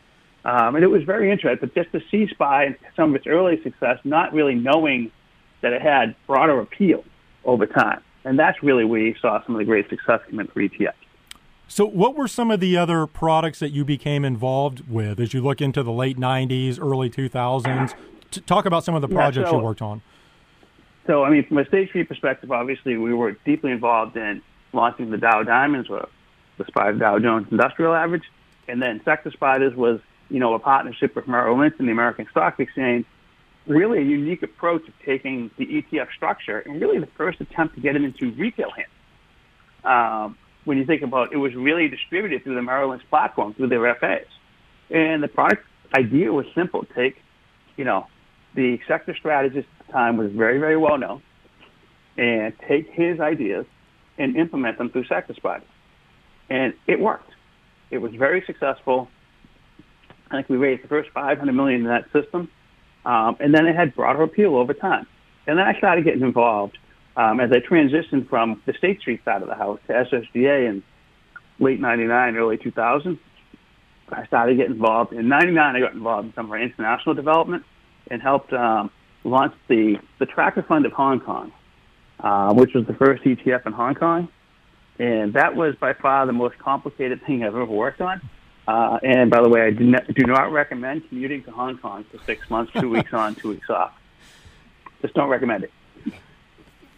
Um, 0.47 0.75
and 0.75 0.83
it 0.83 0.87
was 0.87 1.03
very 1.03 1.31
interesting. 1.31 1.69
But 1.69 1.75
just 1.75 1.93
to 1.93 2.01
see 2.11 2.27
SPY 2.33 2.65
and 2.65 2.77
some 2.97 3.11
of 3.11 3.17
its 3.17 3.27
early 3.27 3.63
success, 3.63 3.99
not 4.05 4.33
really 4.33 4.55
knowing 4.55 5.13
that 5.61 5.75
it 5.75 5.83
had 5.83 6.17
broader 6.27 6.61
appeal 6.61 7.05
over 7.45 7.67
time. 7.67 8.03
And 8.25 8.39
that's 8.39 8.63
really 8.63 8.87
where 8.87 9.03
you 9.03 9.15
saw 9.21 9.45
some 9.45 9.55
of 9.55 9.59
the 9.59 9.67
great 9.67 9.91
success 9.91 10.21
come 10.31 10.41
in 10.41 10.47
for 10.47 10.61
ETFs. 10.61 10.95
So, 11.69 11.85
what 11.85 12.17
were 12.17 12.27
some 12.27 12.51
of 12.51 12.59
the 12.61 12.79
other 12.79 13.07
products 13.07 13.59
that 13.59 13.69
you 13.69 13.85
became 13.85 14.25
involved 14.25 14.89
with 14.89 15.21
as 15.21 15.35
you 15.35 15.43
look 15.43 15.61
into 15.61 15.83
the 15.83 15.93
late 15.93 16.17
90s, 16.17 16.81
early 16.81 17.11
2000s? 17.11 17.93
talk 18.47 18.65
about 18.65 18.83
some 18.83 18.95
of 18.95 19.03
the 19.03 19.09
projects 19.09 19.47
yeah, 19.47 19.51
so, 19.51 19.59
you 19.59 19.63
worked 19.65 19.83
on. 19.83 20.01
So, 21.11 21.25
I 21.25 21.31
mean, 21.31 21.45
from 21.45 21.59
a 21.59 21.65
State 21.67 21.89
Street 21.89 22.07
perspective, 22.07 22.53
obviously, 22.53 22.97
we 22.97 23.13
were 23.13 23.33
deeply 23.45 23.73
involved 23.73 24.17
in 24.17 24.43
launching 24.73 25.11
the 25.11 25.19
Dow 25.19 25.43
Diamonds, 25.43 25.91
or 25.91 26.09
the 26.57 26.65
SPY 26.67 26.93
Dow 26.93 27.19
Jones 27.19 27.49
Industrial 27.51 27.93
Average, 27.93 28.23
and 28.69 28.81
then 28.81 29.01
Sector 29.05 29.33
SPDRs 29.33 29.75
was, 29.75 29.99
you 30.29 30.39
know, 30.39 30.55
a 30.55 30.61
partnership 30.61 31.17
with 31.17 31.27
Merrill 31.27 31.59
Lynch 31.59 31.75
and 31.81 31.89
the 31.89 31.93
American 31.93 32.29
Stock 32.31 32.61
Exchange. 32.61 33.07
Really, 33.67 33.99
a 33.99 34.03
unique 34.03 34.45
approach 34.45 34.87
of 34.87 34.95
taking 35.05 35.51
the 35.57 35.83
ETF 35.83 36.13
structure 36.15 36.61
and 36.61 36.81
really 36.81 37.01
the 37.01 37.09
first 37.19 37.41
attempt 37.41 37.75
to 37.75 37.81
get 37.81 37.97
it 37.97 38.05
into 38.05 38.31
retail 38.31 38.71
hands. 38.71 38.89
Um, 39.83 40.39
when 40.65 40.79
you 40.79 40.87
think 40.87 41.03
about 41.03 41.33
it, 41.33 41.39
was 41.39 41.57
really 41.57 41.89
distributed 41.89 42.45
through 42.45 42.55
the 42.55 42.63
Merrill 42.63 42.91
Lynch 42.91 43.03
platform 43.11 43.53
through 43.55 43.67
their 43.67 43.93
FAs, 43.97 44.27
and 44.91 45.25
the 45.25 45.29
product 45.29 45.67
idea 45.93 46.33
was 46.33 46.47
simple: 46.55 46.87
take, 46.95 47.21
you 47.77 47.85
know, 47.85 48.07
the 48.55 48.79
sector 48.89 49.15
strategist 49.19 49.69
at 49.81 49.87
the 49.87 49.93
time 49.93 50.17
was 50.17 50.33
very 50.33 50.59
very 50.59 50.77
well 50.77 50.99
known, 50.99 51.23
and 52.17 52.53
take 52.69 52.91
his 52.91 53.21
ideas 53.21 53.67
and 54.19 54.37
implement 54.37 54.79
them 54.79 54.91
through 54.91 55.05
sector 55.05 55.35
SPDR, 55.35 55.63
and 56.49 56.75
it 56.87 57.01
worked. 57.01 57.31
It 57.91 57.99
was 57.99 58.13
very 58.15 58.43
successful. 58.47 59.09
I 60.31 60.37
think 60.37 60.49
we 60.49 60.57
raised 60.57 60.85
the 60.85 60.89
first 60.89 61.11
500 61.11 61.53
million 61.53 61.81
in 61.81 61.87
that 61.89 62.05
system, 62.13 62.49
um, 63.05 63.37
and 63.41 63.55
then 63.55 63.67
it 63.67 63.75
had 63.75 63.95
broader 63.97 64.23
appeal 64.23 64.57
over 64.57 64.75
time. 64.75 65.07
And 65.47 65.59
then 65.59 65.67
I 65.67 65.77
started 65.79 66.05
getting 66.05 66.23
involved 66.23 66.79
um, 67.17 67.41
as 67.41 67.51
I 67.51 67.59
transitioned 67.59 68.29
from 68.29 68.63
the 68.67 68.73
State 68.75 69.01
Street 69.01 69.25
side 69.25 69.43
of 69.43 69.49
the 69.49 69.55
house 69.55 69.81
to 69.89 69.93
SSGA 69.93 70.69
in 70.69 70.83
late 71.59 71.81
99, 71.81 72.37
early 72.37 72.57
2000. 72.57 73.19
I 74.13 74.27
started 74.27 74.57
getting 74.57 74.73
involved. 74.73 75.13
In 75.13 75.29
99, 75.29 75.77
I 75.77 75.81
got 75.81 75.93
involved 75.93 76.29
in 76.29 76.35
some 76.35 76.47
of 76.47 76.53
our 76.53 76.61
international 76.61 77.15
development 77.15 77.65
and 78.11 78.21
helped 78.21 78.53
um, 78.53 78.91
launch 79.25 79.55
the, 79.69 79.99
the 80.19 80.27
Tracker 80.27 80.63
Fund 80.63 80.87
of 80.87 80.93
Hong 80.93 81.21
Kong, 81.21 81.53
uh, 82.19 82.53
which 82.55 82.75
was 82.75 82.87
the 82.87 82.95
first 82.95 83.23
ETF 83.23 83.67
in 83.67 83.73
Hong 83.73 83.95
Kong. 83.95 84.29
And 84.99 85.33
that 85.35 85.55
was 85.57 85.75
by 85.77 85.95
far 85.95 86.27
the 86.27 86.33
most 86.33 86.59
complicated 86.59 87.25
thing 87.25 87.43
I've 87.43 87.55
ever 87.55 87.65
worked 87.65 88.01
on. 88.01 88.21
Uh, 88.69 88.99
and 89.03 89.31
by 89.31 89.43
the 89.43 89.49
way, 89.49 89.63
I 89.63 89.71
do 89.71 89.85
not, 89.85 90.07
do 90.13 90.27
not 90.27 90.53
recommend 90.53 91.09
commuting 91.09 91.43
to 91.45 91.51
Hong 91.51 91.79
Kong 91.79 92.05
for 92.05 92.23
six 92.25 92.49
months, 92.51 92.73
two 92.79 92.91
weeks 92.91 93.13
on, 93.13 93.35
two 93.35 93.49
weeks 93.49 93.71
off. 93.71 93.93
Just 95.01 95.15
don't 95.15 95.29
recommend 95.29 95.65
it. 95.65 95.73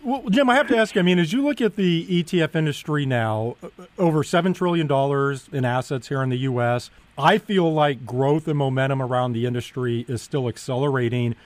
Well, 0.04 0.24
Jim, 0.30 0.50
I 0.50 0.56
have 0.56 0.66
to 0.68 0.76
ask 0.76 0.96
you. 0.96 1.00
I 1.00 1.04
mean, 1.04 1.20
as 1.20 1.32
you 1.32 1.44
look 1.44 1.60
at 1.60 1.76
the 1.76 2.06
ETF 2.06 2.56
industry 2.56 3.06
now, 3.06 3.56
uh, 3.62 3.68
over 3.98 4.24
seven 4.24 4.52
trillion 4.52 4.88
dollars 4.88 5.48
in 5.52 5.64
assets 5.64 6.08
here 6.08 6.22
in 6.22 6.28
the 6.28 6.38
U.S., 6.38 6.90
I 7.16 7.38
feel 7.38 7.72
like 7.72 8.04
growth 8.04 8.48
and 8.48 8.58
momentum 8.58 9.00
around 9.00 9.32
the 9.32 9.46
industry 9.46 10.04
is 10.08 10.20
still 10.20 10.48
accelerating. 10.48 11.36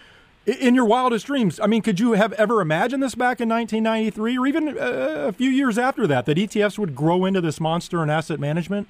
In 0.47 0.75
your 0.75 0.87
wildest 0.87 1.27
dreams, 1.27 1.61
I 1.61 1.67
mean, 1.67 1.83
could 1.83 2.01
you 2.01 2.13
have 2.13 2.33
ever 2.35 2.63
imagined 2.63 3.03
this 3.03 3.15
back 3.15 3.41
in 3.41 3.49
1993, 3.49 4.39
or 4.39 4.47
even 4.47 4.79
uh, 4.79 5.25
a 5.27 5.33
few 5.33 5.51
years 5.51 5.77
after 5.77 6.07
that, 6.07 6.25
that 6.25 6.39
ETFs 6.39 6.79
would 6.79 6.95
grow 6.95 7.25
into 7.27 7.43
this 7.43 7.61
monster 7.61 8.03
in 8.03 8.09
asset 8.09 8.41
management? 8.41 8.89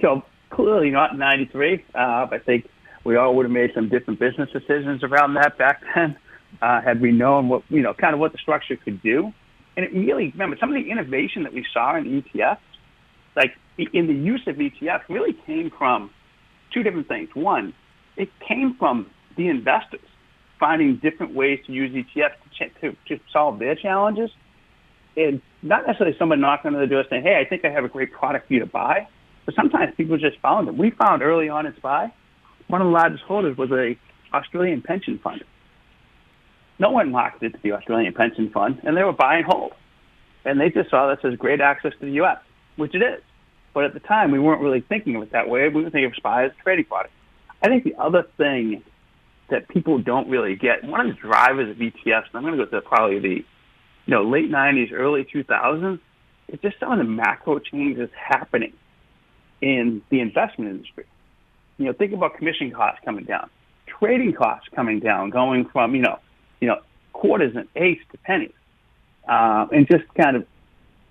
So 0.00 0.22
clearly 0.50 0.90
not 0.90 1.12
in 1.12 1.18
'93. 1.18 1.84
Uh, 1.92 2.28
I 2.30 2.38
think 2.38 2.68
we 3.02 3.16
all 3.16 3.34
would 3.34 3.46
have 3.46 3.52
made 3.52 3.72
some 3.74 3.88
different 3.88 4.20
business 4.20 4.48
decisions 4.52 5.02
around 5.02 5.34
that 5.34 5.58
back 5.58 5.82
then 5.94 6.16
uh, 6.62 6.80
had 6.80 7.00
we 7.00 7.12
known 7.12 7.48
what, 7.48 7.62
you 7.68 7.82
know, 7.82 7.94
kind 7.94 8.14
of 8.14 8.20
what 8.20 8.32
the 8.32 8.38
structure 8.38 8.76
could 8.76 9.02
do. 9.02 9.32
And 9.76 9.84
it 9.84 9.92
really, 9.92 10.30
remember, 10.30 10.56
some 10.58 10.74
of 10.74 10.82
the 10.82 10.90
innovation 10.90 11.42
that 11.44 11.52
we 11.52 11.64
saw 11.72 11.96
in 11.96 12.22
ETFs, 12.22 12.58
like 13.36 13.52
in 13.76 14.06
the 14.06 14.14
use 14.14 14.42
of 14.46 14.56
ETFs, 14.56 15.02
really 15.08 15.36
came 15.46 15.70
from 15.76 16.10
two 16.72 16.82
different 16.82 17.08
things. 17.08 17.28
One, 17.34 17.74
it 18.16 18.28
came 18.46 18.76
from 18.78 19.10
the 19.36 19.48
investors 19.48 20.00
finding 20.60 20.96
different 20.96 21.34
ways 21.34 21.58
to 21.66 21.72
use 21.72 21.90
ETFs 21.92 22.34
to, 22.58 22.68
to, 22.80 22.96
to 23.08 23.20
solve 23.32 23.58
their 23.58 23.74
challenges. 23.74 24.30
And 25.16 25.42
not 25.62 25.86
necessarily 25.86 26.16
someone 26.18 26.40
knocking 26.40 26.74
on 26.74 26.80
the 26.80 26.86
door 26.86 27.04
saying, 27.10 27.22
hey, 27.22 27.40
I 27.44 27.48
think 27.48 27.64
I 27.64 27.70
have 27.70 27.84
a 27.84 27.88
great 27.88 28.12
product 28.12 28.48
for 28.48 28.54
you 28.54 28.60
to 28.60 28.66
buy. 28.66 29.08
But 29.44 29.54
sometimes 29.54 29.94
people 29.96 30.16
just 30.16 30.38
found 30.40 30.68
it. 30.68 30.74
We 30.76 30.90
found 30.90 31.22
early 31.22 31.48
on 31.48 31.66
in 31.66 31.76
SPY, 31.76 32.12
one 32.68 32.80
of 32.80 32.86
the 32.86 32.92
largest 32.92 33.22
holders 33.24 33.56
was 33.56 33.70
a 33.70 33.96
Australian 34.34 34.82
pension 34.82 35.18
fund 35.22 35.44
no 36.78 36.90
one 36.90 37.10
marketed 37.10 37.52
to 37.52 37.58
the 37.62 37.72
Australian 37.72 38.12
pension 38.14 38.50
fund, 38.50 38.80
and 38.82 38.96
they 38.96 39.02
were 39.02 39.12
buy 39.12 39.36
and 39.36 39.44
hold. 39.44 39.72
And 40.44 40.60
they 40.60 40.70
just 40.70 40.90
saw 40.90 41.08
this 41.08 41.24
as 41.24 41.38
great 41.38 41.60
access 41.60 41.92
to 42.00 42.06
the 42.06 42.12
U.S., 42.12 42.38
which 42.76 42.94
it 42.94 43.02
is. 43.02 43.22
But 43.72 43.84
at 43.84 43.94
the 43.94 44.00
time, 44.00 44.30
we 44.30 44.38
weren't 44.38 44.60
really 44.60 44.80
thinking 44.80 45.16
of 45.16 45.22
it 45.22 45.32
that 45.32 45.48
way. 45.48 45.68
We 45.68 45.84
were 45.84 45.90
thinking 45.90 46.06
of 46.06 46.14
SPY 46.16 46.46
as 46.46 46.52
a 46.52 46.62
trading 46.62 46.84
product. 46.84 47.12
I 47.62 47.68
think 47.68 47.84
the 47.84 47.94
other 47.98 48.24
thing 48.36 48.82
that 49.50 49.68
people 49.68 49.98
don't 49.98 50.28
really 50.28 50.56
get, 50.56 50.84
one 50.84 51.00
of 51.00 51.14
the 51.14 51.20
drivers 51.20 51.70
of 51.70 51.76
ETFs, 51.76 52.24
and 52.28 52.34
I'm 52.34 52.42
going 52.42 52.58
to 52.58 52.64
go 52.64 52.70
to 52.70 52.80
probably 52.82 53.18
the 53.18 53.44
you 54.06 54.14
know 54.14 54.22
late 54.22 54.50
90s, 54.50 54.92
early 54.92 55.24
2000s, 55.24 55.98
is 56.48 56.60
just 56.60 56.78
some 56.78 56.92
of 56.92 56.98
the 56.98 57.04
macro 57.04 57.58
changes 57.58 58.10
happening 58.16 58.74
in 59.60 60.02
the 60.10 60.20
investment 60.20 60.70
industry. 60.70 61.06
You 61.78 61.86
know, 61.86 61.92
think 61.92 62.12
about 62.12 62.36
commission 62.36 62.70
costs 62.70 63.00
coming 63.04 63.24
down, 63.24 63.50
trading 63.86 64.32
costs 64.32 64.68
coming 64.74 65.00
down, 65.00 65.30
going 65.30 65.68
from, 65.72 65.94
you 65.94 66.02
know, 66.02 66.18
you 66.64 66.70
know, 66.70 66.80
quarters 67.12 67.54
and 67.54 67.68
eighths 67.76 68.00
to 68.10 68.16
pennies, 68.18 68.54
uh, 69.28 69.66
and 69.70 69.86
just 69.86 70.04
kind 70.14 70.34
of 70.34 70.46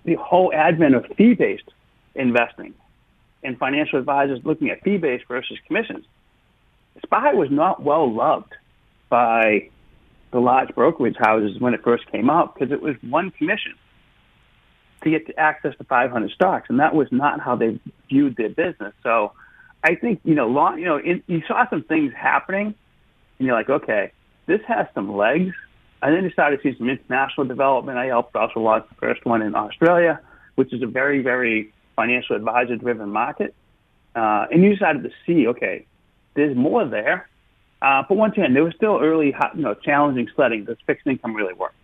the 0.04 0.14
whole 0.14 0.52
advent 0.52 0.96
of 0.96 1.06
fee-based 1.16 1.70
investing 2.16 2.74
and 3.44 3.56
financial 3.56 4.00
advisors 4.00 4.40
looking 4.42 4.70
at 4.70 4.82
fee-based 4.82 5.26
versus 5.28 5.56
commissions. 5.68 6.04
SPY 7.04 7.34
was 7.34 7.50
not 7.52 7.84
well 7.84 8.12
loved 8.12 8.52
by 9.08 9.68
the 10.32 10.40
large 10.40 10.74
brokerage 10.74 11.14
houses 11.16 11.60
when 11.60 11.72
it 11.72 11.84
first 11.84 12.04
came 12.10 12.28
out 12.28 12.52
because 12.52 12.72
it 12.72 12.82
was 12.82 12.96
one 13.02 13.30
commission 13.30 13.74
to 15.04 15.10
get 15.10 15.24
to 15.28 15.38
access 15.38 15.76
to 15.78 15.84
500 15.84 16.32
stocks, 16.32 16.68
and 16.68 16.80
that 16.80 16.96
was 16.96 17.06
not 17.12 17.38
how 17.38 17.54
they 17.54 17.78
viewed 18.08 18.34
their 18.34 18.48
business. 18.48 18.92
So, 19.04 19.30
I 19.84 19.94
think 19.94 20.20
you 20.24 20.34
know, 20.34 20.48
long, 20.48 20.80
you 20.80 20.86
know, 20.86 20.98
you 20.98 21.42
saw 21.46 21.68
some 21.70 21.84
things 21.84 22.12
happening, 22.16 22.74
and 23.38 23.46
you're 23.46 23.54
like, 23.54 23.70
okay, 23.70 24.10
this 24.46 24.60
has 24.66 24.86
some 24.94 25.16
legs. 25.16 25.54
I 26.02 26.10
then 26.10 26.28
decided 26.28 26.62
to 26.62 26.62
see 26.62 26.76
some 26.76 26.88
international 26.88 27.46
development. 27.46 27.98
I 27.98 28.06
helped 28.06 28.36
also 28.36 28.60
launch 28.60 28.86
the 28.88 28.94
first 28.96 29.24
one 29.24 29.42
in 29.42 29.54
Australia, 29.54 30.20
which 30.54 30.72
is 30.72 30.82
a 30.82 30.86
very, 30.86 31.22
very 31.22 31.72
financial 31.96 32.36
advisor 32.36 32.76
driven 32.76 33.08
market. 33.08 33.54
Uh, 34.14 34.46
and 34.50 34.62
you 34.62 34.70
decided 34.74 35.02
to 35.02 35.10
see, 35.26 35.46
okay, 35.48 35.86
there's 36.34 36.56
more 36.56 36.86
there. 36.86 37.28
Uh, 37.80 38.02
but 38.08 38.16
once 38.16 38.34
again, 38.34 38.54
there 38.54 38.64
was 38.64 38.74
still 38.76 38.98
early, 39.00 39.34
you 39.54 39.62
know, 39.62 39.74
challenging 39.74 40.28
sledding. 40.34 40.64
Does 40.64 40.76
fixed 40.86 41.06
income 41.06 41.34
really 41.34 41.54
work? 41.54 41.74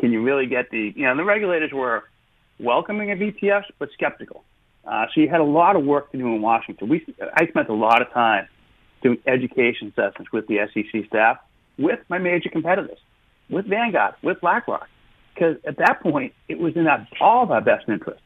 Can 0.00 0.12
you 0.12 0.22
really 0.22 0.46
get 0.46 0.70
the, 0.70 0.92
you 0.94 1.04
know, 1.04 1.16
the 1.16 1.24
regulators 1.24 1.72
were 1.72 2.04
welcoming 2.58 3.10
of 3.10 3.18
ETFs, 3.18 3.64
but 3.78 3.88
skeptical. 3.92 4.44
Uh, 4.84 5.06
so 5.14 5.20
you 5.20 5.28
had 5.28 5.40
a 5.40 5.44
lot 5.44 5.76
of 5.76 5.84
work 5.84 6.12
to 6.12 6.18
do 6.18 6.26
in 6.26 6.42
Washington. 6.42 6.88
We, 6.88 7.06
I 7.34 7.46
spent 7.46 7.68
a 7.68 7.74
lot 7.74 8.02
of 8.02 8.12
time 8.12 8.48
doing 9.02 9.18
education 9.26 9.92
sessions 9.96 10.28
with 10.32 10.46
the 10.46 10.58
SEC 10.72 11.06
staff 11.06 11.38
with 11.78 12.00
my 12.08 12.18
major 12.18 12.48
competitors, 12.48 12.98
with 13.50 13.66
Vanguard, 13.66 14.14
with 14.22 14.40
BlackRock, 14.40 14.88
because 15.34 15.56
at 15.66 15.78
that 15.78 16.00
point 16.02 16.32
it 16.48 16.58
was 16.58 16.76
in 16.76 16.86
all 17.20 17.42
of 17.42 17.50
our 17.50 17.60
best 17.60 17.88
interest 17.88 18.20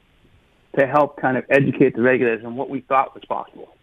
to 0.79 0.87
help 0.87 1.21
kind 1.21 1.37
of 1.37 1.45
educate 1.51 1.97
the 1.97 2.03
regulators 2.03 2.45
on 2.45 2.57
what 2.57 2.69
we 2.71 2.81
thought 2.81 3.15
was 3.15 3.25
possible. 3.25 3.75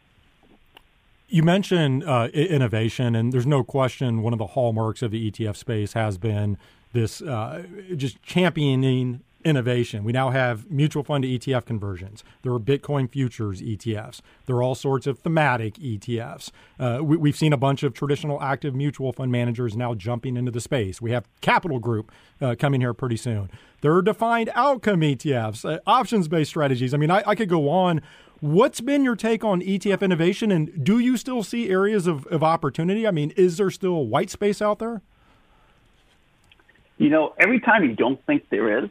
You 1.27 1.41
mentioned 1.41 2.03
uh, 2.03 2.29
innovation, 2.33 3.15
and 3.15 3.33
there's 3.33 3.47
no 3.47 3.63
question 3.63 4.21
one 4.21 4.33
of 4.33 4.39
the 4.39 4.47
hallmarks 4.47 5.01
of 5.01 5.11
the 5.11 5.31
ETF 5.31 5.55
space 5.55 5.93
has 5.93 6.17
been 6.17 6.57
this 6.93 7.21
uh, 7.21 7.63
just 7.95 8.21
championing 8.21 9.21
innovation. 9.45 10.03
We 10.03 10.11
now 10.11 10.31
have 10.31 10.69
mutual 10.69 11.03
fund 11.03 11.23
to 11.23 11.29
ETF 11.29 11.65
conversions. 11.65 12.23
There 12.41 12.51
are 12.51 12.59
Bitcoin 12.59 13.09
futures 13.09 13.61
ETFs. 13.61 14.21
There 14.47 14.55
are 14.55 14.63
all 14.63 14.75
sorts 14.75 15.05
of 15.05 15.19
thematic 15.19 15.75
ETFs. 15.75 16.49
Uh, 16.79 16.99
we, 17.03 17.29
have 17.29 17.37
seen 17.37 17.53
a 17.53 17.57
bunch 17.57 17.83
of 17.83 17.93
traditional 17.93 18.41
active 18.41 18.73
mutual 18.73 19.13
fund 19.13 19.31
managers 19.31 19.77
now 19.77 19.93
jumping 19.93 20.35
into 20.35 20.51
the 20.51 20.59
space. 20.59 20.99
We 20.99 21.11
have 21.11 21.27
Capital 21.41 21.79
Group 21.79 22.11
uh, 22.41 22.55
coming 22.57 22.81
here 22.81 22.93
pretty 22.93 23.17
soon. 23.17 23.51
There 23.81 23.93
are 23.93 24.01
defined 24.01 24.49
outcome 24.55 25.01
ETFs, 25.01 25.63
uh, 25.63 25.79
options 25.85 26.27
based 26.27 26.49
strategies. 26.49 26.93
I 26.93 26.97
mean, 26.97 27.11
I, 27.11 27.23
I 27.25 27.35
could 27.35 27.49
go 27.49 27.69
on. 27.69 28.01
What's 28.41 28.81
been 28.81 29.03
your 29.03 29.15
take 29.15 29.43
on 29.43 29.61
ETF 29.61 30.01
innovation, 30.01 30.51
and 30.51 30.83
do 30.83 30.99
you 30.99 31.17
still 31.17 31.43
see 31.43 31.69
areas 31.69 32.05
of, 32.07 32.25
of 32.27 32.43
opportunity? 32.43 33.07
I 33.07 33.11
mean, 33.11 33.31
is 33.37 33.57
there 33.57 33.71
still 33.71 34.05
white 34.07 34.29
space 34.29 34.61
out 34.61 34.79
there? 34.79 35.01
You 36.97 37.09
know, 37.09 37.33
every 37.39 37.59
time 37.59 37.83
you 37.83 37.95
don't 37.95 38.23
think 38.25 38.49
there 38.49 38.83
is, 38.83 38.89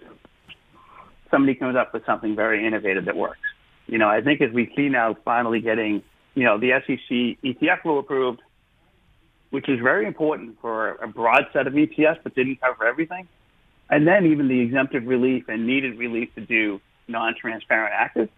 somebody 1.34 1.56
comes 1.56 1.76
up 1.76 1.92
with 1.92 2.06
something 2.06 2.36
very 2.36 2.64
innovative 2.64 3.06
that 3.06 3.16
works. 3.16 3.40
You 3.86 3.98
know, 3.98 4.08
I 4.08 4.20
think 4.20 4.40
as 4.40 4.52
we 4.52 4.72
see 4.76 4.88
now 4.88 5.16
finally 5.24 5.60
getting, 5.60 6.02
you 6.34 6.44
know, 6.44 6.58
the 6.58 6.70
SEC 6.86 7.42
ETF 7.42 7.84
rule 7.84 7.98
approved, 7.98 8.40
which 9.50 9.68
is 9.68 9.80
very 9.80 10.06
important 10.06 10.60
for 10.60 10.90
a 11.02 11.08
broad 11.08 11.46
set 11.52 11.66
of 11.66 11.72
ETFs, 11.72 12.18
but 12.22 12.34
didn't 12.36 12.60
cover 12.60 12.86
everything. 12.86 13.26
And 13.90 14.06
then 14.06 14.26
even 14.26 14.46
the 14.46 14.60
exemptive 14.60 15.06
relief 15.06 15.48
and 15.48 15.66
needed 15.66 15.98
relief 15.98 16.32
to 16.36 16.40
do 16.40 16.80
non-transparent 17.08 17.92
active. 17.92 18.28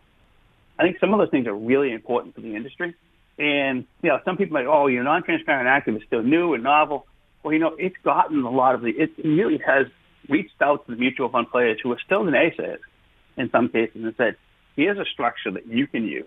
I 0.78 0.82
think 0.82 0.98
some 0.98 1.12
of 1.12 1.18
those 1.18 1.30
things 1.30 1.46
are 1.46 1.54
really 1.54 1.92
important 1.92 2.34
for 2.34 2.40
the 2.40 2.56
industry. 2.56 2.94
And, 3.38 3.84
you 4.02 4.08
know, 4.08 4.18
some 4.24 4.38
people 4.38 4.54
might, 4.54 4.66
oh, 4.66 4.86
your 4.86 5.04
non-transparent 5.04 5.68
active 5.68 5.96
is 5.96 6.02
still 6.06 6.22
new 6.22 6.54
and 6.54 6.64
novel. 6.64 7.06
Well, 7.42 7.52
you 7.52 7.60
know, 7.60 7.76
it's 7.78 7.96
gotten 8.02 8.42
a 8.42 8.50
lot 8.50 8.74
of 8.74 8.80
the, 8.80 8.90
it 8.90 9.10
really 9.22 9.58
has 9.58 9.86
reached 10.28 10.60
out 10.60 10.86
to 10.86 10.92
the 10.92 10.98
mutual 10.98 11.28
fund 11.28 11.50
players 11.50 11.78
who 11.82 11.90
were 11.90 12.00
still 12.04 12.24
naysayers 12.24 12.80
in 13.36 13.50
some 13.50 13.68
cases 13.68 14.04
and 14.04 14.14
said, 14.16 14.36
here's 14.74 14.98
a 14.98 15.04
structure 15.04 15.50
that 15.50 15.66
you 15.66 15.86
can 15.86 16.04
use 16.04 16.24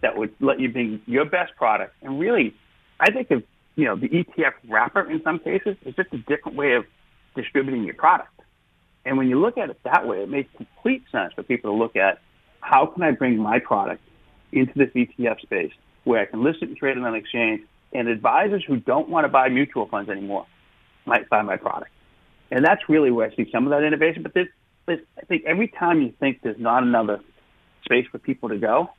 that 0.00 0.16
would 0.16 0.34
let 0.40 0.60
you 0.60 0.68
bring 0.68 1.00
your 1.06 1.24
best 1.24 1.54
product. 1.56 1.94
And 2.02 2.18
really, 2.18 2.54
I 2.98 3.10
think 3.10 3.30
of, 3.30 3.42
you 3.76 3.84
know, 3.84 3.96
the 3.96 4.08
ETF 4.08 4.52
wrapper 4.68 5.08
in 5.10 5.22
some 5.22 5.38
cases 5.38 5.76
is 5.84 5.94
just 5.94 6.12
a 6.12 6.18
different 6.18 6.56
way 6.56 6.74
of 6.74 6.84
distributing 7.34 7.84
your 7.84 7.94
product. 7.94 8.28
And 9.04 9.16
when 9.16 9.28
you 9.28 9.40
look 9.40 9.58
at 9.58 9.70
it 9.70 9.78
that 9.84 10.06
way, 10.06 10.22
it 10.22 10.28
makes 10.28 10.50
complete 10.56 11.04
sense 11.10 11.32
for 11.34 11.42
people 11.42 11.72
to 11.72 11.76
look 11.76 11.96
at 11.96 12.20
how 12.60 12.86
can 12.86 13.02
I 13.02 13.12
bring 13.12 13.38
my 13.38 13.58
product 13.58 14.02
into 14.52 14.72
this 14.76 14.90
ETF 14.90 15.40
space 15.40 15.72
where 16.04 16.20
I 16.20 16.26
can 16.26 16.42
list 16.42 16.62
it 16.62 16.68
and 16.68 16.76
trade 16.76 16.96
it 16.96 17.04
on 17.04 17.14
exchange, 17.14 17.62
and 17.92 18.08
advisors 18.08 18.64
who 18.66 18.76
don't 18.76 19.08
want 19.08 19.24
to 19.24 19.28
buy 19.28 19.48
mutual 19.48 19.86
funds 19.86 20.10
anymore 20.10 20.46
might 21.04 21.28
buy 21.28 21.42
my 21.42 21.56
product. 21.56 21.90
And 22.52 22.62
that's 22.62 22.86
really 22.86 23.10
where 23.10 23.30
I 23.30 23.34
see 23.34 23.48
some 23.50 23.64
of 23.64 23.70
that 23.70 23.82
innovation. 23.82 24.22
But 24.22 24.34
there's, 24.34 24.48
I 24.86 25.24
think 25.26 25.44
every 25.46 25.68
time 25.68 26.02
you 26.02 26.12
think 26.20 26.42
there's 26.42 26.58
not 26.58 26.82
another 26.82 27.20
space 27.82 28.06
for 28.12 28.18
people 28.18 28.50
to 28.50 28.58
go, 28.58 28.90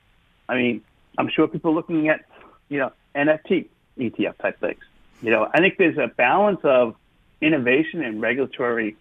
I 0.50 0.56
mean, 0.56 0.82
I'm 1.20 1.30
sure 1.30 1.48
people 1.48 1.72
are 1.72 1.76
looking 1.76 2.10
at, 2.10 2.26
you 2.68 2.80
know, 2.80 2.92
NFT 3.16 3.68
ETF 4.00 4.40
type 4.40 4.60
things. 4.60 4.82
You 5.22 5.30
know, 5.30 5.48
I 5.54 5.60
think 5.60 5.78
there's 5.78 6.00
a 6.00 6.08
balance 6.08 6.62
of 6.64 6.96
innovation 7.42 8.04
and 8.04 8.20
regulatory, 8.20 8.98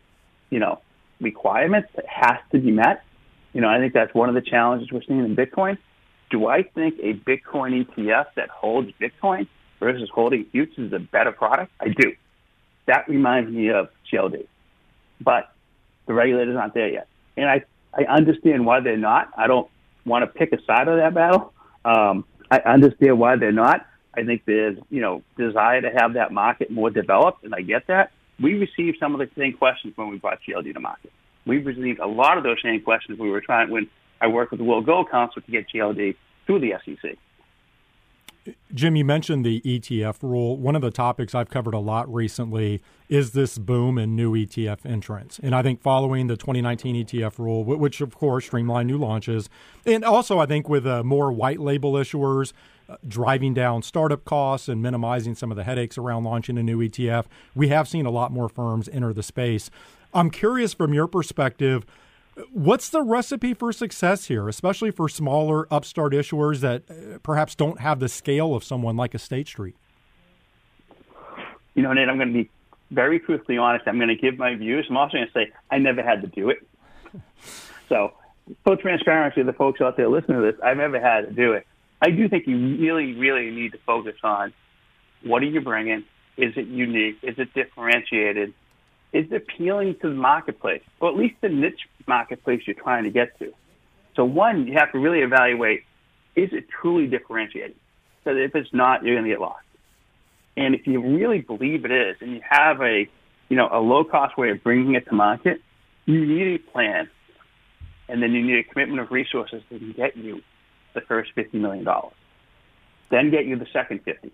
you 0.51 0.59
know, 0.59 0.83
requirements 1.19 1.89
that 1.97 2.07
has 2.07 2.39
to 2.53 2.59
be 2.59 2.71
met. 2.71 3.05
You 3.55 3.63
know, 3.63 3.69
I 3.69 3.79
think 3.79 3.95
that's 3.95 4.13
one 4.13 4.29
of 4.29 4.35
the 4.35 4.43
challenges 4.43 4.93
we're 4.93 5.03
seeing 5.03 5.25
in 5.25 5.35
Bitcoin. 5.35 5.79
Do 6.31 6.47
I 6.47 6.63
think 6.63 6.99
a 7.03 7.15
Bitcoin 7.15 7.87
ETF 7.87 8.27
that 8.37 8.51
holds 8.51 8.93
Bitcoin 9.01 9.47
versus 9.81 10.11
holding 10.13 10.45
futures 10.45 10.89
is 10.89 10.93
a 10.93 10.99
better 10.99 11.33
product? 11.33 11.73
I 11.81 11.89
do. 11.89 12.15
That 12.87 13.09
reminds 13.09 13.51
me 13.51 13.71
of 13.71 13.89
GLD. 14.13 14.47
But 15.21 15.53
the 16.07 16.15
regulators 16.15 16.57
aren't 16.57 16.75
there 16.75 16.89
yet. 16.89 17.09
And 17.37 17.49
I, 17.49 17.65
I 17.95 18.05
understand 18.05 18.67
why 18.67 18.81
they're 18.81 18.97
not. 18.97 19.31
I 19.37 19.47
don't 19.47 19.69
want 20.05 20.23
to 20.23 20.27
pick 20.27 20.53
a 20.53 20.63
side 20.65 20.89
of 20.89 20.97
that 20.99 21.15
battle. 21.15 21.53
Um, 21.85 22.25
I 22.51 22.59
understand 22.59 23.19
why 23.19 23.37
they're 23.37 23.53
not. 23.53 23.87
I 24.15 24.25
think 24.25 24.43
there's, 24.45 24.79
you 24.91 25.01
know, 25.01 25.23
desire 25.39 25.81
to 25.81 25.91
have 25.91 26.15
that 26.15 26.33
market 26.33 26.71
more 26.71 26.91
developed, 26.91 27.45
and 27.45 27.55
I 27.55 27.63
get 27.63 27.87
that. 27.87 28.13
We 28.41 28.55
received 28.55 28.99
some 28.99 29.15
of 29.15 29.21
the 29.21 29.31
same 29.39 29.55
questions 29.55 29.97
when 29.97 30.09
we 30.09 30.19
brought 30.19 30.41
GLD 30.47 30.75
to 30.75 30.81
market. 30.81 31.13
We've 31.47 31.65
received 31.65 31.99
a 31.99 32.07
lot 32.07 32.37
of 32.37 32.45
those 32.45 32.59
same 32.63 32.83
questions 32.83 33.19
when 33.19 33.29
we 33.29 33.33
were 33.33 33.41
trying 33.41 33.71
when 33.71 33.89
I 34.21 34.27
worked 34.27 34.51
with 34.51 34.59
the 34.59 34.65
World 34.65 34.87
Gold 34.87 35.11
Council 35.11 35.41
to 35.41 35.51
get 35.51 35.67
GLD 35.69 36.17
through 36.47 36.61
the 36.61 36.75
SEC. 36.85 37.17
Jim, 38.75 38.97
you 38.97 39.05
mentioned 39.05 39.45
the 39.45 39.61
ETF 39.61 40.23
rule. 40.23 40.57
One 40.57 40.75
of 40.75 40.83
the 40.83 40.91
topics 40.91 41.35
I've 41.35 41.51
covered 41.51 41.75
a 41.75 41.79
lot 41.79 42.13
recently 42.13 42.83
is 43.09 43.33
this 43.33 43.57
boom 43.59 43.99
in 43.99 44.17
new 44.17 44.33
ETF 44.33 44.85
entrants. 44.85 45.39
And 45.39 45.55
I 45.55 45.63
think 45.63 45.81
following 45.81 46.27
the 46.27 46.37
2019 46.37 47.07
ETF 47.07 47.39
rule, 47.39 47.65
which 47.65 48.01
of 48.01 48.17
course 48.17 48.47
streamlined 48.47 48.89
new 48.89 48.99
launches, 48.99 49.49
and 49.87 50.05
also 50.05 50.39
I 50.39 50.47
think 50.47 50.69
with 50.69 50.87
uh, 50.87 51.05
more 51.05 51.31
white 51.31 51.61
label 51.61 51.93
issuers 51.93 52.53
uh, 52.89 52.97
driving 53.07 53.55
down 53.55 53.83
startup 53.83 54.25
costs 54.25 54.69
and 54.69 54.83
minimizing 54.83 55.35
some 55.35 55.53
of 55.53 55.57
the 55.57 55.65
headaches 55.65 55.97
around 55.97 56.25
launching 56.25 56.59
a 56.59 56.63
new 56.63 56.79
ETF, 56.79 57.27
we 57.55 57.69
have 57.69 57.87
seen 57.87 58.07
a 58.07 58.11
lot 58.11 58.33
more 58.33 58.49
firms 58.49 58.89
enter 58.89 59.13
the 59.13 59.23
space. 59.23 59.71
I'm 60.13 60.31
curious 60.31 60.75
from 60.75 60.93
your 60.93 61.07
perspective 61.07 61.87
What's 62.53 62.89
the 62.89 63.03
recipe 63.03 63.53
for 63.53 63.73
success 63.73 64.27
here, 64.27 64.49
especially 64.49 64.91
for 64.91 65.09
smaller 65.09 65.67
upstart 65.73 66.13
issuers 66.13 66.61
that 66.61 66.85
uh, 66.91 67.19
perhaps 67.23 67.55
don't 67.55 67.81
have 67.81 68.01
the 68.01 68.09
scale 68.09 68.55
of 68.55 68.65
someone 68.65 68.97
like 68.97 69.15
a 69.15 69.19
State 69.19 69.49
Street? 69.49 69.77
You 71.75 71.83
know, 71.83 71.93
Nate, 71.93 72.09
I'm 72.09 72.17
going 72.17 72.29
to 72.29 72.35
be 72.35 72.51
very 72.91 73.21
truthfully 73.21 73.59
honest. 73.59 73.87
I'm 73.87 73.97
going 73.99 74.09
to 74.09 74.17
give 74.17 74.39
my 74.39 74.55
views. 74.55 74.87
I'm 74.89 74.97
also 74.97 75.19
going 75.19 75.27
to 75.27 75.33
say 75.33 75.53
I 75.71 75.79
never 75.79 76.03
had 76.03 76.23
to 76.23 76.29
do 76.29 76.51
it. 76.51 76.67
so, 77.89 78.13
full 78.65 78.77
transparency 78.79 79.43
the 79.43 79.53
folks 79.53 79.81
out 79.81 79.97
there 79.97 80.09
listening 80.09 80.41
to 80.41 80.53
this, 80.53 80.61
I've 80.63 80.79
never 80.79 81.01
had 81.01 81.29
to 81.29 81.33
do 81.33 81.53
it. 81.53 81.67
I 82.01 82.11
do 82.11 82.29
think 82.29 82.47
you 82.47 82.57
really, 82.79 83.15
really 83.15 83.51
need 83.51 83.73
to 83.73 83.79
focus 83.87 84.17
on 84.23 84.53
what 85.23 85.43
are 85.43 85.47
you 85.47 85.61
bringing? 85.61 86.05
Is 86.37 86.55
it 86.57 86.67
unique? 86.67 87.19
Is 87.23 87.39
it 87.39 87.53
differentiated? 87.55 88.55
Is 89.13 89.27
it 89.31 89.35
appealing 89.35 89.97
to 90.01 90.09
the 90.09 90.15
marketplace, 90.15 90.83
or 90.99 91.11
at 91.11 91.17
least 91.17 91.37
the 91.43 91.49
niche 91.49 91.89
marketplace 92.07 92.63
you're 92.67 92.75
trying 92.75 93.05
to 93.05 93.11
get 93.11 93.39
to? 93.39 93.53
So 94.15 94.25
one, 94.25 94.67
you 94.67 94.75
have 94.75 94.93
to 94.93 94.99
really 94.99 95.21
evaluate, 95.21 95.85
is 96.37 96.53
it 96.53 96.67
truly 96.69 97.07
differentiated? 97.07 97.77
Because 98.23 98.39
if 98.39 98.55
it's 98.55 98.73
not, 98.73 99.05
you're 99.05 99.15
going 99.15 99.25
to 99.25 99.31
get 99.31 99.41
lost. 99.41 99.65
And 100.57 100.75
if 100.75 100.87
you 100.87 101.01
really 101.01 101.41
believe 101.41 101.85
it 101.85 101.91
is, 101.91 102.17
and 102.21 102.33
you 102.33 102.41
have 102.49 102.81
a, 102.83 103.09
you 103.49 103.57
know, 103.57 103.69
a 103.73 103.81
low 103.81 104.05
cost 104.05 104.37
way 104.37 104.51
of 104.51 104.63
bringing 104.63 104.95
it 104.95 105.07
to 105.07 105.15
market, 105.15 105.61
you 106.05 106.27
need 106.27 106.55
a 106.55 106.71
plan. 106.71 107.09
And 108.09 108.23
then 108.23 108.33
you 108.33 108.43
need 108.43 108.59
a 108.59 108.65
commitment 108.65 109.01
of 109.01 109.11
resources 109.11 109.63
can 109.69 109.93
get 109.93 110.17
you 110.17 110.43
the 110.93 111.01
first 111.01 111.35
$50 111.35 111.55
million. 111.55 111.87
Then 113.09 113.31
get 113.31 113.47
you 113.47 113.57
the 113.57 113.67
second 113.73 114.03
50. 114.05 114.31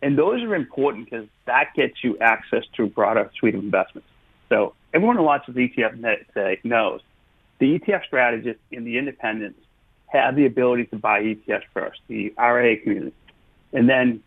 And 0.00 0.18
those 0.18 0.42
are 0.42 0.54
important 0.54 1.10
because 1.10 1.26
that 1.46 1.74
gets 1.74 2.02
you 2.02 2.18
access 2.18 2.64
to 2.76 2.84
a 2.84 2.86
broader 2.86 3.30
suite 3.38 3.54
of 3.54 3.62
investments. 3.62 4.08
So 4.48 4.74
everyone 4.92 5.16
who 5.16 5.22
watches 5.22 5.54
ETF 5.54 6.00
today 6.34 6.60
knows 6.64 7.00
the 7.58 7.78
ETF 7.78 8.04
strategists 8.04 8.62
and 8.72 8.86
the 8.86 8.98
independents 8.98 9.60
have 10.06 10.36
the 10.36 10.46
ability 10.46 10.86
to 10.86 10.96
buy 10.96 11.20
ETFs 11.20 11.62
first, 11.72 12.00
the 12.08 12.34
RIA 12.38 12.78
community. 12.78 13.14
And 13.72 13.88
then, 13.88 14.22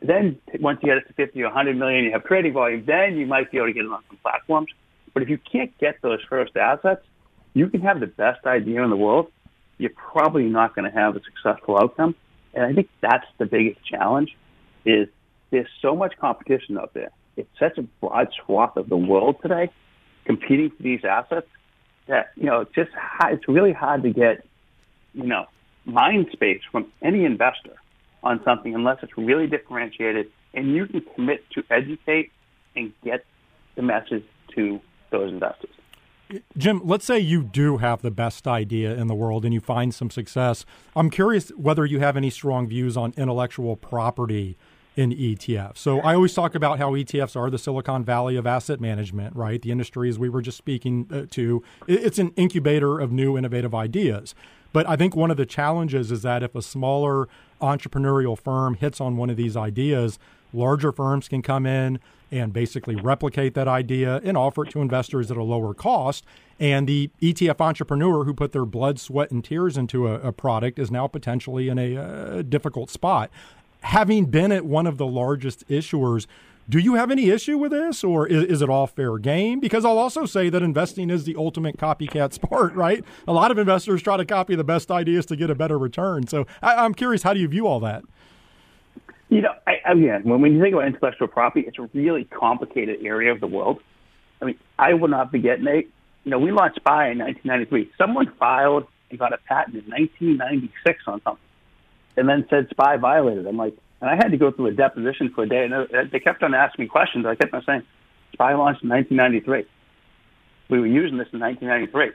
then 0.00 0.40
once 0.58 0.80
you 0.82 0.88
get 0.88 0.98
it 0.98 1.06
to 1.08 1.12
50 1.12 1.40
or 1.42 1.46
100 1.46 1.76
million, 1.76 2.04
you 2.04 2.12
have 2.12 2.24
trading 2.24 2.52
volume, 2.52 2.84
then 2.86 3.16
you 3.16 3.26
might 3.26 3.50
be 3.50 3.58
able 3.58 3.68
to 3.68 3.72
get 3.72 3.84
it 3.84 3.92
on 3.92 4.02
some 4.08 4.16
platforms. 4.22 4.68
But 5.12 5.22
if 5.22 5.28
you 5.28 5.38
can't 5.38 5.76
get 5.78 6.02
those 6.02 6.20
first 6.28 6.56
assets, 6.56 7.04
you 7.52 7.68
can 7.68 7.82
have 7.82 8.00
the 8.00 8.08
best 8.08 8.44
idea 8.46 8.82
in 8.82 8.90
the 8.90 8.96
world. 8.96 9.30
You're 9.78 9.90
probably 9.90 10.44
not 10.44 10.74
going 10.74 10.90
to 10.90 10.96
have 10.96 11.16
a 11.16 11.20
successful 11.22 11.78
outcome. 11.78 12.16
And 12.52 12.64
I 12.64 12.72
think 12.72 12.88
that's 13.00 13.26
the 13.38 13.46
biggest 13.46 13.84
challenge 13.84 14.36
is 14.84 15.08
there's 15.50 15.68
so 15.80 15.94
much 15.94 16.16
competition 16.18 16.78
out 16.78 16.94
there. 16.94 17.10
It's 17.36 17.48
such 17.58 17.78
a 17.78 17.82
broad 17.82 18.28
swath 18.44 18.76
of 18.76 18.88
the 18.88 18.96
world 18.96 19.36
today 19.42 19.70
competing 20.24 20.70
for 20.70 20.82
these 20.82 21.04
assets 21.04 21.46
that, 22.06 22.32
you 22.36 22.44
know, 22.44 22.60
it's 22.60 22.74
just 22.74 22.90
it's 23.24 23.48
really 23.48 23.72
hard 23.72 24.02
to 24.02 24.10
get, 24.10 24.46
you 25.12 25.26
know, 25.26 25.46
mind 25.84 26.28
space 26.32 26.60
from 26.70 26.86
any 27.02 27.24
investor 27.24 27.74
on 28.22 28.40
something 28.44 28.74
unless 28.74 28.98
it's 29.02 29.16
really 29.18 29.46
differentiated 29.46 30.30
and 30.54 30.74
you 30.74 30.86
can 30.86 31.02
commit 31.14 31.44
to 31.50 31.62
educate 31.70 32.30
and 32.76 32.92
get 33.04 33.24
the 33.76 33.82
message 33.82 34.24
to 34.54 34.80
those 35.10 35.32
investors. 35.32 35.70
Jim, 36.56 36.80
let's 36.84 37.04
say 37.04 37.18
you 37.18 37.42
do 37.42 37.78
have 37.78 38.02
the 38.02 38.10
best 38.10 38.48
idea 38.48 38.94
in 38.94 39.08
the 39.08 39.14
world 39.14 39.44
and 39.44 39.52
you 39.52 39.60
find 39.60 39.94
some 39.94 40.10
success. 40.10 40.64
I'm 40.96 41.10
curious 41.10 41.50
whether 41.50 41.84
you 41.84 42.00
have 42.00 42.16
any 42.16 42.30
strong 42.30 42.66
views 42.66 42.96
on 42.96 43.12
intellectual 43.16 43.76
property 43.76 44.56
in 44.96 45.10
ETFs. 45.10 45.78
So 45.78 46.00
I 46.00 46.14
always 46.14 46.34
talk 46.34 46.54
about 46.54 46.78
how 46.78 46.92
ETFs 46.92 47.36
are 47.36 47.50
the 47.50 47.58
Silicon 47.58 48.04
Valley 48.04 48.36
of 48.36 48.46
asset 48.46 48.80
management, 48.80 49.34
right? 49.34 49.60
The 49.60 49.70
industry, 49.70 50.08
as 50.08 50.18
we 50.18 50.28
were 50.28 50.42
just 50.42 50.56
speaking 50.56 51.08
uh, 51.12 51.22
to, 51.30 51.62
it's 51.86 52.18
an 52.18 52.32
incubator 52.36 53.00
of 53.00 53.10
new 53.10 53.36
innovative 53.36 53.74
ideas. 53.74 54.34
But 54.72 54.88
I 54.88 54.96
think 54.96 55.14
one 55.14 55.30
of 55.30 55.36
the 55.36 55.46
challenges 55.46 56.10
is 56.10 56.22
that 56.22 56.42
if 56.42 56.54
a 56.54 56.62
smaller 56.62 57.28
entrepreneurial 57.60 58.38
firm 58.38 58.74
hits 58.74 59.00
on 59.00 59.16
one 59.16 59.30
of 59.30 59.36
these 59.36 59.56
ideas, 59.56 60.18
larger 60.52 60.92
firms 60.92 61.28
can 61.28 61.42
come 61.42 61.66
in 61.66 62.00
and 62.30 62.52
basically 62.52 62.96
replicate 62.96 63.54
that 63.54 63.68
idea 63.68 64.20
and 64.24 64.36
offer 64.36 64.64
it 64.64 64.70
to 64.70 64.80
investors 64.80 65.30
at 65.30 65.36
a 65.36 65.42
lower 65.42 65.74
cost. 65.74 66.24
And 66.58 66.88
the 66.88 67.10
ETF 67.22 67.60
entrepreneur 67.60 68.24
who 68.24 68.34
put 68.34 68.52
their 68.52 68.64
blood, 68.64 68.98
sweat, 68.98 69.30
and 69.30 69.44
tears 69.44 69.76
into 69.76 70.08
a, 70.08 70.14
a 70.14 70.32
product 70.32 70.78
is 70.78 70.90
now 70.90 71.06
potentially 71.06 71.68
in 71.68 71.78
a, 71.78 71.94
a 72.38 72.42
difficult 72.42 72.90
spot 72.90 73.30
having 73.84 74.24
been 74.24 74.50
at 74.50 74.64
one 74.64 74.86
of 74.86 74.96
the 74.96 75.06
largest 75.06 75.68
issuers, 75.68 76.26
do 76.68 76.78
you 76.78 76.94
have 76.94 77.10
any 77.10 77.28
issue 77.28 77.58
with 77.58 77.70
this, 77.70 78.02
or 78.02 78.26
is, 78.26 78.44
is, 78.44 78.62
it 78.62 78.70
all 78.70 78.86
fair 78.86 79.18
game? 79.18 79.60
Because 79.60 79.84
I'll 79.84 79.98
also 79.98 80.24
say 80.24 80.48
that 80.48 80.62
investing 80.62 81.10
is 81.10 81.24
the 81.24 81.36
ultimate 81.36 81.76
copycat 81.76 82.32
sport, 82.32 82.72
right? 82.74 83.04
A 83.28 83.32
lot 83.32 83.50
of 83.50 83.58
investors 83.58 84.02
try 84.02 84.16
to 84.16 84.24
copy 84.24 84.54
the 84.54 84.64
best 84.64 84.90
ideas 84.90 85.26
to 85.26 85.36
get 85.36 85.50
a 85.50 85.54
better 85.54 85.78
return. 85.78 86.26
So 86.26 86.46
I, 86.62 86.84
am 86.84 86.94
curious, 86.94 87.22
how 87.22 87.34
do 87.34 87.40
you 87.40 87.48
view 87.48 87.66
all 87.66 87.80
that? 87.80 88.04
You 89.28 89.42
know, 89.42 89.52
I, 89.66 89.74
again, 89.84 90.22
when, 90.24 90.40
when 90.40 90.54
you 90.54 90.62
think 90.62 90.74
about 90.74 90.86
intellectual 90.86 91.28
property, 91.28 91.66
it's 91.66 91.78
a 91.78 91.88
really 91.92 92.24
complicated 92.24 93.04
area 93.04 93.32
of 93.32 93.40
the 93.40 93.46
world. 93.46 93.80
I 94.40 94.46
mean, 94.46 94.58
I 94.78 94.94
will 94.94 95.08
not 95.08 95.30
forget, 95.30 95.60
Nate. 95.60 95.90
You 96.24 96.30
know, 96.30 96.38
we 96.38 96.52
launched 96.52 96.76
SPY 96.76 97.10
in 97.10 97.18
1993. 97.18 97.92
Someone 97.98 98.32
filed 98.38 98.86
and 99.10 99.18
got 99.18 99.34
a 99.34 99.38
patent 99.38 99.76
in 99.76 99.90
1996 99.90 101.02
on 101.06 101.20
something 101.22 101.43
and 102.16 102.28
then 102.28 102.46
said 102.48 102.68
SPY 102.70 102.96
violated. 102.98 103.46
I'm 103.46 103.56
like, 103.56 103.76
and 104.00 104.10
I 104.10 104.16
had 104.16 104.30
to 104.32 104.36
go 104.36 104.50
through 104.50 104.66
a 104.66 104.72
deposition 104.72 105.30
for 105.30 105.44
a 105.44 105.48
day, 105.48 105.64
and 105.64 106.10
they 106.10 106.20
kept 106.20 106.42
on 106.42 106.54
asking 106.54 106.84
me 106.84 106.88
questions. 106.88 107.24
I 107.26 107.34
kept 107.34 107.54
on 107.54 107.64
saying, 107.64 107.82
SPY 108.34 108.54
launched 108.54 108.82
in 108.82 108.90
1993. 108.90 109.64
We 110.68 110.80
were 110.80 110.86
using 110.86 111.18
this 111.18 111.28
in 111.32 111.40
1993. 111.40 112.12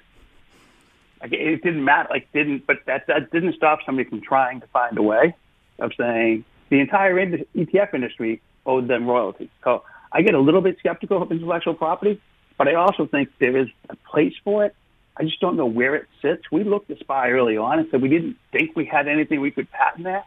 Like, 1.22 1.34
it 1.34 1.64
didn't 1.64 1.84
matter, 1.84 2.10
like 2.10 2.32
didn't, 2.32 2.66
but 2.66 2.78
that 2.86 3.08
that 3.08 3.32
didn't 3.32 3.56
stop 3.56 3.80
somebody 3.86 4.08
from 4.10 4.22
trying 4.22 4.62
to 4.62 4.68
find 4.68 4.97
a 4.97 5.02
way 5.02 5.36
of 5.80 5.91
saying 5.97 6.45
the 6.70 6.80
entire 6.80 7.16
ETF 7.16 7.93
industry 7.93 8.41
owed 8.66 8.88
them 8.88 9.08
royalties. 9.08 9.50
So 9.64 9.84
I 10.12 10.22
get 10.22 10.34
a 10.34 10.39
little 10.39 10.62
bit 10.62 10.78
skeptical 10.80 11.22
of 11.22 11.32
intellectual 11.32 11.74
property, 11.74 12.22
but 12.58 12.68
I 12.68 12.76
also 12.76 13.06
think 13.06 13.30
there 13.39 13.58
is 13.58 13.68
a 13.89 13.95
place 13.95 14.34
for 14.43 14.66
it 14.66 14.76
I 15.20 15.24
just 15.24 15.40
don't 15.42 15.58
know 15.58 15.66
where 15.66 15.96
it 15.96 16.08
sits. 16.22 16.44
We 16.52 16.64
looked 16.64 16.90
at 16.92 17.00
SPY 17.00 17.32
early 17.32 17.58
on 17.58 17.80
and 17.80 17.88
said 17.92 18.02
we 18.02 18.10
didn't 18.10 18.38
think 18.52 18.76
we 18.76 18.86
had 18.86 19.08
anything 19.08 19.42
we 19.42 19.52
could 19.52 19.70
patent 19.72 20.06
that, 20.06 20.26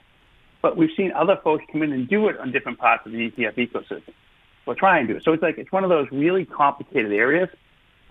but 0.60 0.76
we've 0.76 0.90
seen 0.96 1.12
other 1.12 1.38
folks 1.42 1.64
come 1.72 1.82
in 1.82 1.92
and 1.92 2.08
do 2.08 2.28
it 2.28 2.38
on 2.38 2.52
different 2.52 2.78
parts 2.78 3.06
of 3.06 3.12
the 3.12 3.30
ETF 3.30 3.56
ecosystem. 3.56 4.12
We're 4.66 4.74
trying 4.74 5.06
to. 5.06 5.14
Do 5.14 5.16
it. 5.18 5.24
So 5.24 5.32
it's 5.32 5.42
like 5.42 5.58
it's 5.58 5.72
one 5.72 5.82
of 5.82 5.90
those 5.90 6.06
really 6.12 6.44
complicated 6.44 7.12
areas. 7.12 7.48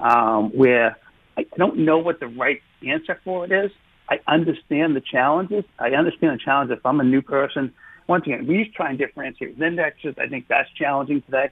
um, 0.01 0.49
where 0.49 0.97
I 1.37 1.45
don't 1.57 1.79
know 1.79 1.99
what 1.99 2.19
the 2.19 2.27
right 2.27 2.61
answer 2.85 3.19
for 3.23 3.45
it 3.45 3.51
is. 3.51 3.71
I 4.09 4.19
understand 4.27 4.95
the 4.95 5.01
challenges. 5.01 5.63
I 5.79 5.91
understand 5.91 6.39
the 6.39 6.43
challenge 6.43 6.71
if 6.71 6.85
I'm 6.85 6.99
a 6.99 7.03
new 7.03 7.21
person. 7.21 7.73
Once 8.07 8.25
again, 8.25 8.45
we 8.47 8.69
try 8.75 8.89
and 8.89 8.97
differentiate 8.97 9.51
with 9.51 9.61
indexes. 9.61 10.15
I 10.17 10.27
think 10.27 10.47
that's 10.49 10.69
challenging 10.73 11.21
today. 11.21 11.49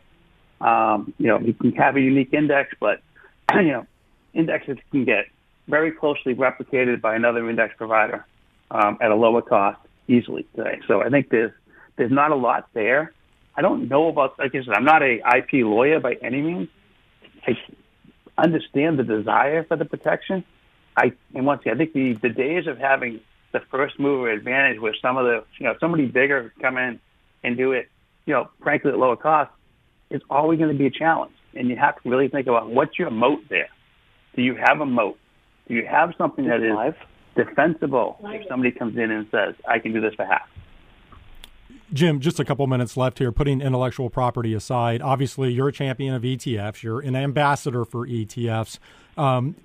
Um, 0.60 1.14
you 1.18 1.28
know, 1.28 1.40
you 1.40 1.54
can 1.54 1.72
have 1.74 1.96
a 1.96 2.02
unique 2.02 2.34
index, 2.34 2.74
but 2.80 3.02
you 3.54 3.72
know, 3.72 3.88
indexes 4.34 4.78
can 4.92 5.06
get 5.06 5.26
very 5.68 5.92
closely 5.92 6.34
replicated 6.34 7.02
by 7.02 7.16
another 7.16 7.50
index 7.50 7.76
provider 7.78 8.26
um, 8.72 8.98
at 9.02 9.12
a 9.12 9.16
lower 9.16 9.42
cost 9.42 9.80
easily 10.08 10.48
today. 10.56 10.80
So 10.88 11.02
I 11.02 11.10
think 11.10 11.30
there's 11.30 11.52
there's 11.96 12.12
not 12.12 12.32
a 12.32 12.36
lot 12.36 12.70
there. 12.74 13.14
I 13.56 13.62
don't 13.62 13.90
know 13.90 14.08
about 14.08 14.40
like 14.40 14.56
I 14.56 14.64
said, 14.64 14.74
I'm 14.74 14.86
not 14.86 15.04
a 15.04 15.22
IP 15.38 15.66
lawyer 15.66 16.00
by 16.00 16.16
any 16.22 16.42
means. 16.42 16.70
I 17.46 17.58
understand 18.38 18.98
the 18.98 19.04
desire 19.04 19.64
for 19.64 19.78
the 19.78 19.86
protection. 19.86 20.44
I 20.98 21.14
and 21.36 21.46
once 21.46 21.62
again, 21.62 21.76
I 21.76 21.78
think 21.78 21.94
the 21.94 22.14
the 22.14 22.30
days 22.30 22.68
of 22.68 22.78
having 22.78 23.22
the 23.52 23.60
first 23.72 24.00
mover 24.00 24.30
advantage 24.30 24.80
where 24.80 24.96
some 25.02 25.18
of 25.18 25.26
the 25.26 25.44
you 25.58 25.66
know 25.66 25.76
somebody 25.80 26.06
bigger 26.06 26.54
come 26.62 26.78
in 26.78 27.00
and 27.44 27.58
do 27.58 27.72
it, 27.72 27.90
you 28.26 28.34
know, 28.34 28.50
frankly 28.62 28.92
at 28.92 28.98
lower 28.98 29.16
cost, 29.16 29.52
is 30.10 30.22
always 30.30 30.60
going 30.60 30.72
to 30.72 30.78
be 30.78 30.86
a 30.86 30.92
challenge. 30.92 31.34
And 31.56 31.70
you 31.70 31.76
have 31.78 32.02
to 32.02 32.10
really 32.10 32.28
think 32.28 32.48
about 32.48 32.70
what's 32.70 33.00
your 33.00 33.10
moat 33.10 33.42
there. 33.50 33.70
Do 34.36 34.42
you 34.42 34.56
have 34.56 34.82
a 34.82 34.86
moat? 34.86 35.18
Do 35.68 35.76
you 35.76 35.86
have 35.86 36.14
something 36.18 36.48
that 36.48 36.62
is 36.62 36.96
defensible 37.36 38.20
if 38.24 38.48
somebody 38.48 38.72
comes 38.72 38.98
in 38.98 39.12
and 39.12 39.28
says, 39.32 39.56
I 39.68 39.80
can 39.80 39.94
do 39.94 40.02
this 40.02 40.14
for 40.16 40.26
half? 40.26 40.50
Jim, 41.92 42.20
just 42.20 42.40
a 42.40 42.46
couple 42.46 42.66
minutes 42.68 42.98
left 42.98 43.18
here. 43.18 43.32
Putting 43.32 43.62
intellectual 43.62 44.10
property 44.10 44.54
aside, 44.54 45.02
obviously 45.02 45.52
you're 45.52 45.70
a 45.70 45.74
champion 45.74 46.14
of 46.14 46.22
ETFs. 46.22 46.84
You're 46.84 47.00
an 47.00 47.16
ambassador 47.16 47.84
for 47.84 48.06
ETFs. 48.08 48.78
Um, 49.18 49.56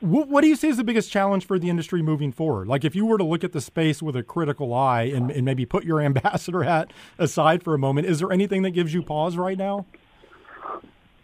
what, 0.00 0.28
what, 0.28 0.42
do 0.42 0.48
you 0.48 0.56
see 0.56 0.68
as 0.68 0.76
the 0.76 0.84
biggest 0.84 1.10
challenge 1.10 1.46
for 1.46 1.58
the 1.58 1.70
industry 1.70 2.02
moving 2.02 2.30
forward? 2.30 2.68
Like, 2.68 2.84
if 2.84 2.94
you 2.94 3.06
were 3.06 3.16
to 3.16 3.24
look 3.24 3.42
at 3.42 3.52
the 3.52 3.62
space 3.62 4.02
with 4.02 4.14
a 4.14 4.22
critical 4.22 4.74
eye 4.74 5.04
and, 5.04 5.30
and 5.30 5.44
maybe 5.44 5.64
put 5.64 5.84
your 5.84 6.00
ambassador 6.02 6.64
hat 6.64 6.92
aside 7.18 7.62
for 7.62 7.74
a 7.74 7.78
moment, 7.78 8.06
is 8.06 8.18
there 8.18 8.30
anything 8.30 8.62
that 8.62 8.72
gives 8.72 8.92
you 8.92 9.02
pause 9.02 9.36
right 9.36 9.56
now? 9.56 9.86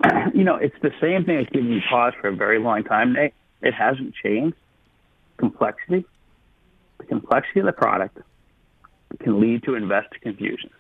You 0.35 0.45
know, 0.45 0.57
it's 0.57 0.75
the 0.83 0.93
same 1.01 1.25
thing 1.25 1.37
that's 1.37 1.51
given 1.51 1.71
me 1.71 1.83
pause 1.89 2.15
for 2.21 2.29
a 2.29 2.35
very 2.35 2.59
long 2.59 2.85
time, 2.85 3.13
Nate. 3.13 3.35
It 3.61 3.75
hasn't 3.75 4.15
changed. 4.15 4.57
Complexity, 5.37 6.05
the 6.99 7.05
complexity 7.05 7.61
of 7.61 7.67
the 7.67 7.73
product 7.73 8.19
can 9.21 9.41
lead 9.41 9.63
to 9.65 9.75
investor 9.75 10.19
confusion. 10.21 10.71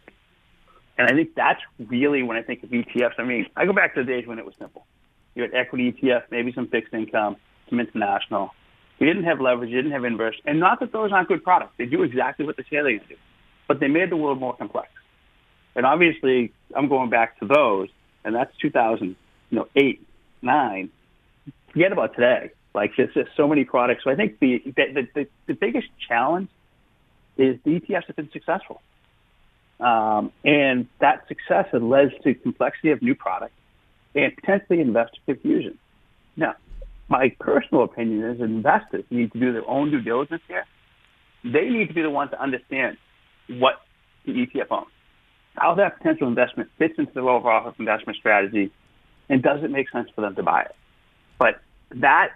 And 0.99 1.09
I 1.09 1.15
think 1.15 1.35
that's 1.35 1.61
really 1.79 2.23
when 2.23 2.37
I 2.37 2.43
think 2.43 2.63
of 2.63 2.71
ETFs. 2.71 3.15
I 3.19 3.25
mean, 3.25 3.47
I 3.57 3.67
go 3.67 3.73
back 3.73 3.95
to 3.95 4.05
the 4.05 4.07
days 4.07 4.27
when 4.27 4.39
it 4.39 4.45
was 4.45 4.55
simple. 4.59 4.87
You 5.35 5.43
had 5.43 5.55
equity 5.55 5.93
ETF, 5.93 6.25
maybe 6.31 6.53
some 6.53 6.69
fixed 6.69 6.93
income, 6.93 7.37
some 7.69 7.81
international. 7.81 8.51
You 8.99 9.07
didn't 9.07 9.25
have 9.25 9.41
leverage, 9.41 9.71
you 9.71 9.77
didn't 9.77 9.93
have 9.93 10.05
inverse. 10.05 10.37
And 10.45 10.61
not 10.61 10.81
that 10.81 10.93
those 10.93 11.11
aren't 11.13 11.29
good 11.29 11.43
products. 11.43 11.73
They 11.79 11.87
do 11.87 12.03
exactly 12.03 12.47
what 12.47 12.57
they 12.57 12.65
say 12.71 12.83
do. 12.83 13.17
But 13.67 13.81
they 13.81 13.89
made 13.89 14.11
the 14.11 14.17
world 14.17 14.39
more 14.39 14.55
complex. 14.55 14.89
And 15.75 15.87
obviously, 15.87 16.53
I'm 16.77 16.89
going 16.89 17.11
back 17.11 17.39
to 17.41 17.47
those, 17.47 17.89
and 18.25 18.35
that's 18.35 18.55
2000, 18.59 19.17
you 19.51 19.59
know, 19.59 19.69
eight, 19.77 20.07
nine. 20.41 20.91
Forget 21.73 21.93
about 21.93 22.15
today. 22.15 22.51
Like 22.75 22.93
there's 22.97 23.13
just 23.15 23.31
so 23.37 23.49
many 23.49 23.65
products. 23.65 24.05
So 24.05 24.11
I 24.11 24.15
think 24.15 24.39
the 24.39 24.63
the, 24.65 25.09
the, 25.15 25.27
the 25.47 25.55
biggest 25.55 25.89
challenge 26.09 26.49
is 27.37 27.59
the 27.65 27.81
ETFs 27.81 28.07
have 28.07 28.17
been 28.17 28.31
successful. 28.33 28.81
Um, 29.81 30.33
and 30.45 30.87
that 31.01 31.27
success 31.29 31.67
has 31.73 31.83
led 31.83 32.13
to 32.23 32.35
complexity 32.35 32.91
of 32.93 33.03
new 33.03 33.15
products 33.15 33.55
and 34.15 34.35
potentially 34.37 34.81
investor 34.81 35.19
confusion. 35.27 35.79
Now, 36.37 36.55
my 37.09 37.35
personal 37.41 37.83
opinion 37.85 38.23
is 38.31 38.41
investors 38.41 39.05
need 39.11 39.33
to 39.33 39.41
do 39.41 39.53
their 39.53 39.69
own 39.69 39.91
due 39.91 40.01
diligence 40.01 40.43
here. 40.47 40.65
They 41.45 41.69
need 41.69 41.89
to 41.89 41.95
be 41.95 42.03
the 42.03 42.11
ones 42.11 42.31
to 42.31 42.41
understand 42.41 42.97
what 43.49 43.81
the 44.25 44.33
ETF 44.33 44.67
owns, 44.71 44.87
how 45.57 45.75
that 45.75 45.99
potential 45.99 46.29
investment 46.29 46.71
fits 46.79 46.95
into 46.99 47.13
their 47.13 47.29
overall 47.29 47.75
investment 47.79 48.19
strategy, 48.19 48.71
and 49.29 49.43
does 49.43 49.63
it 49.63 49.71
make 49.71 49.91
sense 49.91 50.09
for 50.15 50.21
them 50.21 50.35
to 50.37 50.43
buy 50.43 50.63
it. 50.63 50.75
But 51.39 51.61
that 51.97 52.31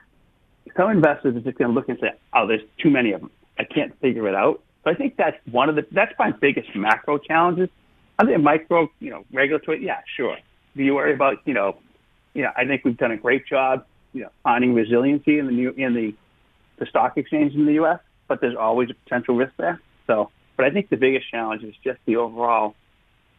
some 0.77 0.91
investors 0.91 1.37
are 1.37 1.41
just 1.41 1.59
going 1.59 1.69
to 1.69 1.75
look 1.75 1.89
and 1.89 1.99
say, 2.01 2.13
"Oh, 2.35 2.47
there's 2.47 2.63
too 2.79 2.91
many 2.91 3.13
of 3.13 3.21
them. 3.21 3.31
I 3.59 3.65
can't 3.65 3.99
figure 4.01 4.29
it 4.29 4.35
out." 4.35 4.63
So 4.85 4.91
I 4.91 4.95
think 4.95 5.17
that's 5.17 5.37
one 5.51 5.69
of 5.69 5.77
the 5.77 5.87
that's 5.91 6.13
my 6.19 6.31
biggest 6.31 6.75
macro 6.75 7.19
challenges. 7.19 7.69
I 8.19 8.25
think 8.25 8.41
micro, 8.43 8.91
you 9.01 9.11
know, 9.11 9.25
regulatory, 9.33 9.85
yeah, 9.85 10.01
sure. 10.17 10.39
Do 10.77 10.83
you 10.83 10.95
worry 10.95 11.13
about, 11.13 11.39
you 11.45 11.55
know, 11.55 11.79
you 12.35 12.43
know, 12.43 12.51
I 12.57 12.65
think 12.65 12.85
we've 12.85 12.97
done 12.97 13.11
a 13.11 13.17
great 13.17 13.47
job, 13.47 13.85
you 14.13 14.23
know, 14.23 14.31
finding 14.43 14.75
resiliency 14.75 15.39
in 15.39 15.47
the 15.47 15.53
new 15.53 15.71
in 15.71 15.95
the 15.95 16.15
the 16.79 16.87
stock 16.87 17.17
exchange 17.17 17.55
in 17.55 17.67
the 17.67 17.75
U.S. 17.75 17.99
But 18.29 18.41
there's 18.41 18.57
always 18.57 18.91
a 18.91 18.95
potential 18.95 19.35
risk 19.35 19.53
there. 19.57 19.81
So, 20.07 20.31
but 20.57 20.67
I 20.67 20.71
think 20.71 20.89
the 20.89 20.97
biggest 20.97 21.31
challenge 21.31 21.63
is 21.63 21.75
just 21.83 21.99
the 22.07 22.17
overall, 22.17 22.75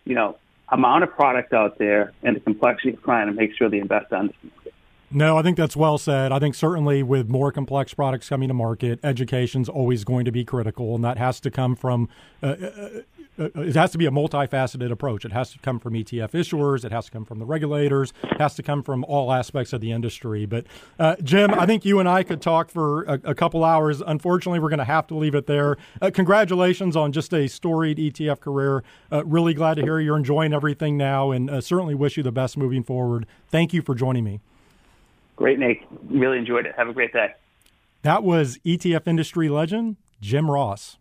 you 0.08 0.16
know, 0.16 0.38
amount 0.70 1.04
of 1.04 1.12
product 1.12 1.54
out 1.54 1.78
there 1.78 2.14
and 2.24 2.36
the 2.36 2.40
complexity 2.40 2.94
of 2.94 3.04
trying 3.04 3.28
to 3.28 3.34
make 3.34 3.56
sure 3.56 3.70
the 3.70 3.80
investor 3.80 4.16
understands 4.16 4.56
it. 4.66 4.74
No, 5.10 5.38
I 5.38 5.42
think 5.42 5.56
that's 5.56 5.76
well 5.76 5.98
said. 5.98 6.34
I 6.34 6.40
think 6.40 6.54
certainly 6.54 7.02
with 7.02 7.30
more 7.30 7.52
complex 7.52 7.94
products 7.94 8.28
coming 8.28 8.50
to 8.50 8.54
market, 8.54 9.00
education's 9.04 9.70
always 9.70 10.04
going 10.04 10.26
to 10.26 10.32
be 10.32 10.44
critical, 10.44 10.96
and 10.96 11.04
that 11.04 11.18
has 11.18 11.40
to 11.42 11.52
come 11.52 11.76
from. 11.76 12.10
Uh, 12.44 12.48
uh, 12.48 12.90
it 13.38 13.76
has 13.76 13.92
to 13.92 13.98
be 13.98 14.06
a 14.06 14.12
multifaceted 14.12 14.92
approach. 14.92 15.26
It 15.26 15.32
has 15.32 15.52
to 15.52 15.60
come 15.60 15.80
from 15.80 15.94
ETF 15.94 16.32
issuers. 16.32 16.84
It 16.84 16.92
has 16.92 17.06
to 17.06 17.12
come 17.12 17.26
from 17.26 17.40
the 17.40 17.46
regulators. 17.46 18.14
It 18.24 18.40
has 18.40 18.56
to 18.56 18.64
come 18.64 18.84
from 18.84 19.04
all 19.06 19.32
aspects 19.32 19.74
of 19.74 19.82
the 19.82 19.92
industry. 19.92 20.46
But 20.46 20.66
uh, 20.98 21.16
Jim, 21.24 21.54
I 21.54 21.66
think 21.66 21.86
you 21.86 22.00
and 22.00 22.10
I 22.10 22.24
could 22.24 22.42
talk 22.42 22.70
for 22.70 23.04
a, 23.04 23.20
a 23.24 23.36
couple 23.36 23.64
hours. 23.64 24.02
Unfortunately, 24.02 24.60
we're 24.60 24.70
going 24.70 24.80
to 24.80 24.86
have 24.86 25.08
to 25.08 25.16
leave 25.16 25.36
it 25.36 25.48
there. 25.48 25.78
Uh, 26.02 26.12
congratulations 26.14 26.96
on 26.96 27.12
just 27.12 27.34
a 27.34 27.48
storied 27.48 27.98
ETF 27.98 28.40
career. 28.40 28.84
Uh, 29.12 29.26
really 29.26 29.54
glad 29.54 29.76
to 29.76 29.84
hear 29.84 30.00
you're 30.00 30.18
enjoying 30.18 30.54
everything 30.54 30.98
now, 30.98 31.32
and 31.32 31.64
certainly 31.64 31.96
wish 31.96 32.18
you 32.18 32.24
the 32.24 32.32
best 32.32 32.58
moving 32.58 32.84
forward. 32.84 33.26
Thank 33.50 33.74
you 33.74 33.82
for 33.82 33.96
joining 33.96 34.24
me. 34.24 34.42
Great, 35.36 35.60
Nate. 35.60 35.86
Really 36.10 36.40
enjoyed 36.40 36.66
it. 36.66 36.76
Have 36.76 36.90
a 36.90 36.94
great 36.94 37.14
day. 37.14 37.34
That 38.02 38.24
was 38.24 38.58
ETF 38.66 39.08
industry 39.08 39.50
legend 39.50 39.98
Jim 40.22 40.50
Ross. 40.50 40.98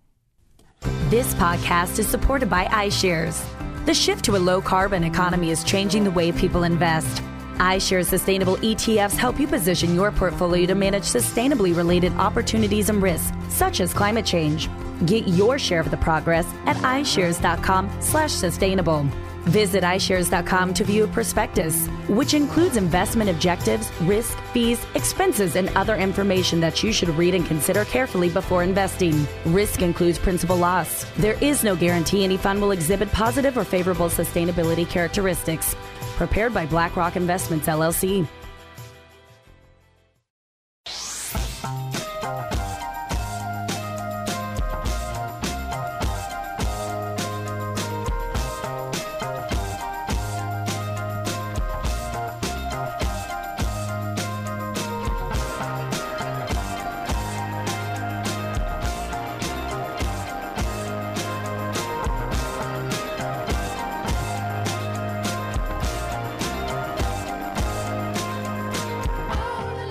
This 1.09 1.35
podcast 1.35 2.01
is 2.01 2.09
supported 2.09 2.51
by 2.51 2.65
iShares. 2.65 3.41
The 3.87 3.95
shift 3.95 4.25
to 4.25 4.35
a 4.35 4.39
low 4.39 4.61
carbon 4.61 5.05
economy 5.05 5.51
is 5.51 5.63
changing 5.63 6.03
the 6.03 6.11
way 6.11 6.33
people 6.33 6.65
invest. 6.65 7.23
iShares 7.59 8.07
sustainable 8.07 8.57
ETFs 8.57 9.17
help 9.17 9.39
you 9.39 9.47
position 9.47 9.95
your 9.95 10.11
portfolio 10.11 10.67
to 10.67 10.75
manage 10.75 11.05
sustainably 11.05 11.77
related 11.77 12.13
opportunities 12.15 12.89
and 12.89 13.01
risks, 13.01 13.31
such 13.51 13.81
as 13.81 13.95
climate 13.95 14.27
change. 14.27 14.69
Get 15.07 15.29
your 15.29 15.61
share 15.61 15.79
of 15.79 15.93
the 15.93 15.97
progress 15.97 16.45
at 16.67 16.75
iShares.com/sustainable. 16.79 19.07
Visit 19.47 19.85
iShares.com 19.85 20.75
to 20.75 20.85
view 20.85 21.05
a 21.05 21.09
prospectus, 21.09 21.87
which 22.09 22.35
includes 22.35 22.77
investment 22.77 23.31
objectives, 23.31 23.91
risk, 24.03 24.39
fees, 24.53 24.85
expenses, 24.95 25.55
and 25.57 25.69
other 25.77 25.97
information 25.97 26.61
that 26.61 26.83
you 26.83 26.93
should 26.93 27.09
read 27.11 27.35
and 27.35 27.47
consider 27.47 27.85
carefully 27.85 28.29
before 28.29 28.63
investing. 28.63 29.27
Risk 29.47 29.83
includes 29.83 30.19
principal 30.19 30.57
loss. 30.57 31.05
There 31.17 31.39
is 31.41 31.63
no 31.63 31.77
guarantee 31.77 32.25
any 32.25 32.37
fund 32.37 32.61
will 32.61 32.73
exhibit 32.73 33.11
positive 33.13 33.57
or 33.57 33.65
favorable 33.65 34.09
sustainability 34.09 34.89
characteristics. 34.89 35.77
Prepared 36.17 36.53
by 36.53 36.67
BlackRock 36.67 37.15
Investments, 37.17 37.67
LLC. 37.67 38.27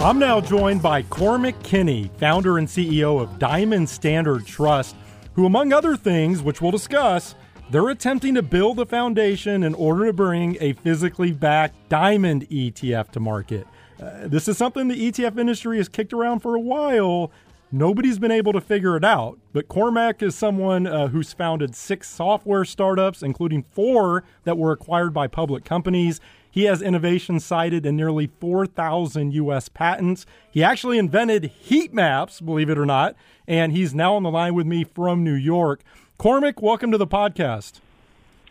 I'm 0.06 0.20
now 0.20 0.40
joined 0.40 0.84
by 0.84 1.02
Cormac 1.02 1.64
Kinney, 1.64 2.12
founder 2.20 2.60
and 2.60 2.68
CEO 2.68 3.20
of 3.20 3.40
Diamond 3.40 3.90
Standard 3.90 4.46
Trust, 4.46 4.96
who, 5.34 5.48
among 5.48 5.74
other 5.74 5.98
things, 5.98 6.44
which 6.44 6.62
we'll 6.62 6.70
discuss, 6.70 7.34
they're 7.72 7.90
attempting 7.90 8.36
to 8.36 8.44
build 8.44 8.80
a 8.80 8.86
foundation 8.86 9.64
in 9.64 9.74
order 9.74 10.06
to 10.06 10.14
bring 10.14 10.58
a 10.62 10.74
physically 10.74 11.32
backed 11.32 11.90
diamond 11.90 12.48
ETF 12.50 13.10
to 13.14 13.20
market. 13.20 13.66
Uh, 14.00 14.28
this 14.28 14.48
is 14.48 14.60
something 14.60 14.90
the 14.90 15.12
ETF 15.12 15.40
industry 15.40 15.78
has 15.78 15.90
kicked 15.90 16.14
around 16.14 16.42
for 16.42 16.54
a 16.54 16.60
while. 16.60 17.32
Nobody's 17.72 18.20
been 18.20 18.30
able 18.30 18.54
to 18.54 18.62
figure 18.62 18.96
it 18.96 19.04
out, 19.04 19.40
but 19.54 19.68
Cormac 19.68 20.22
is 20.22 20.36
someone 20.36 20.86
uh, 20.86 21.08
who's 21.08 21.34
founded 21.34 21.76
six 21.76 22.08
software 22.08 22.64
startups, 22.64 23.24
including 23.24 23.64
four 23.64 24.24
that 24.44 24.56
were 24.56 24.72
acquired 24.72 25.16
by 25.16 25.26
public 25.26 25.66
companies. 25.66 26.22
He 26.56 26.64
has 26.64 26.82
innovation 26.82 27.42
cited 27.42 27.86
in 27.86 27.98
nearly 27.98 28.28
4,000 28.28 29.34
U.S. 29.34 29.68
patents. 29.68 30.26
He 30.50 30.64
actually 30.64 30.98
invented 30.98 31.52
heat 31.60 31.94
maps, 31.94 32.40
believe 32.40 32.70
it 32.70 32.78
or 32.78 32.86
not, 32.86 33.18
and 33.46 33.74
he's 33.74 33.94
now 33.94 34.16
on 34.16 34.24
the 34.24 34.32
line 34.32 34.56
with 34.56 34.66
me 34.66 34.86
from 34.86 35.22
New 35.22 35.34
York. 35.34 35.82
Cormac, 36.18 36.62
welcome 36.62 36.94
to 36.94 36.98
the 36.98 37.06
podcast. 37.06 37.82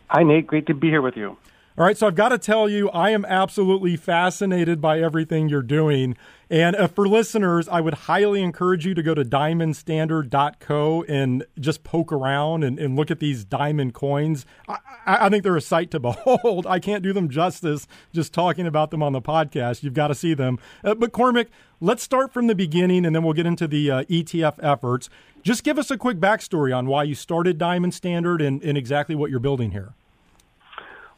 Hi, 0.08 0.22
Nate. 0.22 0.46
Great 0.46 0.66
to 0.66 0.74
be 0.74 0.90
here 0.90 1.00
with 1.00 1.16
you. 1.16 1.38
All 1.76 1.84
right, 1.84 1.98
so 1.98 2.06
I've 2.06 2.14
got 2.14 2.28
to 2.28 2.38
tell 2.38 2.68
you, 2.68 2.88
I 2.90 3.10
am 3.10 3.24
absolutely 3.24 3.96
fascinated 3.96 4.80
by 4.80 5.00
everything 5.00 5.48
you're 5.48 5.60
doing. 5.60 6.16
And 6.48 6.76
uh, 6.76 6.86
for 6.86 7.08
listeners, 7.08 7.68
I 7.68 7.80
would 7.80 7.94
highly 7.94 8.44
encourage 8.44 8.86
you 8.86 8.94
to 8.94 9.02
go 9.02 9.12
to 9.12 9.24
diamondstandard.co 9.24 11.04
and 11.08 11.44
just 11.58 11.82
poke 11.82 12.12
around 12.12 12.62
and, 12.62 12.78
and 12.78 12.94
look 12.94 13.10
at 13.10 13.18
these 13.18 13.44
diamond 13.44 13.92
coins. 13.92 14.46
I, 14.68 14.78
I, 15.04 15.28
think 15.28 15.42
they're 15.42 15.56
a 15.56 15.60
sight 15.60 15.90
to 15.90 15.98
behold. 16.00 16.64
I 16.64 16.78
can't 16.78 17.02
do 17.02 17.12
them 17.12 17.28
justice 17.28 17.88
just 18.12 18.32
talking 18.32 18.68
about 18.68 18.92
them 18.92 19.02
on 19.02 19.12
the 19.12 19.20
podcast. 19.20 19.82
You've 19.82 19.94
got 19.94 20.08
to 20.08 20.14
see 20.14 20.32
them. 20.32 20.60
Uh, 20.84 20.94
but, 20.94 21.10
Cormac, 21.10 21.48
let's 21.80 22.04
start 22.04 22.32
from 22.32 22.46
the 22.46 22.54
beginning 22.54 23.04
and 23.04 23.16
then 23.16 23.24
we'll 23.24 23.32
get 23.32 23.46
into 23.46 23.66
the 23.66 23.90
uh, 23.90 24.04
ETF 24.04 24.62
efforts. 24.62 25.10
Just 25.42 25.64
give 25.64 25.80
us 25.80 25.90
a 25.90 25.98
quick 25.98 26.18
backstory 26.18 26.72
on 26.72 26.86
why 26.86 27.02
you 27.02 27.16
started 27.16 27.58
Diamond 27.58 27.94
Standard 27.94 28.40
and, 28.40 28.62
and 28.62 28.78
exactly 28.78 29.16
what 29.16 29.28
you're 29.28 29.40
building 29.40 29.72
here. 29.72 29.94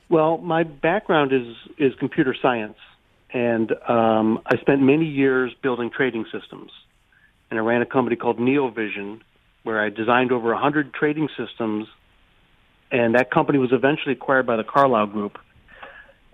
Well, 0.09 0.39
my 0.39 0.63
background 0.63 1.33
is 1.33 1.57
is 1.79 1.93
computer 1.99 2.35
science, 2.41 2.79
and 3.33 3.73
um, 3.89 4.41
I 4.47 4.57
spent 4.59 4.81
many 4.81 5.07
years 5.07 5.53
building 5.63 5.91
trading 5.91 6.27
systems. 6.33 6.71
And 7.51 7.61
I 7.61 7.63
ran 7.63 7.83
a 7.83 7.87
company 7.87 8.17
called 8.17 8.39
NeoVision, 8.39 9.21
where 9.63 9.81
I 9.81 9.89
designed 9.91 10.33
over 10.33 10.53
a 10.53 10.59
hundred 10.59 10.93
trading 10.93 11.29
systems. 11.37 11.87
And 12.91 13.15
that 13.15 13.31
company 13.31 13.59
was 13.59 13.73
eventually 13.73 14.13
acquired 14.13 14.47
by 14.47 14.57
the 14.57 14.65
Carlyle 14.65 15.07
Group. 15.07 15.39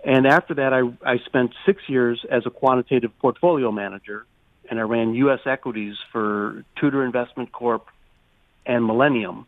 And 0.03 0.27
after 0.27 0.55
that, 0.55 0.73
I, 0.73 0.81
I 1.09 1.17
spent 1.25 1.51
six 1.65 1.81
years 1.87 2.23
as 2.29 2.45
a 2.45 2.49
quantitative 2.49 3.11
portfolio 3.19 3.71
manager, 3.71 4.25
and 4.69 4.79
I 4.79 4.83
ran 4.83 5.13
U.S. 5.15 5.39
equities 5.45 5.95
for 6.11 6.63
Tudor 6.79 7.05
Investment 7.05 7.51
Corp 7.51 7.87
and 8.65 8.85
Millennium. 8.85 9.47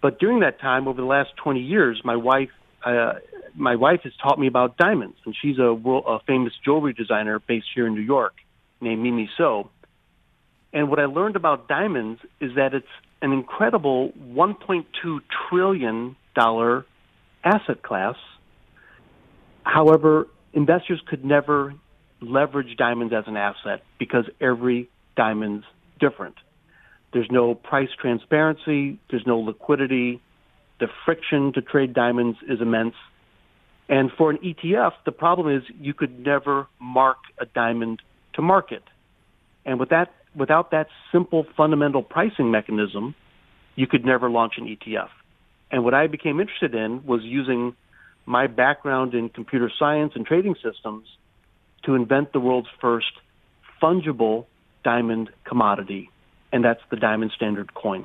But 0.00 0.18
during 0.18 0.40
that 0.40 0.60
time, 0.60 0.86
over 0.86 1.00
the 1.00 1.06
last 1.06 1.30
20 1.36 1.60
years, 1.60 2.00
my 2.04 2.16
wife 2.16 2.50
uh, 2.84 3.14
my 3.54 3.76
wife 3.76 4.00
has 4.04 4.12
taught 4.22 4.38
me 4.38 4.46
about 4.46 4.76
diamonds, 4.76 5.16
and 5.24 5.34
she's 5.40 5.58
a, 5.58 5.72
world, 5.72 6.04
a 6.06 6.18
famous 6.26 6.52
jewelry 6.64 6.92
designer 6.92 7.38
based 7.40 7.66
here 7.74 7.86
in 7.86 7.94
New 7.94 8.00
York 8.00 8.34
named 8.80 9.02
Mimi 9.02 9.28
So. 9.36 9.70
And 10.72 10.88
what 10.90 10.98
I 10.98 11.06
learned 11.06 11.36
about 11.36 11.66
diamonds 11.66 12.20
is 12.40 12.54
that 12.56 12.74
it's 12.74 12.86
an 13.22 13.32
incredible 13.32 14.12
1.2 14.30 14.84
trillion 15.48 16.16
dollar 16.34 16.86
asset 17.44 17.82
class. 17.82 18.16
However, 19.64 20.28
investors 20.52 21.00
could 21.06 21.24
never 21.24 21.74
leverage 22.20 22.76
diamonds 22.76 23.12
as 23.12 23.24
an 23.26 23.36
asset 23.36 23.82
because 23.98 24.24
every 24.40 24.88
diamond's 25.16 25.64
different. 25.98 26.36
There's 27.12 27.30
no 27.30 27.54
price 27.54 27.88
transparency, 28.00 28.98
there's 29.10 29.26
no 29.26 29.38
liquidity, 29.38 30.20
the 30.80 30.86
friction 31.04 31.52
to 31.54 31.62
trade 31.62 31.92
diamonds 31.94 32.38
is 32.48 32.60
immense. 32.60 32.94
And 33.88 34.10
for 34.16 34.30
an 34.30 34.38
ETF, 34.38 34.92
the 35.04 35.12
problem 35.12 35.54
is 35.54 35.62
you 35.80 35.94
could 35.94 36.18
never 36.24 36.66
mark 36.80 37.18
a 37.40 37.46
diamond 37.46 38.02
to 38.34 38.42
market. 38.42 38.82
And 39.64 39.80
with 39.80 39.88
that, 39.90 40.12
without 40.34 40.70
that 40.70 40.88
simple 41.10 41.46
fundamental 41.56 42.02
pricing 42.02 42.50
mechanism, 42.50 43.14
you 43.76 43.86
could 43.86 44.04
never 44.04 44.28
launch 44.30 44.54
an 44.58 44.66
ETF. 44.66 45.08
And 45.70 45.84
what 45.84 45.94
I 45.94 46.06
became 46.06 46.40
interested 46.40 46.74
in 46.74 47.04
was 47.04 47.20
using 47.22 47.74
my 48.26 48.46
background 48.46 49.14
in 49.14 49.28
computer 49.28 49.70
science 49.78 50.12
and 50.14 50.26
trading 50.26 50.54
systems 50.62 51.06
to 51.84 51.94
invent 51.94 52.32
the 52.32 52.40
world's 52.40 52.68
first 52.80 53.12
fungible 53.82 54.46
diamond 54.84 55.30
commodity, 55.44 56.10
and 56.52 56.64
that's 56.64 56.80
the 56.90 56.96
diamond 56.96 57.32
standard 57.34 57.72
coin. 57.74 58.04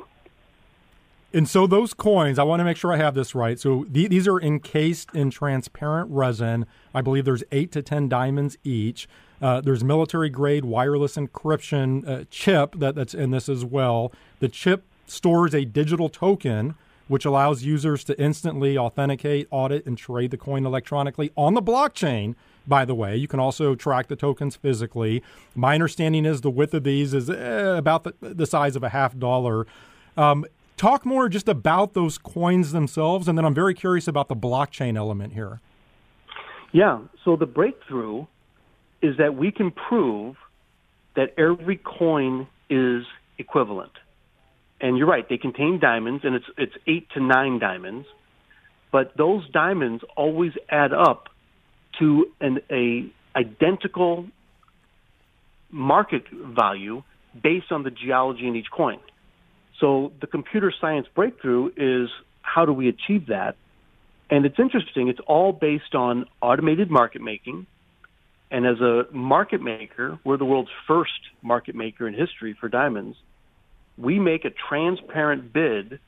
And 1.33 1.49
so 1.49 1.65
those 1.65 1.95
coins, 1.95 2.37
I 2.37 2.43
want 2.43 2.59
to 2.59 2.63
make 2.63 2.77
sure 2.77 2.93
I 2.93 2.97
have 2.97 3.15
this 3.15 3.33
right. 3.33 3.59
So 3.59 3.85
th- 3.85 4.09
these 4.09 4.27
are 4.27 4.39
encased 4.39 5.09
in 5.15 5.31
transparent 5.31 6.11
resin. 6.11 6.67
I 6.93 7.01
believe 7.01 7.25
there's 7.25 7.43
eight 7.51 7.71
to 7.71 7.81
ten 7.81 8.07
diamonds 8.07 8.57
each. 8.63 9.07
Uh, 9.41 9.59
there's 9.59 9.83
military 9.83 10.29
grade 10.29 10.63
wireless 10.63 11.15
encryption 11.15 12.07
uh, 12.07 12.25
chip 12.29 12.75
that, 12.77 12.95
that's 12.95 13.13
in 13.15 13.31
this 13.31 13.49
as 13.49 13.65
well. 13.65 14.11
The 14.39 14.47
chip 14.47 14.83
stores 15.07 15.55
a 15.55 15.65
digital 15.65 16.07
token, 16.07 16.75
which 17.07 17.25
allows 17.25 17.63
users 17.63 18.03
to 18.05 18.19
instantly 18.21 18.77
authenticate, 18.77 19.47
audit, 19.49 19.85
and 19.85 19.97
trade 19.97 20.31
the 20.31 20.37
coin 20.37 20.65
electronically 20.65 21.31
on 21.35 21.55
the 21.55 21.61
blockchain. 21.61 22.35
By 22.65 22.85
the 22.85 22.95
way, 22.95 23.17
you 23.17 23.27
can 23.27 23.39
also 23.39 23.75
track 23.75 24.07
the 24.07 24.15
tokens 24.15 24.55
physically. 24.55 25.21
My 25.55 25.73
understanding 25.73 26.25
is 26.25 26.41
the 26.41 26.49
width 26.49 26.73
of 26.73 26.83
these 26.83 27.13
is 27.13 27.29
eh, 27.29 27.75
about 27.75 28.03
the, 28.03 28.13
the 28.21 28.45
size 28.45 28.75
of 28.75 28.83
a 28.83 28.89
half 28.89 29.17
dollar. 29.17 29.67
Um, 30.15 30.45
talk 30.77 31.05
more 31.05 31.29
just 31.29 31.47
about 31.47 31.93
those 31.93 32.17
coins 32.17 32.71
themselves, 32.71 33.27
and 33.27 33.37
then 33.37 33.45
I'm 33.45 33.53
very 33.53 33.73
curious 33.73 34.07
about 34.07 34.27
the 34.27 34.35
blockchain 34.35 34.97
element 34.97 35.33
here. 35.33 35.61
Yeah. 36.71 37.01
So 37.23 37.35
the 37.35 37.45
breakthrough 37.45 38.25
is 39.01 39.17
that 39.17 39.35
we 39.35 39.51
can 39.51 39.71
prove 39.71 40.35
that 41.15 41.33
every 41.37 41.77
coin 41.77 42.47
is 42.69 43.03
equivalent. 43.37 43.91
And 44.81 44.97
you're 44.97 45.07
right; 45.07 45.27
they 45.27 45.37
contain 45.37 45.79
diamonds, 45.79 46.23
and 46.25 46.35
it's 46.35 46.45
it's 46.57 46.73
eight 46.87 47.07
to 47.11 47.21
nine 47.21 47.59
diamonds. 47.59 48.07
But 48.91 49.15
those 49.17 49.49
diamonds 49.49 50.03
always 50.17 50.51
add 50.69 50.93
up 50.93 51.29
to 51.99 52.27
an 52.41 52.59
a 52.69 53.09
identical 53.35 54.25
market 55.71 56.23
value 56.31 57.03
based 57.41 57.71
on 57.71 57.83
the 57.83 57.91
geology 57.91 58.47
in 58.47 58.55
each 58.55 58.69
coin. 58.71 58.99
So 59.79 60.11
the 60.21 60.27
computer 60.27 60.73
science 60.79 61.07
breakthrough 61.13 61.71
is 61.75 62.09
how 62.41 62.65
do 62.65 62.73
we 62.73 62.89
achieve 62.89 63.27
that? 63.27 63.55
And 64.29 64.45
it's 64.45 64.59
interesting. 64.59 65.09
It's 65.09 65.19
all 65.27 65.51
based 65.51 65.95
on 65.95 66.25
automated 66.41 66.89
market 66.89 67.21
making. 67.21 67.67
And 68.51 68.65
as 68.67 68.79
a 68.81 69.07
market 69.11 69.61
maker, 69.61 70.19
we're 70.23 70.37
the 70.37 70.45
world's 70.45 70.69
first 70.87 71.19
market 71.41 71.75
maker 71.75 72.07
in 72.07 72.13
history 72.13 72.55
for 72.59 72.69
diamonds. 72.69 73.17
We 73.97 74.19
make 74.19 74.45
a 74.45 74.51
transparent 74.51 75.51
bid 75.51 75.99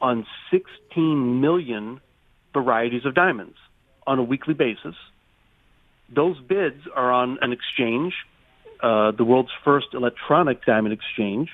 on 0.00 0.26
16 0.50 1.40
million 1.40 2.00
varieties 2.52 3.04
of 3.04 3.14
diamonds 3.14 3.56
on 4.06 4.18
a 4.18 4.22
weekly 4.22 4.54
basis. 4.54 4.94
Those 6.08 6.38
bids 6.40 6.82
are 6.94 7.10
on 7.10 7.38
an 7.40 7.52
exchange, 7.52 8.14
uh, 8.82 9.12
the 9.12 9.24
world's 9.24 9.52
first 9.64 9.88
electronic 9.94 10.64
diamond 10.64 10.92
exchange, 10.92 11.50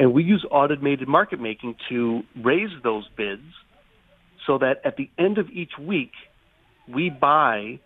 and 0.00 0.14
we 0.14 0.24
use 0.24 0.46
automated 0.50 1.06
market 1.06 1.38
making 1.38 1.76
to 1.90 2.22
raise 2.34 2.70
those 2.82 3.06
bids 3.18 3.44
so 4.46 4.56
that 4.56 4.80
at 4.82 4.96
the 4.96 5.10
end 5.18 5.36
of 5.36 5.50
each 5.50 5.72
week, 5.78 6.12
we 6.88 7.10
buy 7.10 7.78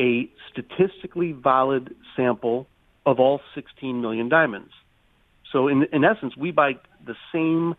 a 0.00 0.28
statistically 0.50 1.30
valid 1.30 1.94
sample 2.16 2.66
of 3.06 3.20
all 3.20 3.40
16 3.54 4.00
million 4.02 4.28
diamonds. 4.28 4.72
So 5.52 5.68
in, 5.68 5.84
in 5.92 6.04
essence, 6.04 6.36
we 6.36 6.50
buy 6.50 6.72
the 7.06 7.14
same 7.32 7.76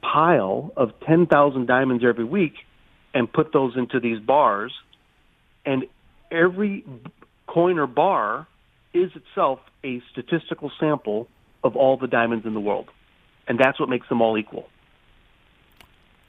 pile 0.00 0.72
of 0.76 0.92
10,000 1.08 1.66
diamonds 1.66 2.04
every 2.08 2.24
week 2.24 2.54
and 3.12 3.30
put 3.30 3.52
those 3.52 3.76
into 3.76 3.98
these 3.98 4.20
bars. 4.20 4.72
And 5.66 5.86
every 6.30 6.84
coin 7.48 7.80
or 7.80 7.88
bar 7.88 8.46
is 8.94 9.10
itself 9.16 9.58
a 9.84 10.00
statistical 10.12 10.70
sample 10.78 11.26
of 11.62 11.76
all 11.76 11.96
the 11.96 12.06
diamonds 12.06 12.46
in 12.46 12.54
the 12.54 12.60
world. 12.60 12.88
And 13.48 13.58
that's 13.58 13.78
what 13.80 13.88
makes 13.88 14.08
them 14.08 14.20
all 14.20 14.38
equal. 14.38 14.68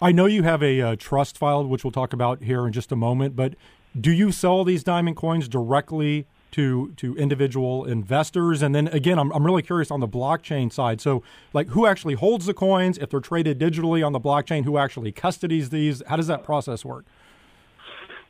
I 0.01 0.11
know 0.11 0.25
you 0.25 0.43
have 0.43 0.63
a 0.63 0.81
uh, 0.81 0.95
trust 0.97 1.37
filed, 1.37 1.69
which 1.69 1.83
we'll 1.83 1.91
talk 1.91 2.11
about 2.11 2.41
here 2.41 2.65
in 2.65 2.73
just 2.73 2.91
a 2.91 2.95
moment, 2.95 3.35
but 3.35 3.53
do 3.99 4.11
you 4.11 4.31
sell 4.31 4.63
these 4.63 4.83
diamond 4.83 5.15
coins 5.15 5.47
directly 5.47 6.25
to 6.51 6.91
to 6.97 7.15
individual 7.17 7.85
investors? 7.85 8.61
And 8.61 8.73
then 8.73 8.87
again, 8.87 9.19
I'm, 9.19 9.31
I'm 9.31 9.45
really 9.45 9.61
curious 9.61 9.91
on 9.91 9.99
the 9.99 10.07
blockchain 10.07 10.71
side. 10.71 11.01
So, 11.01 11.23
like, 11.53 11.67
who 11.69 11.85
actually 11.85 12.15
holds 12.15 12.45
the 12.45 12.53
coins? 12.53 12.97
If 12.97 13.09
they're 13.09 13.19
traded 13.19 13.59
digitally 13.59 14.05
on 14.05 14.13
the 14.13 14.19
blockchain, 14.19 14.63
who 14.63 14.77
actually 14.77 15.11
custodies 15.11 15.69
these? 15.69 16.01
How 16.07 16.15
does 16.15 16.27
that 16.27 16.43
process 16.43 16.83
work? 16.83 17.05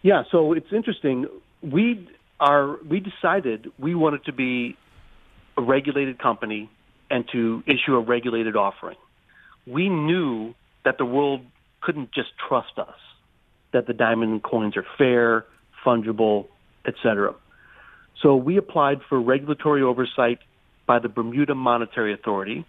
Yeah, 0.01 0.23
so 0.31 0.53
it's 0.53 0.73
interesting. 0.73 1.27
We 1.61 2.07
are 2.39 2.77
we 2.83 2.99
decided 2.99 3.71
we 3.77 3.93
wanted 3.93 4.25
to 4.25 4.33
be 4.33 4.75
a 5.57 5.61
regulated 5.61 6.17
company 6.19 6.69
and 7.11 7.25
to 7.31 7.63
issue 7.67 7.95
a 7.95 7.99
regulated 7.99 8.55
offering. 8.55 8.97
We 9.67 9.89
knew 9.89 10.55
that 10.85 10.97
the 10.97 11.05
world 11.05 11.41
couldn't 11.81 12.11
just 12.11 12.29
trust 12.47 12.77
us, 12.77 12.95
that 13.73 13.85
the 13.85 13.93
diamond 13.93 14.43
coins 14.43 14.77
are 14.77 14.85
fair, 14.97 15.45
fungible, 15.85 16.47
etc. 16.85 17.35
So 18.21 18.35
we 18.35 18.57
applied 18.57 19.01
for 19.09 19.19
regulatory 19.19 19.81
oversight 19.81 20.39
by 20.87 20.99
the 20.99 21.09
Bermuda 21.09 21.55
Monetary 21.55 22.13
Authority. 22.13 22.65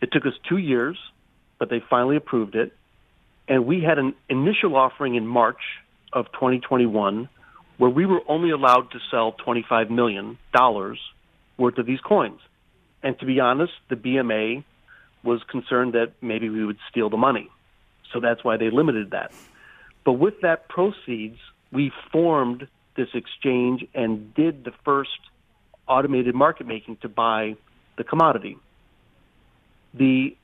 It 0.00 0.10
took 0.12 0.26
us 0.26 0.32
two 0.48 0.58
years, 0.58 0.96
but 1.58 1.70
they 1.70 1.82
finally 1.90 2.16
approved 2.16 2.54
it. 2.54 2.72
And 3.48 3.66
we 3.66 3.82
had 3.82 3.98
an 3.98 4.14
initial 4.28 4.76
offering 4.76 5.16
in 5.16 5.26
March 5.26 5.60
of 6.12 6.26
2021 6.32 7.28
where 7.78 7.90
we 7.90 8.06
were 8.06 8.20
only 8.28 8.50
allowed 8.50 8.90
to 8.92 8.98
sell 9.10 9.34
$25 9.46 9.90
million 9.90 10.38
worth 11.58 11.78
of 11.78 11.86
these 11.86 12.00
coins. 12.00 12.40
And 13.02 13.18
to 13.18 13.26
be 13.26 13.40
honest, 13.40 13.72
the 13.88 13.96
BMA 13.96 14.64
was 15.22 15.40
concerned 15.50 15.94
that 15.94 16.12
maybe 16.20 16.48
we 16.48 16.64
would 16.64 16.78
steal 16.90 17.10
the 17.10 17.16
money. 17.16 17.50
So 18.12 18.20
that's 18.20 18.44
why 18.44 18.56
they 18.56 18.70
limited 18.70 19.10
that. 19.10 19.32
But 20.04 20.14
with 20.14 20.40
that 20.42 20.68
proceeds, 20.68 21.38
we 21.70 21.92
formed 22.12 22.66
this 22.96 23.08
exchange 23.14 23.86
and 23.94 24.34
did 24.34 24.64
the 24.64 24.72
first 24.84 25.10
automated 25.88 26.34
market 26.34 26.66
making 26.66 26.96
to 26.98 27.08
buy 27.08 27.56
the 27.96 28.04
commodity. 28.04 28.56
The 29.94 30.36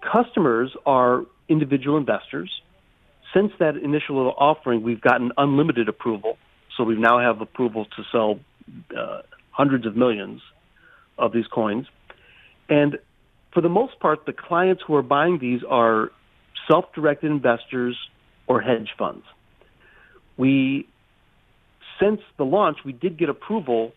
customers 0.00 0.74
are 0.86 1.24
individual 1.48 1.96
investors. 1.96 2.50
Since 3.34 3.52
that 3.58 3.76
initial 3.76 4.32
offering, 4.36 4.82
we've 4.82 5.00
gotten 5.00 5.32
unlimited 5.36 5.88
approval. 5.88 6.38
So 6.76 6.84
we 6.84 6.96
now 6.96 7.18
have 7.18 7.40
approval 7.40 7.86
to 7.96 8.02
sell 8.10 8.40
uh, 8.96 9.22
hundreds 9.50 9.86
of 9.86 9.96
millions 9.96 10.40
of 11.18 11.32
these 11.32 11.46
coins. 11.46 11.86
And 12.70 12.98
for 13.52 13.60
the 13.60 13.68
most 13.68 13.98
part, 13.98 14.24
the 14.24 14.32
clients 14.32 14.82
who 14.86 14.94
are 14.94 15.02
buying 15.02 15.38
these 15.38 15.62
are 15.68 16.10
self-directed 16.68 17.30
investors 17.30 17.98
or 18.46 18.60
hedge 18.60 18.90
funds. 18.96 19.24
We, 20.36 20.88
since 22.00 22.20
the 22.38 22.44
launch, 22.44 22.78
we 22.84 22.92
did 22.92 23.18
get 23.18 23.28
approval 23.28 23.92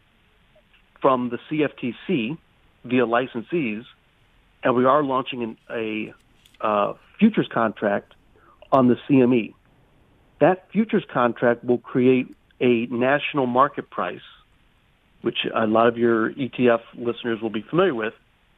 from 1.02 1.30
the 1.30 1.38
CFTC 1.50 2.38
via 2.84 3.06
licensees, 3.06 3.84
and 4.64 4.76
we 4.76 4.86
are 4.86 5.04
launching 5.04 5.44
an, 5.44 5.58
a 5.70 6.14
uh, 6.60 6.94
futures 7.20 7.48
contract 7.54 8.14
on 8.72 8.88
the 8.88 8.96
CME. 9.08 9.54
That 10.40 10.70
futures 10.72 11.06
contract 11.12 11.64
will 11.64 11.78
create 11.78 12.36
a 12.60 12.88
national 12.88 13.46
market 13.46 13.90
price, 13.90 14.22
which 15.22 15.46
a 15.54 15.68
lot 15.68 15.88
of 15.88 15.98
your 15.98 16.32
ETF 16.34 16.82
listeners 16.96 17.42
will 17.42 17.50
be 17.50 17.62
familiar 17.62 17.94
with, 17.94 18.14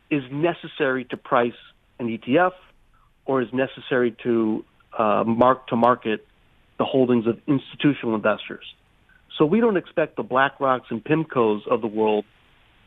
is 0.09 0.23
necessary 0.31 1.05
to 1.05 1.17
price 1.17 1.53
an 1.99 2.07
ETF 2.07 2.51
or 3.25 3.41
is 3.41 3.47
necessary 3.53 4.15
to 4.23 4.63
uh, 4.97 5.23
mark 5.25 5.67
to 5.67 5.75
market 5.75 6.25
the 6.77 6.85
holdings 6.85 7.25
of 7.27 7.39
institutional 7.47 8.15
investors. 8.15 8.65
So 9.37 9.45
we 9.45 9.59
don't 9.59 9.77
expect 9.77 10.15
the 10.15 10.23
BlackRocks 10.23 10.89
and 10.89 11.03
PIMCOs 11.03 11.67
of 11.67 11.81
the 11.81 11.87
world 11.87 12.25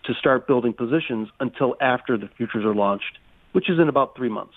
to 0.04 0.14
start 0.14 0.46
building 0.46 0.72
positions 0.72 1.28
until 1.40 1.74
after 1.80 2.16
the 2.16 2.28
futures 2.36 2.64
are 2.64 2.74
launched, 2.74 3.18
which 3.52 3.68
is 3.68 3.78
in 3.78 3.88
about 3.88 4.16
three 4.16 4.28
months. 4.28 4.54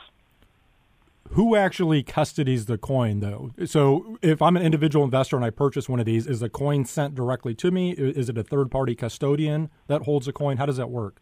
Who 1.31 1.55
actually 1.55 2.03
custodies 2.03 2.65
the 2.65 2.77
coin, 2.77 3.21
though? 3.21 3.51
So, 3.65 4.17
if 4.21 4.41
I'm 4.41 4.57
an 4.57 4.63
individual 4.63 5.05
investor 5.05 5.37
and 5.37 5.45
I 5.45 5.49
purchase 5.49 5.87
one 5.87 5.99
of 6.01 6.05
these, 6.05 6.27
is 6.27 6.41
the 6.41 6.49
coin 6.49 6.83
sent 6.83 7.15
directly 7.15 7.53
to 7.55 7.71
me? 7.71 7.91
Is 7.91 8.27
it 8.27 8.37
a 8.37 8.43
third 8.43 8.69
party 8.69 8.95
custodian 8.95 9.69
that 9.87 10.01
holds 10.01 10.25
the 10.25 10.33
coin? 10.33 10.57
How 10.57 10.65
does 10.65 10.75
that 10.75 10.89
work? 10.89 11.21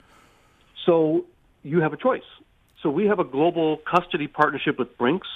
So, 0.89 1.25
you 1.61 1.81
have 1.81 1.93
a 1.93 1.97
choice. 1.97 2.23
So, 2.81 2.89
we 2.89 3.05
have 3.05 3.19
a 3.19 3.23
global 3.23 3.77
custody 3.77 4.27
partnership 4.27 4.79
with 4.79 4.97
Brinks. 4.97 5.27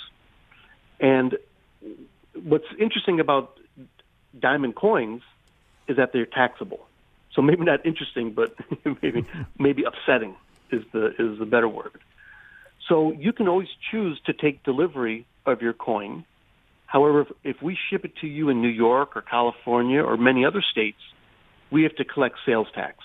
And 1.00 1.38
what's 2.34 2.66
interesting 2.80 3.20
about 3.20 3.60
diamond 4.40 4.76
coins 4.76 5.22
is 5.88 5.98
that 5.98 6.12
they're 6.12 6.26
taxable. 6.26 6.88
So 7.36 7.42
maybe 7.42 7.64
not 7.64 7.86
interesting, 7.86 8.32
but 8.32 8.56
maybe 9.02 9.26
maybe 9.60 9.84
upsetting 9.84 10.36
is 10.72 10.84
the 10.92 11.08
is 11.20 11.40
the 11.40 11.46
better 11.46 11.68
word. 11.68 12.00
So 12.88 13.12
you 13.12 13.34
can 13.34 13.48
always 13.48 13.70
choose 13.92 14.20
to 14.26 14.34
take 14.34 14.64
delivery 14.64 15.26
of 15.46 15.62
your 15.62 15.74
coin. 15.74 16.26
However, 16.86 17.22
if, 17.22 17.28
if 17.44 17.62
we 17.62 17.78
ship 17.90 18.06
it 18.06 18.16
to 18.18 18.28
you 18.28 18.50
in 18.50 18.62
New 18.62 18.76
York 18.88 19.16
or 19.16 19.22
California 19.22 20.02
or 20.02 20.18
many 20.18 20.46
other 20.46 20.62
states, 20.62 21.00
we 21.72 21.84
have 21.84 21.96
to 21.96 22.06
collect 22.06 22.38
sales 22.46 22.68
tax. 22.74 22.98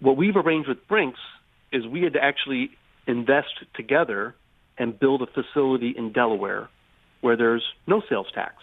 What 0.00 0.16
we've 0.16 0.36
arranged 0.36 0.68
with 0.68 0.86
Brinks 0.88 1.20
is 1.72 1.86
we 1.86 2.02
had 2.02 2.14
to 2.14 2.22
actually 2.22 2.70
invest 3.06 3.48
together 3.74 4.34
and 4.78 4.98
build 4.98 5.22
a 5.22 5.26
facility 5.26 5.94
in 5.96 6.12
Delaware 6.12 6.68
where 7.20 7.36
there's 7.36 7.64
no 7.86 8.02
sales 8.08 8.26
tax. 8.34 8.54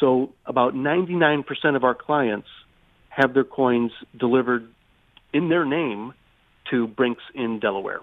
So 0.00 0.32
about 0.46 0.74
99% 0.74 1.44
of 1.76 1.84
our 1.84 1.94
clients 1.94 2.48
have 3.10 3.34
their 3.34 3.44
coins 3.44 3.92
delivered 4.18 4.68
in 5.32 5.48
their 5.48 5.64
name 5.64 6.14
to 6.70 6.86
Brinks 6.86 7.22
in 7.34 7.60
Delaware. 7.60 8.00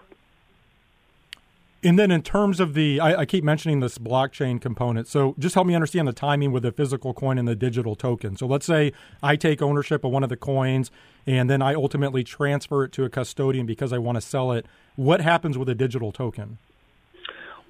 And 1.87 1.97
then 1.97 2.11
in 2.11 2.21
terms 2.21 2.59
of 2.59 2.73
the, 2.73 2.99
I, 2.99 3.21
I, 3.21 3.25
keep 3.25 3.45
mentioning 3.45 3.79
this 3.79 3.97
blockchain 3.97 4.59
component. 4.59 5.07
So 5.07 5.35
just 5.39 5.55
help 5.55 5.65
me 5.65 5.73
understand 5.73 6.05
the 6.05 6.11
timing 6.11 6.51
with 6.51 6.63
the 6.63 6.73
physical 6.73 7.13
coin 7.13 7.37
and 7.37 7.47
the 7.47 7.55
digital 7.55 7.95
token. 7.95 8.35
So 8.35 8.45
let's 8.45 8.65
say 8.65 8.91
I 9.23 9.37
take 9.37 9.61
ownership 9.61 10.03
of 10.03 10.11
one 10.11 10.21
of 10.21 10.27
the 10.27 10.35
coins 10.35 10.91
and 11.25 11.49
then 11.49 11.61
I 11.61 11.75
ultimately 11.75 12.25
transfer 12.25 12.83
it 12.83 12.91
to 12.91 13.05
a 13.05 13.09
custodian 13.09 13.65
because 13.65 13.93
I 13.93 13.99
want 13.99 14.17
to 14.17 14.21
sell 14.21 14.51
it. 14.51 14.65
What 14.97 15.21
happens 15.21 15.57
with 15.57 15.69
a 15.69 15.75
digital 15.75 16.11
token? 16.11 16.57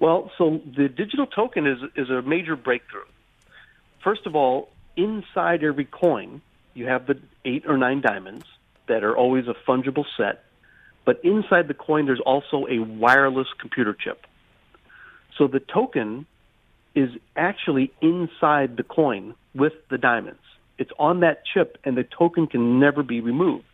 Well, 0.00 0.32
so 0.36 0.62
the 0.76 0.88
digital 0.88 1.28
token 1.28 1.68
is, 1.68 1.78
is 1.94 2.10
a 2.10 2.20
major 2.20 2.56
breakthrough. 2.56 3.06
First 4.02 4.26
of 4.26 4.34
all, 4.34 4.70
inside 4.96 5.62
every 5.62 5.84
coin, 5.84 6.42
you 6.74 6.86
have 6.86 7.06
the 7.06 7.20
eight 7.44 7.66
or 7.68 7.78
nine 7.78 8.00
diamonds 8.00 8.46
that 8.88 9.04
are 9.04 9.16
always 9.16 9.46
a 9.46 9.54
fungible 9.54 10.06
set, 10.16 10.42
but 11.08 11.24
inside 11.24 11.68
the 11.68 11.74
coin 11.74 12.04
there's 12.04 12.20
also 12.20 12.66
a 12.68 12.80
wireless 12.80 13.46
computer 13.58 13.96
chip. 13.98 14.26
So 15.38 15.46
the 15.46 15.58
token 15.58 16.26
is 16.94 17.08
actually 17.34 17.90
inside 18.02 18.76
the 18.76 18.82
coin 18.82 19.34
with 19.54 19.72
the 19.88 19.96
diamonds. 19.96 20.42
It's 20.76 20.90
on 20.98 21.20
that 21.20 21.44
chip 21.46 21.78
and 21.82 21.96
the 21.96 22.04
token 22.04 22.46
can 22.46 22.78
never 22.78 23.02
be 23.02 23.22
removed. 23.22 23.64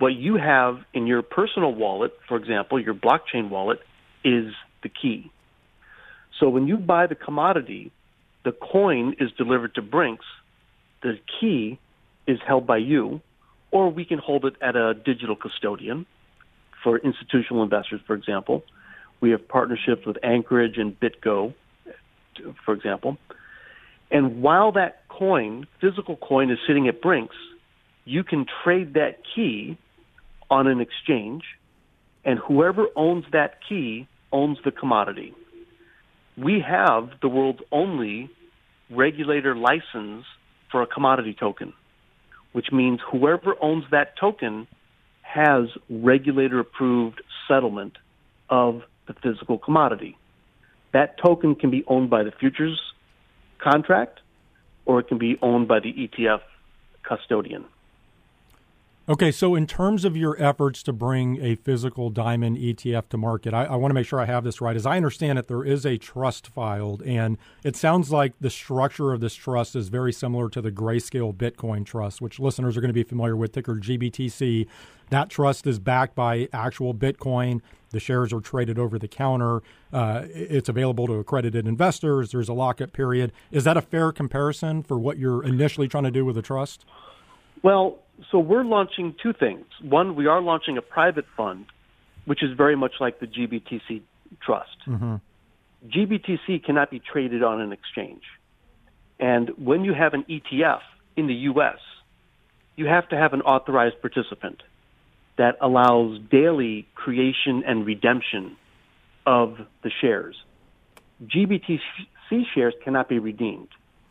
What 0.00 0.08
you 0.08 0.36
have 0.36 0.80
in 0.92 1.06
your 1.06 1.22
personal 1.22 1.74
wallet, 1.74 2.12
for 2.28 2.36
example, 2.36 2.78
your 2.78 2.92
blockchain 2.92 3.48
wallet, 3.48 3.78
is 4.22 4.52
the 4.82 4.90
key. 4.90 5.32
So 6.38 6.50
when 6.50 6.68
you 6.68 6.76
buy 6.76 7.06
the 7.06 7.14
commodity, 7.14 7.90
the 8.44 8.52
coin 8.52 9.16
is 9.18 9.30
delivered 9.38 9.76
to 9.76 9.80
Brinks. 9.80 10.26
The 11.02 11.18
key 11.40 11.78
is 12.26 12.38
held 12.46 12.66
by 12.66 12.76
you, 12.76 13.22
or 13.70 13.88
we 13.88 14.04
can 14.04 14.18
hold 14.18 14.44
it 14.44 14.56
at 14.60 14.76
a 14.76 14.92
digital 14.92 15.34
custodian 15.34 16.04
for 16.82 16.98
institutional 16.98 17.62
investors, 17.62 18.00
for 18.06 18.14
example. 18.14 18.62
We 19.20 19.30
have 19.30 19.46
partnerships 19.48 20.06
with 20.06 20.16
Anchorage 20.22 20.78
and 20.78 20.98
BitGo, 20.98 21.54
for 22.64 22.74
example. 22.74 23.18
And 24.10 24.42
while 24.42 24.72
that 24.72 25.08
coin, 25.08 25.66
physical 25.80 26.16
coin, 26.16 26.50
is 26.50 26.58
sitting 26.66 26.88
at 26.88 27.02
Brinks, 27.02 27.36
you 28.04 28.24
can 28.24 28.46
trade 28.64 28.94
that 28.94 29.18
key 29.34 29.76
on 30.50 30.66
an 30.66 30.80
exchange, 30.80 31.42
and 32.24 32.38
whoever 32.38 32.86
owns 32.96 33.24
that 33.32 33.58
key 33.68 34.08
owns 34.32 34.58
the 34.64 34.70
commodity. 34.70 35.34
We 36.36 36.64
have 36.66 37.10
the 37.20 37.28
world's 37.28 37.60
only 37.72 38.30
regulator 38.90 39.54
license 39.54 40.24
for 40.70 40.82
a 40.82 40.86
commodity 40.86 41.36
token 41.38 41.74
which 42.52 42.72
means 42.72 43.00
whoever 43.10 43.54
owns 43.60 43.84
that 43.90 44.18
token 44.18 44.66
has 45.28 45.68
regulator 45.90 46.58
approved 46.58 47.20
settlement 47.46 47.98
of 48.48 48.82
the 49.06 49.14
physical 49.14 49.58
commodity. 49.58 50.16
That 50.92 51.18
token 51.18 51.54
can 51.54 51.70
be 51.70 51.84
owned 51.86 52.08
by 52.08 52.22
the 52.22 52.32
futures 52.32 52.80
contract 53.58 54.20
or 54.86 55.00
it 55.00 55.08
can 55.08 55.18
be 55.18 55.38
owned 55.42 55.68
by 55.68 55.80
the 55.80 55.92
ETF 55.92 56.40
custodian. 57.02 57.66
Okay, 59.10 59.32
so 59.32 59.54
in 59.54 59.66
terms 59.66 60.04
of 60.04 60.18
your 60.18 60.36
efforts 60.38 60.82
to 60.82 60.92
bring 60.92 61.42
a 61.42 61.54
physical 61.54 62.10
diamond 62.10 62.58
ETF 62.58 63.08
to 63.08 63.16
market, 63.16 63.54
I, 63.54 63.64
I 63.64 63.76
want 63.76 63.88
to 63.88 63.94
make 63.94 64.06
sure 64.06 64.20
I 64.20 64.26
have 64.26 64.44
this 64.44 64.60
right. 64.60 64.76
As 64.76 64.84
I 64.84 64.98
understand 64.98 65.38
it, 65.38 65.48
there 65.48 65.64
is 65.64 65.86
a 65.86 65.96
trust 65.96 66.48
filed, 66.48 67.00
and 67.00 67.38
it 67.64 67.74
sounds 67.74 68.12
like 68.12 68.34
the 68.38 68.50
structure 68.50 69.14
of 69.14 69.20
this 69.20 69.34
trust 69.34 69.74
is 69.74 69.88
very 69.88 70.12
similar 70.12 70.50
to 70.50 70.60
the 70.60 70.70
Grayscale 70.70 71.34
Bitcoin 71.34 71.86
Trust, 71.86 72.20
which 72.20 72.38
listeners 72.38 72.76
are 72.76 72.82
going 72.82 72.90
to 72.90 72.92
be 72.94 73.02
familiar 73.02 73.34
with, 73.34 73.52
ticker 73.52 73.76
GBTC. 73.76 74.66
That 75.08 75.30
trust 75.30 75.66
is 75.66 75.78
backed 75.78 76.14
by 76.14 76.50
actual 76.52 76.92
Bitcoin. 76.92 77.62
The 77.92 78.00
shares 78.00 78.30
are 78.34 78.42
traded 78.42 78.78
over 78.78 78.98
the 78.98 79.08
counter. 79.08 79.62
Uh, 79.90 80.24
it's 80.26 80.68
available 80.68 81.06
to 81.06 81.14
accredited 81.14 81.66
investors. 81.66 82.32
There's 82.32 82.50
a 82.50 82.52
lockup 82.52 82.92
period. 82.92 83.32
Is 83.50 83.64
that 83.64 83.78
a 83.78 83.82
fair 83.82 84.12
comparison 84.12 84.82
for 84.82 84.98
what 84.98 85.16
you're 85.16 85.42
initially 85.42 85.88
trying 85.88 86.04
to 86.04 86.10
do 86.10 86.26
with 86.26 86.36
the 86.36 86.42
trust? 86.42 86.84
Well, 87.62 88.00
so 88.30 88.38
we're 88.38 88.64
launching 88.64 89.14
two 89.22 89.32
things. 89.32 89.66
One, 89.82 90.16
we 90.16 90.26
are 90.26 90.40
launching 90.40 90.76
a 90.76 90.82
private 90.82 91.26
fund, 91.36 91.66
which 92.24 92.42
is 92.42 92.56
very 92.56 92.76
much 92.76 92.94
like 93.00 93.20
the 93.20 93.26
GBTC 93.26 94.02
trust. 94.40 94.76
Mm-hmm. 94.86 95.16
GBTC 95.86 96.64
cannot 96.64 96.90
be 96.90 97.00
traded 97.00 97.42
on 97.42 97.60
an 97.60 97.72
exchange. 97.72 98.22
And 99.20 99.50
when 99.50 99.84
you 99.84 99.94
have 99.94 100.14
an 100.14 100.24
ETF 100.24 100.80
in 101.16 101.26
the 101.26 101.34
U.S., 101.34 101.78
you 102.76 102.86
have 102.86 103.08
to 103.08 103.16
have 103.16 103.32
an 103.32 103.42
authorized 103.42 104.00
participant 104.00 104.62
that 105.36 105.56
allows 105.60 106.20
daily 106.30 106.86
creation 106.94 107.62
and 107.66 107.86
redemption 107.86 108.56
of 109.24 109.58
the 109.82 109.90
shares. 110.00 110.36
GBTC 111.24 111.78
shares 112.54 112.74
cannot 112.84 113.08
be 113.08 113.18
redeemed. 113.18 113.68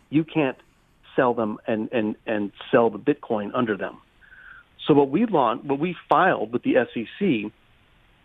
You 0.09 0.23
can't 0.23 0.57
sell 1.17 1.33
them 1.33 1.57
and, 1.67 1.91
and, 1.91 2.15
and 2.25 2.53
sell 2.71 2.89
the 2.89 2.97
Bitcoin 2.99 3.51
under 3.53 3.75
them. 3.75 3.97
So 4.87 4.93
what 4.93 5.09
we 5.09 5.25
launched, 5.25 5.65
what 5.65 5.79
we 5.79 5.97
filed 6.07 6.53
with 6.53 6.63
the 6.63 6.75
SEC 6.93 7.51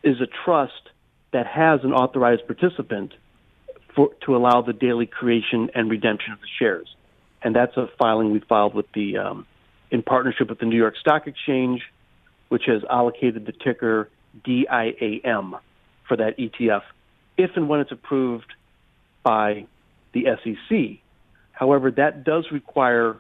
is 0.04 0.20
a 0.20 0.28
trust 0.44 0.90
that 1.32 1.46
has 1.46 1.80
an 1.82 1.92
authorized 1.92 2.46
participant 2.46 3.14
for, 3.96 4.10
to 4.26 4.36
allow 4.36 4.62
the 4.62 4.72
daily 4.72 5.06
creation 5.06 5.70
and 5.74 5.90
redemption 5.90 6.32
of 6.32 6.40
the 6.40 6.46
shares. 6.58 6.94
And 7.42 7.56
that's 7.56 7.76
a 7.76 7.88
filing 7.98 8.30
we 8.30 8.40
filed 8.40 8.74
with 8.74 8.86
the, 8.94 9.18
um, 9.18 9.46
in 9.90 10.02
partnership 10.02 10.48
with 10.48 10.60
the 10.60 10.66
New 10.66 10.76
York 10.76 10.96
Stock 11.00 11.26
Exchange, 11.26 11.82
which 12.48 12.64
has 12.66 12.82
allocated 12.88 13.46
the 13.46 13.52
ticker 13.52 14.08
DIAM 14.44 15.56
for 16.06 16.16
that 16.16 16.38
ETF 16.38 16.82
if 17.36 17.50
and 17.56 17.68
when 17.68 17.80
it's 17.80 17.92
approved 17.92 18.52
by 19.22 19.66
the 20.12 20.26
SEC. 20.44 21.01
However, 21.62 21.92
that 21.92 22.24
does 22.24 22.50
require 22.50 23.18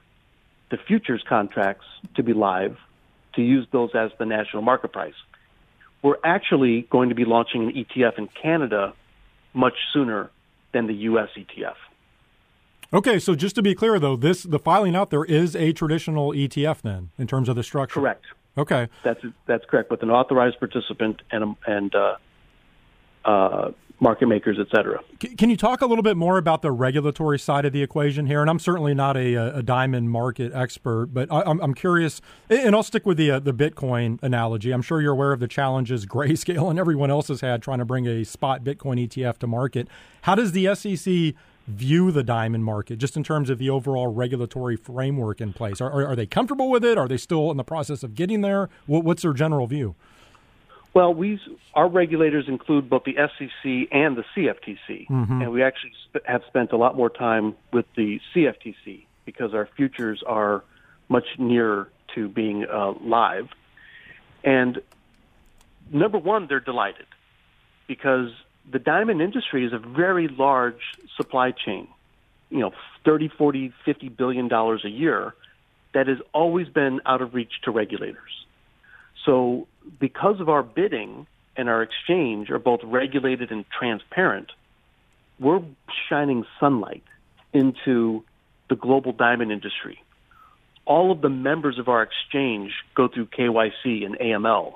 the 0.72 0.76
futures 0.76 1.22
contracts 1.28 1.84
to 2.16 2.24
be 2.24 2.32
live 2.32 2.76
to 3.34 3.40
use 3.40 3.68
those 3.70 3.90
as 3.94 4.10
the 4.18 4.26
national 4.26 4.62
market 4.62 4.92
price. 4.92 5.14
We're 6.02 6.16
actually 6.24 6.88
going 6.90 7.10
to 7.10 7.14
be 7.14 7.24
launching 7.24 7.62
an 7.62 7.70
ETF 7.72 8.18
in 8.18 8.26
Canada 8.26 8.94
much 9.54 9.74
sooner 9.92 10.28
than 10.72 10.88
the 10.88 10.94
U.S. 11.10 11.28
ETF. 11.36 11.76
Okay, 12.92 13.20
so 13.20 13.36
just 13.36 13.54
to 13.54 13.62
be 13.62 13.76
clear, 13.76 14.00
though, 14.00 14.16
this 14.16 14.42
the 14.42 14.58
filing 14.58 14.96
out 14.96 15.10
there 15.10 15.24
is 15.24 15.54
a 15.54 15.72
traditional 15.72 16.32
ETF 16.32 16.82
then 16.82 17.10
in 17.18 17.28
terms 17.28 17.48
of 17.48 17.54
the 17.54 17.62
structure. 17.62 18.00
Correct. 18.00 18.24
Okay, 18.58 18.88
that's 19.04 19.24
that's 19.46 19.64
correct. 19.66 19.88
With 19.88 20.02
an 20.02 20.10
authorized 20.10 20.58
participant 20.58 21.22
and 21.30 21.54
and 21.64 21.94
uh, 21.94 22.16
uh, 23.24 23.70
market 24.02 24.26
makers, 24.26 24.58
et 24.60 24.66
cetera. 24.74 25.00
Can 25.20 25.48
you 25.48 25.56
talk 25.56 25.80
a 25.80 25.86
little 25.86 26.02
bit 26.02 26.16
more 26.16 26.36
about 26.36 26.60
the 26.60 26.72
regulatory 26.72 27.38
side 27.38 27.64
of 27.64 27.72
the 27.72 27.82
equation 27.82 28.26
here? 28.26 28.40
And 28.40 28.50
I'm 28.50 28.58
certainly 28.58 28.94
not 28.94 29.16
a, 29.16 29.34
a 29.58 29.62
diamond 29.62 30.10
market 30.10 30.52
expert, 30.52 31.14
but 31.14 31.30
I, 31.30 31.48
am 31.48 31.72
curious, 31.72 32.20
and 32.50 32.74
I'll 32.74 32.82
stick 32.82 33.06
with 33.06 33.16
the 33.16 33.30
uh, 33.30 33.38
the 33.38 33.54
Bitcoin 33.54 34.20
analogy. 34.22 34.72
I'm 34.72 34.82
sure 34.82 35.00
you're 35.00 35.12
aware 35.12 35.32
of 35.32 35.38
the 35.38 35.48
challenges 35.48 36.04
Grayscale 36.12 36.68
and 36.68 36.78
everyone 36.78 37.10
else 37.10 37.28
has 37.28 37.40
had 37.40 37.62
trying 37.62 37.78
to 37.78 37.84
bring 37.84 38.08
a 38.08 38.24
spot 38.24 38.64
Bitcoin 38.64 39.06
ETF 39.06 39.38
to 39.38 39.46
market. 39.46 39.86
How 40.22 40.34
does 40.34 40.50
the 40.50 40.74
SEC 40.74 41.34
view 41.68 42.10
the 42.10 42.24
diamond 42.24 42.64
market, 42.64 42.96
just 42.96 43.16
in 43.16 43.22
terms 43.22 43.48
of 43.50 43.58
the 43.58 43.70
overall 43.70 44.08
regulatory 44.08 44.76
framework 44.76 45.40
in 45.40 45.52
place? 45.52 45.80
Are, 45.80 45.90
are, 45.90 46.08
are 46.08 46.16
they 46.16 46.26
comfortable 46.26 46.70
with 46.70 46.84
it? 46.84 46.98
Are 46.98 47.06
they 47.06 47.16
still 47.16 47.52
in 47.52 47.56
the 47.56 47.64
process 47.64 48.02
of 48.02 48.16
getting 48.16 48.40
there? 48.40 48.68
What, 48.86 49.04
what's 49.04 49.22
their 49.22 49.32
general 49.32 49.68
view? 49.68 49.94
Well, 50.94 51.14
we 51.14 51.40
our 51.74 51.88
regulators 51.88 52.48
include 52.48 52.90
both 52.90 53.04
the 53.04 53.16
SEC 53.16 53.88
and 53.92 54.16
the 54.16 54.24
CFTC, 54.36 55.08
mm-hmm. 55.08 55.42
and 55.42 55.52
we 55.52 55.62
actually 55.62 55.92
sp- 56.04 56.26
have 56.26 56.42
spent 56.48 56.72
a 56.72 56.76
lot 56.76 56.96
more 56.96 57.08
time 57.08 57.54
with 57.72 57.86
the 57.96 58.20
CFTC 58.34 59.06
because 59.24 59.54
our 59.54 59.68
futures 59.76 60.22
are 60.26 60.62
much 61.08 61.24
nearer 61.38 61.88
to 62.14 62.28
being 62.28 62.66
uh, 62.66 62.92
live. 63.00 63.48
And 64.44 64.82
number 65.90 66.18
one, 66.18 66.46
they're 66.46 66.60
delighted 66.60 67.06
because 67.86 68.30
the 68.70 68.78
diamond 68.78 69.22
industry 69.22 69.64
is 69.64 69.72
a 69.72 69.78
very 69.78 70.28
large 70.28 70.82
supply 71.16 71.52
chain. 71.52 71.88
You 72.50 72.60
know, 72.60 72.72
30, 73.06 73.28
40, 73.28 73.72
50 73.84 74.08
billion 74.10 74.48
dollars 74.48 74.84
a 74.84 74.90
year 74.90 75.34
that 75.94 76.06
has 76.06 76.18
always 76.34 76.68
been 76.68 77.00
out 77.06 77.22
of 77.22 77.32
reach 77.32 77.52
to 77.64 77.70
regulators. 77.70 78.46
So 79.24 79.66
because 79.98 80.40
of 80.40 80.48
our 80.48 80.62
bidding 80.62 81.26
and 81.56 81.68
our 81.68 81.82
exchange 81.82 82.50
are 82.50 82.58
both 82.58 82.80
regulated 82.84 83.50
and 83.50 83.64
transparent, 83.78 84.52
we're 85.38 85.60
shining 86.08 86.44
sunlight 86.60 87.04
into 87.52 88.24
the 88.68 88.76
global 88.76 89.12
diamond 89.12 89.52
industry. 89.52 90.02
All 90.84 91.12
of 91.12 91.20
the 91.20 91.28
members 91.28 91.78
of 91.78 91.88
our 91.88 92.02
exchange 92.02 92.72
go 92.94 93.08
through 93.08 93.26
KYC 93.26 94.04
and 94.04 94.18
AML. 94.18 94.72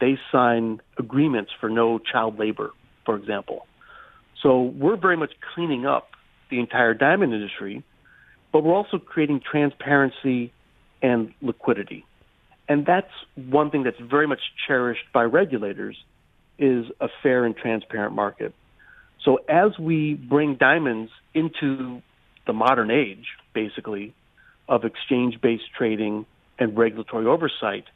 They 0.00 0.18
sign 0.32 0.80
agreements 0.98 1.50
for 1.60 1.68
no 1.68 1.98
child 1.98 2.38
labor, 2.38 2.72
for 3.04 3.16
example. 3.16 3.66
So 4.42 4.62
we're 4.62 4.96
very 4.96 5.16
much 5.16 5.32
cleaning 5.54 5.86
up 5.86 6.10
the 6.50 6.58
entire 6.58 6.94
diamond 6.94 7.32
industry, 7.32 7.84
but 8.52 8.64
we're 8.64 8.74
also 8.74 8.98
creating 8.98 9.40
transparency 9.40 10.52
and 11.02 11.32
liquidity. 11.40 12.04
And 12.70 12.86
that's 12.86 13.10
one 13.34 13.72
thing 13.72 13.82
that's 13.82 13.98
very 13.98 14.28
much 14.28 14.38
cherished 14.68 15.12
by 15.12 15.24
regulators 15.24 15.96
is 16.56 16.86
a 17.00 17.08
fair 17.20 17.44
and 17.44 17.56
transparent 17.56 18.14
market. 18.14 18.54
So 19.24 19.38
as 19.48 19.76
we 19.76 20.14
bring 20.14 20.54
diamonds 20.54 21.10
into 21.34 22.00
the 22.46 22.52
modern 22.52 22.92
age, 22.92 23.26
basically, 23.54 24.14
of 24.68 24.84
exchange-based 24.84 25.64
trading 25.76 26.26
and 26.60 26.78
regulatory 26.78 27.26
oversight, 27.26 27.86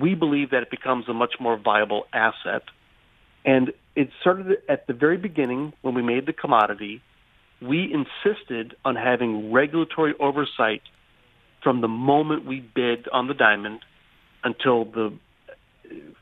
we 0.00 0.14
believe 0.14 0.52
that 0.52 0.62
it 0.62 0.70
becomes 0.70 1.06
a 1.06 1.12
much 1.12 1.34
more 1.38 1.58
viable 1.58 2.04
asset. 2.10 2.62
And 3.44 3.74
it 3.94 4.08
started 4.22 4.62
at 4.66 4.86
the 4.86 4.94
very 4.94 5.18
beginning 5.18 5.74
when 5.82 5.94
we 5.94 6.00
made 6.00 6.24
the 6.24 6.32
commodity. 6.32 7.02
We 7.60 7.92
insisted 7.92 8.76
on 8.82 8.96
having 8.96 9.52
regulatory 9.52 10.14
oversight 10.18 10.80
from 11.62 11.82
the 11.82 11.88
moment 11.88 12.46
we 12.46 12.60
bid 12.60 13.06
on 13.12 13.28
the 13.28 13.34
diamond 13.34 13.80
until 14.44 14.84
the 14.84 15.12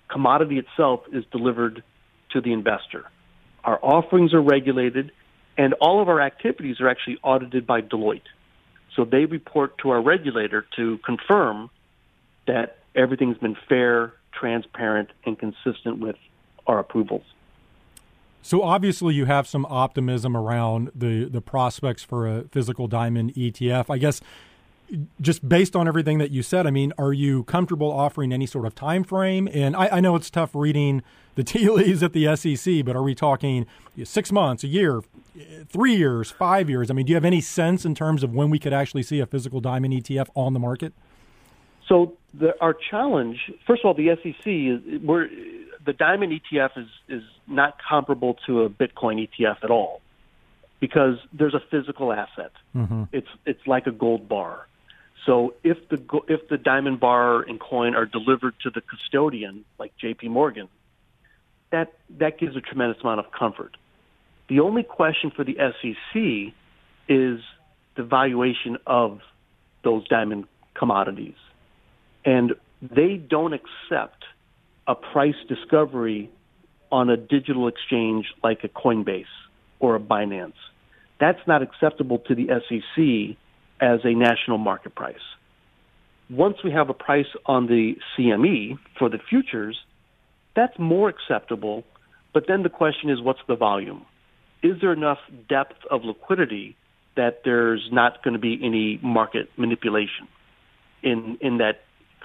commodity 0.08 0.58
itself 0.58 1.00
is 1.12 1.24
delivered 1.30 1.82
to 2.30 2.40
the 2.40 2.52
investor. 2.52 3.04
Our 3.64 3.78
offerings 3.82 4.34
are 4.34 4.40
regulated, 4.40 5.12
and 5.56 5.74
all 5.74 6.00
of 6.00 6.08
our 6.08 6.20
activities 6.20 6.80
are 6.80 6.88
actually 6.88 7.18
audited 7.22 7.66
by 7.66 7.82
Deloitte. 7.82 8.22
So 8.96 9.04
they 9.04 9.26
report 9.26 9.78
to 9.78 9.90
our 9.90 10.02
regulator 10.02 10.66
to 10.76 10.98
confirm 10.98 11.70
that 12.46 12.78
everything's 12.94 13.38
been 13.38 13.56
fair, 13.68 14.14
transparent, 14.32 15.10
and 15.24 15.38
consistent 15.38 15.98
with 15.98 16.16
our 16.66 16.78
approvals. 16.78 17.24
So 18.42 18.62
obviously, 18.62 19.14
you 19.14 19.26
have 19.26 19.46
some 19.46 19.66
optimism 19.66 20.36
around 20.36 20.90
the 20.94 21.24
the 21.24 21.40
prospects 21.40 22.02
for 22.02 22.26
a 22.26 22.42
physical 22.44 22.86
diamond 22.86 23.34
ETF. 23.34 23.90
I 23.90 23.98
guess 23.98 24.20
just 25.20 25.48
based 25.48 25.76
on 25.76 25.86
everything 25.86 26.18
that 26.18 26.30
you 26.30 26.42
said, 26.42 26.66
I 26.66 26.70
mean, 26.70 26.92
are 26.98 27.12
you 27.12 27.44
comfortable 27.44 27.90
offering 27.90 28.32
any 28.32 28.46
sort 28.46 28.66
of 28.66 28.74
time 28.74 29.04
frame? 29.04 29.48
And 29.52 29.76
I, 29.76 29.88
I 29.88 30.00
know 30.00 30.16
it's 30.16 30.30
tough 30.30 30.54
reading 30.54 31.02
the 31.34 31.44
tea 31.44 31.68
leaves 31.68 32.02
at 32.02 32.12
the 32.12 32.34
SEC, 32.36 32.84
but 32.84 32.96
are 32.96 33.02
we 33.02 33.14
talking 33.14 33.66
six 34.04 34.32
months, 34.32 34.64
a 34.64 34.68
year, 34.68 35.02
three 35.68 35.96
years, 35.96 36.30
five 36.30 36.68
years? 36.70 36.90
I 36.90 36.94
mean, 36.94 37.06
do 37.06 37.10
you 37.10 37.16
have 37.16 37.24
any 37.24 37.40
sense 37.40 37.84
in 37.84 37.94
terms 37.94 38.22
of 38.22 38.34
when 38.34 38.50
we 38.50 38.58
could 38.58 38.72
actually 38.72 39.02
see 39.02 39.20
a 39.20 39.26
physical 39.26 39.60
diamond 39.60 39.94
ETF 39.94 40.28
on 40.34 40.52
the 40.52 40.60
market? 40.60 40.92
So 41.86 42.16
the, 42.34 42.54
our 42.60 42.74
challenge, 42.74 43.38
first 43.66 43.82
of 43.82 43.86
all, 43.86 43.94
the 43.94 44.14
SEC 44.22 44.46
is 44.46 45.02
we're 45.02 45.28
the 45.84 45.92
diamond 45.94 46.38
ETF 46.38 46.76
is 46.76 46.88
is 47.08 47.22
not 47.46 47.78
comparable 47.88 48.36
to 48.46 48.62
a 48.62 48.68
Bitcoin 48.68 49.26
ETF 49.26 49.64
at 49.64 49.70
all 49.70 50.02
because 50.80 51.16
there's 51.32 51.54
a 51.54 51.62
physical 51.70 52.12
asset. 52.12 52.52
Mm-hmm. 52.76 53.04
It's 53.12 53.28
it's 53.46 53.66
like 53.66 53.86
a 53.86 53.90
gold 53.90 54.28
bar. 54.28 54.66
So 55.26 55.54
if 55.62 55.88
the 55.88 56.00
if 56.28 56.48
the 56.48 56.58
diamond 56.58 57.00
bar 57.00 57.42
and 57.42 57.60
coin 57.60 57.94
are 57.94 58.06
delivered 58.06 58.54
to 58.62 58.70
the 58.70 58.80
custodian, 58.80 59.64
like 59.78 59.92
J.P. 59.98 60.28
Morgan, 60.28 60.68
that 61.70 61.92
that 62.18 62.38
gives 62.38 62.56
a 62.56 62.60
tremendous 62.60 63.00
amount 63.02 63.20
of 63.20 63.32
comfort. 63.32 63.76
The 64.48 64.60
only 64.60 64.82
question 64.82 65.30
for 65.30 65.44
the 65.44 65.56
SEC 65.56 66.54
is 67.08 67.40
the 67.96 68.02
valuation 68.02 68.78
of 68.86 69.20
those 69.82 70.06
diamond 70.08 70.46
commodities, 70.74 71.36
and 72.24 72.54
they 72.80 73.16
don't 73.16 73.52
accept 73.52 74.24
a 74.86 74.94
price 74.94 75.36
discovery 75.48 76.30
on 76.90 77.10
a 77.10 77.16
digital 77.16 77.68
exchange 77.68 78.26
like 78.42 78.64
a 78.64 78.68
Coinbase 78.68 79.24
or 79.80 79.96
a 79.96 80.00
Binance. 80.00 80.54
That's 81.20 81.40
not 81.46 81.62
acceptable 81.62 82.18
to 82.20 82.34
the 82.34 82.48
SEC 82.68 83.36
as 83.80 84.00
a 84.04 84.12
national 84.14 84.58
market 84.58 84.94
price. 84.94 85.16
Once 86.30 86.56
we 86.62 86.70
have 86.70 86.90
a 86.90 86.94
price 86.94 87.26
on 87.46 87.66
the 87.66 87.94
CME 88.16 88.78
for 88.98 89.08
the 89.08 89.18
futures, 89.30 89.78
that's 90.54 90.78
more 90.78 91.08
acceptable. 91.08 91.84
But 92.34 92.44
then 92.48 92.62
the 92.62 92.68
question 92.68 93.10
is, 93.10 93.20
what's 93.20 93.40
the 93.48 93.56
volume? 93.56 94.04
Is 94.62 94.80
there 94.80 94.92
enough 94.92 95.18
depth 95.48 95.76
of 95.90 96.04
liquidity 96.04 96.76
that 97.16 97.42
there's 97.44 97.88
not 97.90 98.22
going 98.22 98.34
to 98.34 98.40
be 98.40 98.60
any 98.62 98.98
market 99.02 99.48
manipulation 99.56 100.28
in, 101.02 101.38
in 101.40 101.58
that 101.58 101.80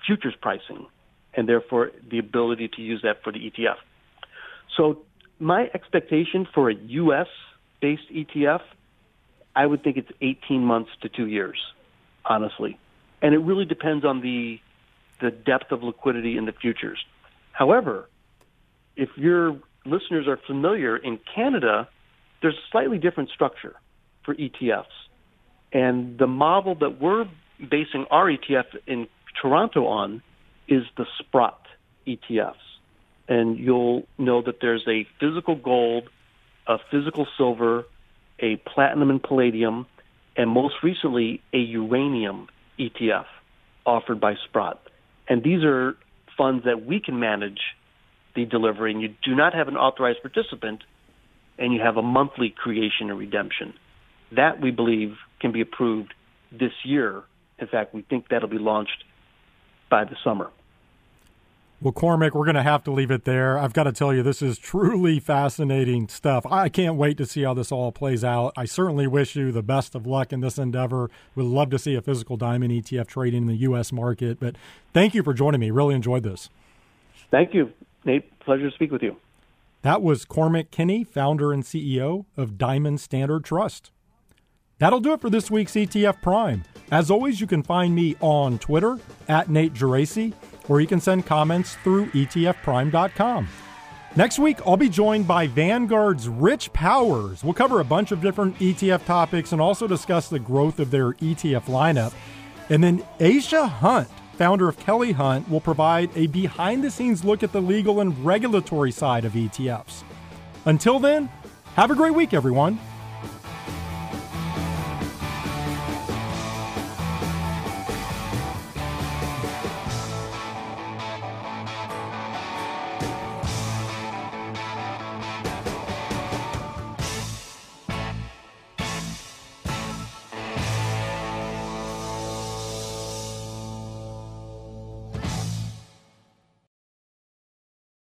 futures 0.06 0.36
pricing 0.42 0.88
and 1.36 1.48
therefore 1.48 1.92
the 2.10 2.20
ability 2.20 2.70
to 2.76 2.82
use 2.82 3.02
that 3.04 3.24
for 3.24 3.32
the 3.32 3.40
ETF? 3.40 3.78
So 4.76 5.04
my 5.40 5.70
expectation 5.74 6.48
for 6.54 6.70
a 6.70 6.76
U.S. 6.76 7.28
based 7.82 8.12
ETF 8.14 8.62
I 9.56 9.66
would 9.66 9.84
think 9.84 9.98
it's 9.98 10.12
18 10.22 10.64
months 10.64 10.92
to 11.02 11.10
two 11.10 11.28
years, 11.28 11.58
honestly. 12.26 12.78
And 13.22 13.34
it 13.34 13.40
really 13.40 13.66
depends 13.66 14.06
on 14.06 14.22
the 14.22 14.60
the 15.22 15.32
depth 15.32 15.72
of 15.72 15.84
liquidity 15.84 16.38
in 16.38 16.46
the 16.46 16.52
futures. 16.52 17.00
However, 17.54 18.10
if 18.98 19.10
your 19.16 19.58
listeners 19.86 20.28
are 20.28 20.38
familiar, 20.48 20.98
in 20.98 21.20
Canada, 21.34 21.88
there's 22.42 22.56
a 22.56 22.72
slightly 22.72 22.98
different 22.98 23.30
structure 23.30 23.76
for 24.26 24.36
ETFs. 24.36 24.86
And 25.72 26.18
the 26.18 26.28
model 26.28 26.76
that 26.76 27.00
we're 27.02 27.26
basing 27.60 28.06
our 28.12 28.26
ETF 28.26 28.66
in 28.86 29.08
Toronto 29.42 29.86
on 29.88 30.22
is 30.68 30.84
the 30.98 31.06
Sprott 31.20 31.66
ETFs. 32.06 32.56
And 33.28 33.58
you'll 33.58 34.06
know 34.18 34.42
that 34.42 34.60
there's 34.60 34.86
a 34.88 35.08
physical 35.20 35.56
gold, 35.56 36.10
a 36.68 36.78
physical 36.92 37.28
silver, 37.38 37.86
a 38.44 38.58
platinum 38.58 39.10
and 39.10 39.24
palladium, 39.24 39.88
and 40.36 40.50
most 40.50 40.76
recently 40.84 41.42
a 41.54 41.58
uranium 41.58 42.48
ETF 42.78 43.26
offered 43.86 44.20
by 44.20 44.36
Sprott. 44.46 44.82
And 45.30 45.44
these 45.44 45.64
are 45.64 45.96
funds 46.38 46.66
that 46.66 46.86
we 46.86 47.00
can 47.00 47.20
manage 47.20 47.60
the 48.36 48.46
delivery, 48.46 48.92
and 48.92 49.02
you 49.02 49.16
do 49.24 49.34
not 49.36 49.54
have 49.54 49.68
an 49.68 49.78
authorized 49.78 50.20
participant, 50.22 50.84
and 51.58 51.74
you 51.74 51.80
have 51.82 51.98
a 51.98 52.02
monthly 52.02 52.54
creation 52.56 53.10
and 53.10 53.18
redemption. 53.18 53.74
That 54.36 54.60
we 54.60 54.72
believe 54.72 55.16
can 55.40 55.52
be 55.52 55.62
approved 55.62 56.14
this 56.52 56.74
year. 56.84 57.24
In 57.60 57.68
fact, 57.68 57.94
we 57.94 58.02
think 58.02 58.28
that'll 58.30 58.50
be 58.50 58.58
launched 58.58 59.04
by 59.90 60.04
the 60.04 60.16
summer. 60.24 60.50
Well, 61.84 61.92
Cormac, 61.92 62.34
we're 62.34 62.46
going 62.46 62.56
to 62.56 62.64
have 62.64 62.86
to 62.86 62.92
leave 62.92 63.12
it 63.12 63.26
there. 63.26 63.60
I've 63.60 63.74
got 63.74 63.84
to 63.84 63.92
tell 63.92 64.14
you, 64.14 64.24
this 64.24 64.42
is 64.42 64.58
truly 64.58 65.20
fascinating 65.20 66.08
stuff. 66.08 66.46
I 66.46 66.70
can't 66.70 66.96
wait 66.96 67.18
to 67.18 67.26
see 67.26 67.42
how 67.42 67.54
this 67.54 67.74
all 67.74 67.92
plays 67.92 68.24
out. 68.24 68.54
I 68.56 68.64
certainly 68.64 69.06
wish 69.06 69.36
you 69.36 69.52
the 69.52 69.62
best 69.62 69.94
of 69.94 70.08
luck 70.08 70.32
in 70.32 70.40
this 70.40 70.58
endeavor. 70.58 71.12
We'd 71.36 71.44
love 71.44 71.72
to 71.72 71.78
see 71.78 71.96
a 71.96 72.02
physical 72.02 72.38
diamond 72.38 72.72
ETF 72.72 73.08
trading 73.08 73.42
in 73.42 73.48
the 73.50 73.56
U.S. 73.56 73.92
market. 73.92 74.40
But 74.40 74.56
thank 74.94 75.14
you 75.14 75.24
for 75.24 75.34
joining 75.34 75.60
me. 75.60 75.72
Really 75.72 75.94
enjoyed 75.94 76.24
this. 76.24 76.50
Thank 77.32 77.54
you, 77.54 77.74
Nate. 78.06 78.40
Pleasure 78.40 78.70
to 78.70 78.76
speak 78.76 78.94
with 78.94 79.04
you. 79.04 79.18
That 79.82 80.02
was 80.02 80.24
Cormac 80.24 80.72
Kinney, 80.72 81.04
founder 81.04 81.52
and 81.52 81.64
CEO 81.64 82.24
of 82.38 82.58
Diamond 82.58 83.02
Standard 83.02 83.44
Trust. 83.44 83.92
That'll 84.80 85.02
do 85.02 85.12
it 85.12 85.20
for 85.20 85.30
this 85.30 85.52
week's 85.52 85.74
ETF 85.74 86.22
Prime. 86.22 86.64
As 86.92 87.12
always, 87.12 87.42
you 87.42 87.48
can 87.48 87.62
find 87.62 87.94
me 87.94 88.16
on 88.22 88.58
Twitter 88.58 89.00
at 89.28 89.50
Nate 89.50 89.74
Geraci 89.74 90.32
or 90.70 90.82
you 90.82 90.88
can 90.88 91.00
send 91.00 91.26
comments 91.26 91.76
through 91.84 92.08
etfprime.com. 92.08 93.48
Next 94.16 94.38
week, 94.38 94.60
I'll 94.66 94.78
be 94.78 94.90
joined 94.90 95.28
by 95.28 95.48
Vanguard's 95.48 96.30
Rich 96.30 96.72
Powers. 96.72 97.44
We'll 97.44 97.56
cover 97.56 97.80
a 97.80 97.84
bunch 97.86 98.12
of 98.12 98.22
different 98.22 98.58
ETF 98.60 99.06
topics 99.06 99.52
and 99.52 99.60
also 99.60 99.88
discuss 99.88 100.30
the 100.30 100.38
growth 100.38 100.80
of 100.80 100.92
their 100.92 101.14
ETF 101.14 101.64
lineup. 101.64 102.14
And 102.70 102.84
then 102.84 103.04
Aisha 103.20 103.68
Hunt, 103.68 104.08
founder 104.38 104.70
of 104.70 104.78
Kelley 104.78 105.14
Hunt, 105.14 105.50
will 105.50 105.60
provide 105.60 106.16
a 106.16 106.28
behind 106.28 106.84
the 106.84 106.92
scenes 106.92 107.24
look 107.24 107.42
at 107.42 107.52
the 107.52 107.62
legal 107.62 108.02
and 108.02 108.24
regulatory 108.24 108.92
side 108.92 109.26
of 109.26 109.34
ETFs. 109.34 110.04
Until 110.66 111.00
then, 111.00 111.28
have 111.76 111.90
a 111.90 111.96
great 111.96 112.14
week, 112.14 112.36
everyone. 112.36 112.80